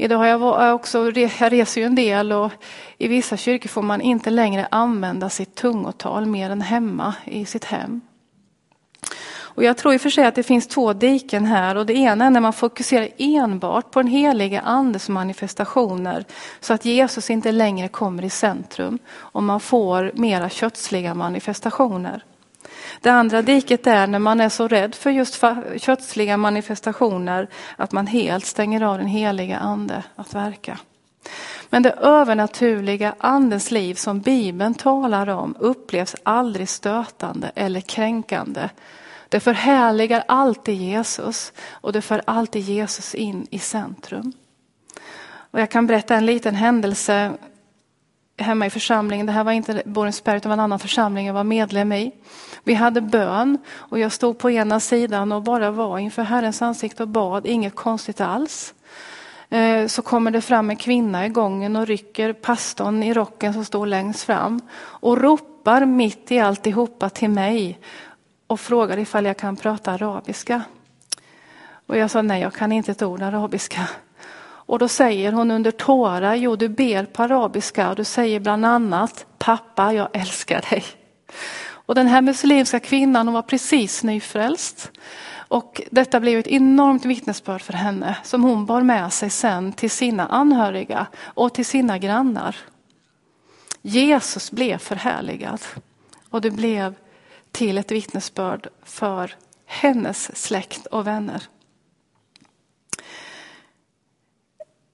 Idag 0.01 0.19
har 0.19 0.27
jag 0.27 0.75
också, 0.75 1.11
jag 1.11 1.53
reser 1.53 1.81
ju 1.81 1.87
en 1.87 1.95
del 1.95 2.33
och 2.33 2.53
i 2.99 3.09
vissa 3.09 3.37
kyrkor 3.37 3.69
får 3.69 3.83
man 3.83 4.01
inte 4.01 4.31
längre 4.31 4.69
använda 4.71 5.31
sitt 5.31 5.55
tungotal 5.55 6.27
mer 6.27 6.51
än 6.51 6.61
hemma 6.61 7.15
i 7.25 7.45
sitt 7.45 7.65
hem. 7.65 8.01
Och 9.33 9.65
jag 9.65 9.77
tror 9.77 9.95
i 9.95 9.97
och 9.97 10.01
för 10.01 10.11
sig 10.11 10.27
att 10.27 10.35
det 10.35 10.43
finns 10.43 10.67
två 10.67 10.93
diken 10.93 11.47
här 11.47 11.77
och 11.77 11.87
det 11.87 11.95
ena 11.95 12.25
är 12.25 12.31
när 12.31 12.41
man 12.41 12.53
fokuserar 12.53 13.09
enbart 13.19 13.91
på 13.91 14.03
den 14.03 14.11
heliga 14.11 14.61
andes 14.61 15.09
manifestationer 15.09 16.25
så 16.61 16.75
att 16.75 16.85
Jesus 16.85 17.31
inte 17.31 17.53
längre 17.53 17.89
kommer 17.89 18.25
i 18.25 18.31
centrum 18.31 18.99
och 19.11 19.43
man 19.43 19.61
får 19.61 20.13
mera 20.15 20.49
kötsliga 20.49 21.15
manifestationer. 21.15 22.25
Det 23.01 23.11
andra 23.11 23.43
diket 23.43 23.87
är 23.87 24.07
när 24.07 24.19
man 24.19 24.41
är 24.41 24.49
så 24.49 24.69
rädd 24.69 24.95
för 24.95 25.11
just 25.11 25.45
kötsliga 25.77 26.37
manifestationer 26.37 27.49
att 27.77 27.93
man 27.93 28.07
helt 28.07 28.47
stänger 28.47 28.83
av 28.83 28.99
den 28.99 29.07
heliga 29.07 29.59
ande 29.59 30.03
att 30.17 30.35
verka. 30.35 30.79
Men 31.71 31.83
det 31.83 31.91
övernaturliga 31.91 33.15
andens 33.19 33.71
liv 33.71 33.95
som 33.95 34.21
Bibeln 34.21 34.75
talar 34.75 35.29
om 35.29 35.57
upplevs 35.59 36.17
aldrig 36.23 36.69
stötande 36.69 37.53
eller 37.55 37.81
kränkande 37.81 38.69
det 39.31 39.41
förhärligar 39.41 40.25
alltid 40.29 40.75
Jesus 40.75 41.53
och 41.71 41.93
det 41.93 42.03
för 42.03 42.23
alltid 42.25 42.63
Jesus 42.63 43.15
in 43.15 43.47
i 43.51 43.59
centrum. 43.59 44.33
Och 45.31 45.61
jag 45.61 45.71
kan 45.71 45.87
berätta 45.87 46.15
en 46.17 46.27
liten 46.27 46.55
händelse 46.55 47.33
hemma 48.37 48.67
i 48.67 48.71
församlingen. 48.71 49.27
Det 49.27 49.33
här 49.33 49.45
var 49.45 49.53
inte 49.53 49.83
Borensberg 49.85 50.37
utan 50.37 50.53
en 50.53 50.61
annan 50.61 50.79
församling 50.79 51.27
jag 51.27 51.35
var 51.35 51.45
medlem 51.45 51.93
i. 51.93 52.13
Vi 52.65 52.75
hade 52.75 53.01
bön 53.01 53.59
och 53.69 53.99
jag 53.99 54.13
stod 54.13 54.39
på 54.39 54.51
ena 54.51 54.81
sidan 54.81 55.33
och 55.33 55.43
bara 55.43 55.71
var 55.71 55.99
inför 55.99 56.23
Herrens 56.23 56.63
ansikte 56.63 57.03
och 57.03 57.09
bad, 57.09 57.47
inget 57.47 57.75
konstigt 57.75 58.21
alls. 58.21 58.75
Eh, 59.49 59.87
så 59.87 60.03
kommer 60.03 60.31
det 60.31 60.41
fram 60.41 60.71
en 60.71 60.77
kvinna 60.77 61.27
i 61.27 61.29
gången 61.29 61.77
och 61.77 61.87
rycker 61.87 62.33
pastorn 62.33 63.03
i 63.03 63.15
rocken 63.15 63.53
som 63.53 63.65
står 63.65 63.87
längst 63.87 64.23
fram 64.23 64.61
och 64.81 65.19
ropar 65.19 65.87
mitt 65.87 66.33
i 66.33 66.39
alltihopa 66.39 67.11
till 67.11 67.31
mig 67.31 67.79
och 68.47 68.61
frågar 68.61 68.99
ifall 68.99 69.25
jag 69.25 69.37
kan 69.37 69.57
prata 69.57 69.93
arabiska. 69.93 70.63
Och 71.87 71.97
jag 71.97 72.11
sa 72.11 72.23
nej, 72.23 72.43
jag 72.43 72.55
kan 72.55 72.73
inte 72.73 72.91
ett 72.91 73.03
ord 73.03 73.23
arabiska. 73.23 73.89
Och 74.43 74.79
då 74.79 74.89
säger 74.89 75.33
hon 75.33 75.51
under 75.51 75.71
tårar, 75.71 76.35
jo 76.35 76.57
du 76.57 76.69
ber 76.69 77.05
på 77.05 77.23
arabiska 77.23 77.91
och 77.91 77.97
du 77.97 78.05
säger 78.05 78.41
bland 78.41 78.67
annat 78.67 79.27
pappa 79.39 79.93
jag 79.93 80.09
älskar 80.13 80.65
dig. 80.71 80.85
Och 81.91 81.95
den 81.97 82.07
här 82.07 82.23
muslimska 82.23 82.81
kvinnan 82.81 83.27
hon 83.27 83.35
var 83.35 83.43
precis 83.43 84.03
nyfrälst. 84.05 84.91
Och 85.33 85.83
detta 85.91 86.21
blev 86.21 86.39
ett 86.39 86.47
enormt 86.47 87.05
vittnesbörd 87.05 87.63
för 87.63 87.73
henne 87.73 88.19
som 88.25 88.43
hon 88.43 88.67
bar 88.67 88.83
med 88.83 89.13
sig 89.13 89.31
sen 89.31 89.73
till 89.73 89.91
sina 89.91 90.27
anhöriga 90.27 91.07
och 91.23 91.55
till 91.55 91.67
sina 91.67 91.99
grannar. 91.99 92.57
Jesus 93.83 94.51
blev 94.51 94.79
förhärligad 94.79 95.61
och 96.31 96.41
det 96.41 96.51
blev 96.51 96.95
till 97.53 97.79
ett 97.79 97.91
vittnesbörd 97.91 98.69
för 98.83 99.35
hennes 99.67 100.43
släkt 100.43 100.87
och 100.87 101.07
vänner. 101.07 101.43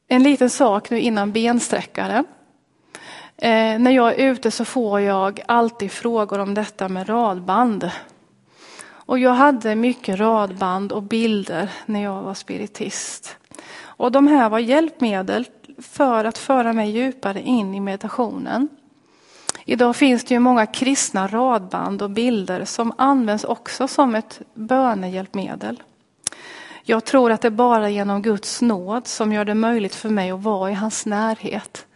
En 0.09 0.23
liten 0.23 0.51
sak 0.51 0.91
nu 0.91 1.01
innan 1.01 1.33
bensträckaren. 1.33 2.25
Eh, 3.39 3.79
när 3.79 3.91
jag 3.91 4.13
är 4.13 4.31
ute 4.31 4.51
så 4.51 4.65
får 4.65 5.01
jag 5.01 5.41
alltid 5.49 5.93
frågor 5.93 6.39
om 6.39 6.55
detta 6.55 6.89
med 6.89 7.09
radband. 7.09 7.91
Och 8.89 9.19
jag 9.19 9.35
hade 9.35 9.75
mycket 9.75 10.19
radband 10.19 10.93
och 10.93 11.03
bilder 11.03 11.71
när 11.87 12.03
jag 12.03 12.23
var 12.23 12.35
spiritist. 12.35 13.37
Och 13.79 14.13
de 14.13 14.27
här 14.27 14.49
var 14.49 14.59
hjälpmedel 14.59 15.47
för 15.79 16.25
att 16.25 16.39
föra 16.39 16.73
mig 16.73 16.91
djupare 16.91 17.41
in 17.43 17.75
i 17.75 17.81
meditationen. 17.81 18.69
Idag 19.65 19.97
finns 19.97 20.25
det 20.25 20.35
ju 20.35 20.41
många 20.41 20.67
kristna 20.67 21.27
radband 21.29 22.03
och 22.03 22.11
bilder 22.11 22.65
som 22.65 22.93
används 22.99 23.45
också 23.45 23.89
som 23.89 24.15
ett 24.15 24.41
bönehjälpmedel. 24.55 25.83
Jag 26.83 27.05
tror 27.05 27.33
att 27.33 27.41
det 27.41 27.49
är 27.49 27.51
bara 27.51 27.91
genom 27.91 28.23
Guds 28.23 28.63
nåd 28.63 29.07
som 29.07 29.33
gör 29.33 29.45
det 29.45 29.55
möjligt 29.55 29.95
för 29.95 30.09
mig 30.09 30.31
att 30.31 30.43
vara 30.43 30.71
i 30.71 30.75
hans 30.75 31.07
närhet. 31.07 31.87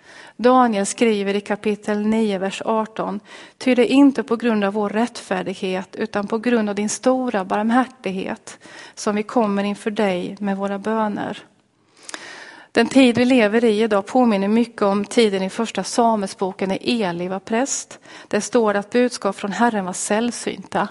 Daniel 0.43 0.87
skriver 0.87 1.35
i 1.35 1.41
kapitel 1.41 2.07
9, 2.07 2.39
vers 2.39 2.63
18. 2.65 3.21
Ty 3.59 3.75
det 3.75 3.93
är 3.93 3.95
inte 3.95 4.23
på 4.23 4.37
grund 4.37 4.65
av 4.65 4.73
vår 4.73 4.89
rättfärdighet 4.89 5.97
utan 5.97 6.27
på 6.27 6.39
grund 6.39 6.69
av 6.69 6.75
din 6.75 6.89
stora 6.89 7.45
barmhärtighet 7.45 8.59
som 8.95 9.15
vi 9.17 9.23
kommer 9.23 9.65
inför 9.65 9.91
dig 9.91 10.37
med 10.41 10.57
våra 10.57 10.79
böner. 10.79 11.39
Den 12.73 12.87
tid 12.87 13.19
vi 13.19 13.25
lever 13.25 13.65
i 13.65 13.83
idag 13.83 14.07
påminner 14.07 14.49
mycket 14.49 14.83
om 14.83 15.05
tiden 15.05 15.43
i 15.43 15.51
första 15.51 15.85
Samuelsboken 15.85 16.69
när 16.69 16.79
Eli 16.81 17.29
var 17.29 17.41
präst. 17.41 17.99
Där 18.29 18.41
står 18.41 18.73
det 18.73 18.79
att 18.79 18.91
budskap 18.91 19.37
från 19.37 19.53
Herren 19.53 19.85
var 19.85 19.93
sällsynta. 19.93 20.89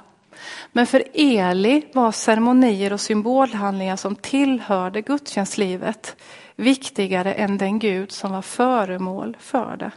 Men 0.71 0.87
för 0.87 1.03
Eli 1.13 1.85
var 1.93 2.11
ceremonier 2.11 2.93
och 2.93 3.01
symbolhandlingar 3.01 3.95
som 3.95 4.15
tillhörde 4.15 5.01
gudstjänstlivet 5.01 6.15
viktigare 6.60 7.34
än 7.34 7.57
den 7.57 7.80
Gud 7.80 8.12
som 8.12 8.32
var 8.32 8.41
föremål 8.41 9.38
för 9.39 9.78
det. 9.78 9.91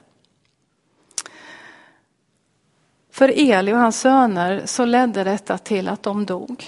För 3.11 3.33
Eli 3.37 3.73
och 3.73 3.79
hans 3.79 4.01
söner 4.01 4.63
så 4.67 4.85
ledde 4.85 5.25
detta 5.25 5.59
till 5.59 5.89
att 5.89 6.03
de 6.03 6.27
dog. 6.27 6.65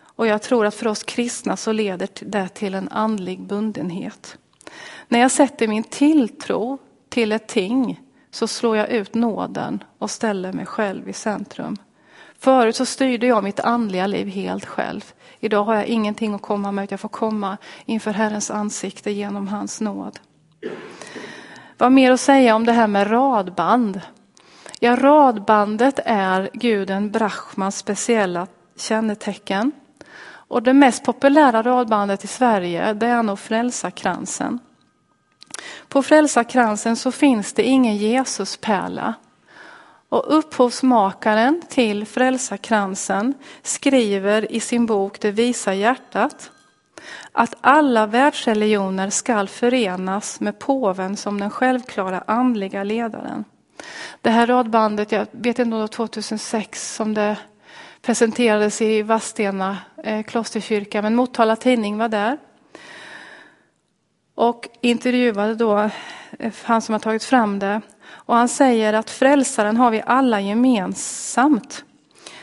Och 0.00 0.26
jag 0.26 0.42
tror 0.42 0.66
att 0.66 0.74
för 0.74 0.88
oss 0.88 1.02
kristna 1.02 1.56
så 1.56 1.72
leder 1.72 2.08
det 2.20 2.48
till 2.48 2.74
en 2.74 2.88
andlig 2.88 3.40
bundenhet. 3.40 4.38
När 5.08 5.18
jag 5.18 5.30
sätter 5.30 5.68
min 5.68 5.84
tilltro 5.84 6.78
till 7.08 7.32
ett 7.32 7.48
ting 7.48 8.00
så 8.30 8.46
slår 8.46 8.76
jag 8.76 8.88
ut 8.88 9.14
nåden 9.14 9.84
och 9.98 10.10
ställer 10.10 10.52
mig 10.52 10.66
själv 10.66 11.08
i 11.08 11.12
centrum. 11.12 11.76
Förut 12.40 12.76
så 12.76 12.86
styrde 12.86 13.26
jag 13.26 13.44
mitt 13.44 13.60
andliga 13.60 14.06
liv 14.06 14.28
helt 14.28 14.66
själv. 14.66 15.12
Idag 15.40 15.64
har 15.64 15.74
jag 15.74 15.86
ingenting 15.86 16.34
att 16.34 16.42
komma 16.42 16.72
med, 16.72 16.92
jag 16.92 17.00
får 17.00 17.08
komma 17.08 17.56
inför 17.84 18.10
Herrens 18.10 18.50
ansikte 18.50 19.10
genom 19.10 19.48
hans 19.48 19.80
nåd. 19.80 20.18
Vad 21.78 21.92
mer 21.92 22.12
att 22.12 22.20
säga 22.20 22.54
om 22.54 22.64
det 22.64 22.72
här 22.72 22.86
med 22.86 23.10
radband? 23.10 24.00
Ja, 24.80 24.96
radbandet 24.96 26.00
är 26.04 26.50
guden 26.52 27.10
Brahmans 27.10 27.76
speciella 27.76 28.46
kännetecken. 28.76 29.72
Och 30.48 30.62
det 30.62 30.72
mest 30.72 31.04
populära 31.04 31.62
radbandet 31.62 32.24
i 32.24 32.26
Sverige 32.26 32.92
det 32.92 33.06
är 33.06 33.22
nog 33.22 33.38
Frälsarkransen. 33.38 34.58
På 35.88 36.02
Frälsarkransen 36.02 36.96
så 36.96 37.12
finns 37.12 37.52
det 37.52 37.62
ingen 37.62 37.96
Jesuspärla. 37.96 39.14
Och 40.08 40.38
upphovsmakaren 40.38 41.62
till 41.68 42.06
Frälsarkransen 42.06 43.34
skriver 43.62 44.52
i 44.52 44.60
sin 44.60 44.86
bok 44.86 45.20
Det 45.20 45.30
visa 45.30 45.74
hjärtat 45.74 46.50
att 47.32 47.54
alla 47.60 48.06
världsreligioner 48.06 49.10
skall 49.10 49.48
förenas 49.48 50.40
med 50.40 50.58
påven 50.58 51.16
som 51.16 51.40
den 51.40 51.50
självklara 51.50 52.24
andliga 52.26 52.82
ledaren. 52.82 53.44
Det 54.22 54.30
här 54.30 54.46
radbandet, 54.46 55.12
jag 55.12 55.26
vet 55.32 55.46
inte 55.46 55.62
om 55.62 55.70
det 55.70 55.76
var 55.76 55.86
2006 55.86 56.94
som 56.94 57.14
det 57.14 57.36
presenterades 58.02 58.82
i 58.82 59.02
Vadstena 59.02 59.78
eh, 60.04 60.22
klosterkyrka, 60.22 61.02
men 61.02 61.14
Motala 61.14 61.56
tidning 61.56 61.98
var 61.98 62.08
där. 62.08 62.38
Och 64.34 64.68
intervjuade 64.80 65.54
då 65.54 65.90
eh, 66.38 66.52
han 66.62 66.82
som 66.82 66.92
har 66.92 67.00
tagit 67.00 67.24
fram 67.24 67.58
det. 67.58 67.80
Och 68.28 68.36
han 68.36 68.48
säger 68.48 68.92
att 68.92 69.10
frälsaren 69.10 69.76
har 69.76 69.90
vi 69.90 70.02
alla 70.06 70.40
gemensamt. 70.40 71.84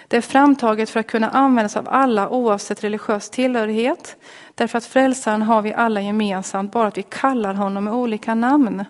Det 0.08 0.18
är 0.18 0.22
framtaget 0.22 0.90
för 0.90 1.00
att 1.00 1.08
kunna 1.08 1.30
användas 1.30 1.78
av 1.78 1.90
alla 1.90 2.30
oavsett 2.30 2.84
religiös 2.84 3.30
tillhörighet. 3.30 4.16
Därför 4.56 4.78
att 4.78 4.86
frälsaren 4.86 5.42
har 5.42 5.62
vi 5.62 5.74
alla 5.74 6.02
gemensamt, 6.02 6.72
bara 6.72 6.88
att 6.88 6.98
vi 6.98 7.04
kallar 7.04 7.54
honom 7.54 7.84
med 7.84 7.94
olika 7.94 8.36
namn. 8.36 8.86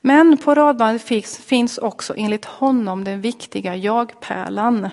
Men 0.00 0.36
på 0.36 0.54
radbandet 0.54 1.02
finns 1.38 1.78
också 1.78 2.14
enligt 2.16 2.44
honom 2.44 3.04
den 3.04 3.20
viktiga 3.20 3.76
jag-pärlan. 3.76 4.88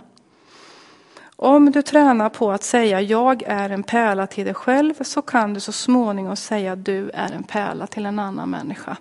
Om 1.35 1.71
du 1.71 1.81
tränar 1.81 2.29
på 2.29 2.51
att 2.51 2.63
säga 2.63 3.01
jag 3.01 3.43
är 3.43 3.69
en 3.69 3.83
pärla 3.83 4.27
till 4.27 4.45
dig 4.45 4.53
själv 4.53 4.93
så 5.01 5.21
kan 5.21 5.53
du 5.53 5.59
så 5.59 5.71
småningom 5.71 6.35
säga 6.35 6.75
du 6.75 7.09
är 7.09 7.31
en 7.31 7.43
pärla 7.43 7.87
till 7.87 8.05
en 8.05 8.19
annan 8.19 8.49
människa. 8.49 8.97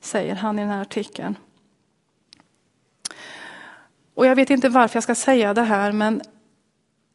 Säger 0.00 0.34
han 0.34 0.58
i 0.58 0.62
den 0.62 0.70
här 0.70 0.82
artikeln. 0.82 1.36
Och 4.14 4.26
jag 4.26 4.36
vet 4.36 4.50
inte 4.50 4.68
varför 4.68 4.96
jag 4.96 5.02
ska 5.02 5.14
säga 5.14 5.54
det 5.54 5.62
här 5.62 5.92
men 5.92 6.22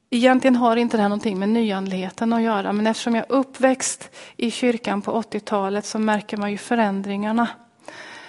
egentligen 0.09 0.55
har 0.55 0.75
inte 0.75 0.97
det 0.97 1.01
här 1.01 1.09
någonting 1.09 1.39
med 1.39 1.49
nyandligheten 1.49 2.33
att 2.33 2.41
göra. 2.41 2.73
Men 2.73 2.87
eftersom 2.87 3.15
jag 3.15 3.25
är 3.29 3.31
uppväxt 3.31 4.09
i 4.37 4.51
kyrkan 4.51 5.01
på 5.01 5.21
80-talet 5.21 5.85
så 5.85 5.99
märker 5.99 6.37
man 6.37 6.51
ju 6.51 6.57
förändringarna. 6.57 7.47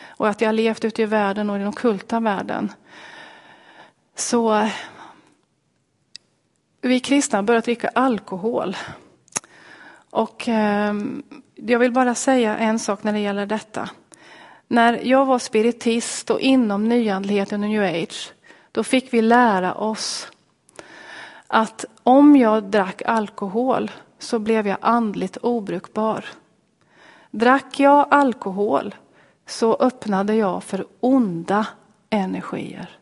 Och 0.09 0.29
att 0.29 0.41
jag 0.41 0.49
har 0.49 0.53
levt 0.53 0.85
ute 0.85 1.03
i 1.03 1.07
världen 1.07 1.51
och 1.51 1.57
i 1.57 1.59
den 1.59 1.69
okulta 1.69 2.21
världen. 2.21 2.73
Så 4.17 4.69
vi 6.81 7.01
kristna 7.01 7.39
har 7.39 7.43
börjat 7.43 7.65
dricka 7.65 7.89
alkohol. 7.89 8.77
Och 10.11 10.49
eh, 10.49 10.95
jag 11.55 11.79
vill 11.79 11.93
bara 11.93 12.15
säga 12.15 12.57
en 12.57 12.79
sak 12.79 13.03
när 13.03 13.13
det 13.13 13.21
gäller 13.21 13.47
detta. 13.47 13.91
När 14.69 15.01
jag 15.05 15.27
var 15.27 15.39
spiritist 15.39 16.31
och 16.31 16.41
inom 16.41 16.89
nyandligheten 16.89 17.62
och 17.62 17.69
new 17.69 17.83
age, 17.83 18.33
då 18.73 18.85
fick 18.85 19.12
vi 19.12 19.23
lära 19.23 19.75
oss 19.75 20.31
att 21.47 21.85
om 22.03 22.37
jag 22.37 22.65
drack 22.65 23.03
alkohol 23.03 23.91
så 24.19 24.39
blev 24.39 24.67
jag 24.67 24.79
andligt 24.81 25.37
obrukbar. 25.37 26.25
Drack 27.31 27.81
jag 27.81 28.07
alkohol 28.11 28.95
så 29.47 29.75
öppnade 29.75 30.35
jag 30.35 30.65
för 30.65 30.87
onda 31.01 31.67
energier. 32.11 32.99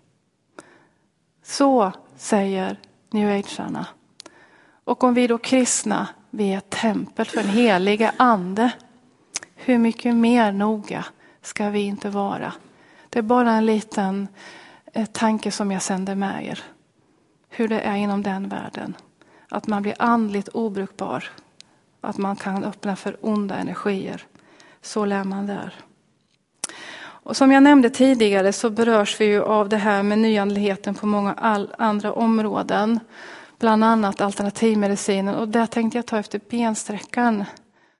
Så 1.42 1.92
säger 2.16 2.80
new 3.10 3.28
agearna. 3.28 3.86
Och 4.84 5.04
om 5.04 5.14
vi 5.14 5.26
då 5.26 5.38
kristna, 5.38 6.08
vi 6.30 6.52
är 6.52 6.58
ett 6.58 6.70
tempel 6.70 7.26
för 7.26 7.36
den 7.36 7.50
heliga 7.50 8.12
ande. 8.16 8.72
Hur 9.54 9.78
mycket 9.78 10.14
mer 10.14 10.52
noga 10.52 11.04
ska 11.42 11.70
vi 11.70 11.80
inte 11.80 12.10
vara? 12.10 12.52
Det 13.08 13.18
är 13.18 13.22
bara 13.22 13.52
en 13.52 13.66
liten 13.66 14.28
eh, 14.92 15.06
tanke 15.06 15.50
som 15.50 15.70
jag 15.70 15.82
sänder 15.82 16.14
med 16.14 16.46
er. 16.46 16.64
Hur 17.48 17.68
det 17.68 17.80
är 17.80 17.96
inom 17.96 18.22
den 18.22 18.48
världen. 18.48 18.96
Att 19.48 19.66
man 19.66 19.82
blir 19.82 19.94
andligt 19.98 20.48
obrukbar. 20.48 21.24
Att 22.00 22.18
man 22.18 22.36
kan 22.36 22.64
öppna 22.64 22.96
för 22.96 23.16
onda 23.20 23.56
energier. 23.56 24.22
Så 24.82 25.04
lär 25.04 25.24
man 25.24 25.46
där. 25.46 25.74
Och 27.24 27.36
som 27.36 27.52
jag 27.52 27.62
nämnde 27.62 27.90
tidigare 27.90 28.52
så 28.52 28.70
berörs 28.70 29.20
vi 29.20 29.24
ju 29.24 29.42
av 29.42 29.68
det 29.68 29.76
här 29.76 30.02
med 30.02 30.18
nyandligheten 30.18 30.94
på 30.94 31.06
många 31.06 31.34
andra 31.78 32.12
områden. 32.12 33.00
Bland 33.58 33.84
annat 33.84 34.20
alternativmedicinen 34.20 35.34
och 35.34 35.48
där 35.48 35.66
tänkte 35.66 35.98
jag 35.98 36.06
ta 36.06 36.18
efter 36.18 36.40
bensträckan. 36.50 37.44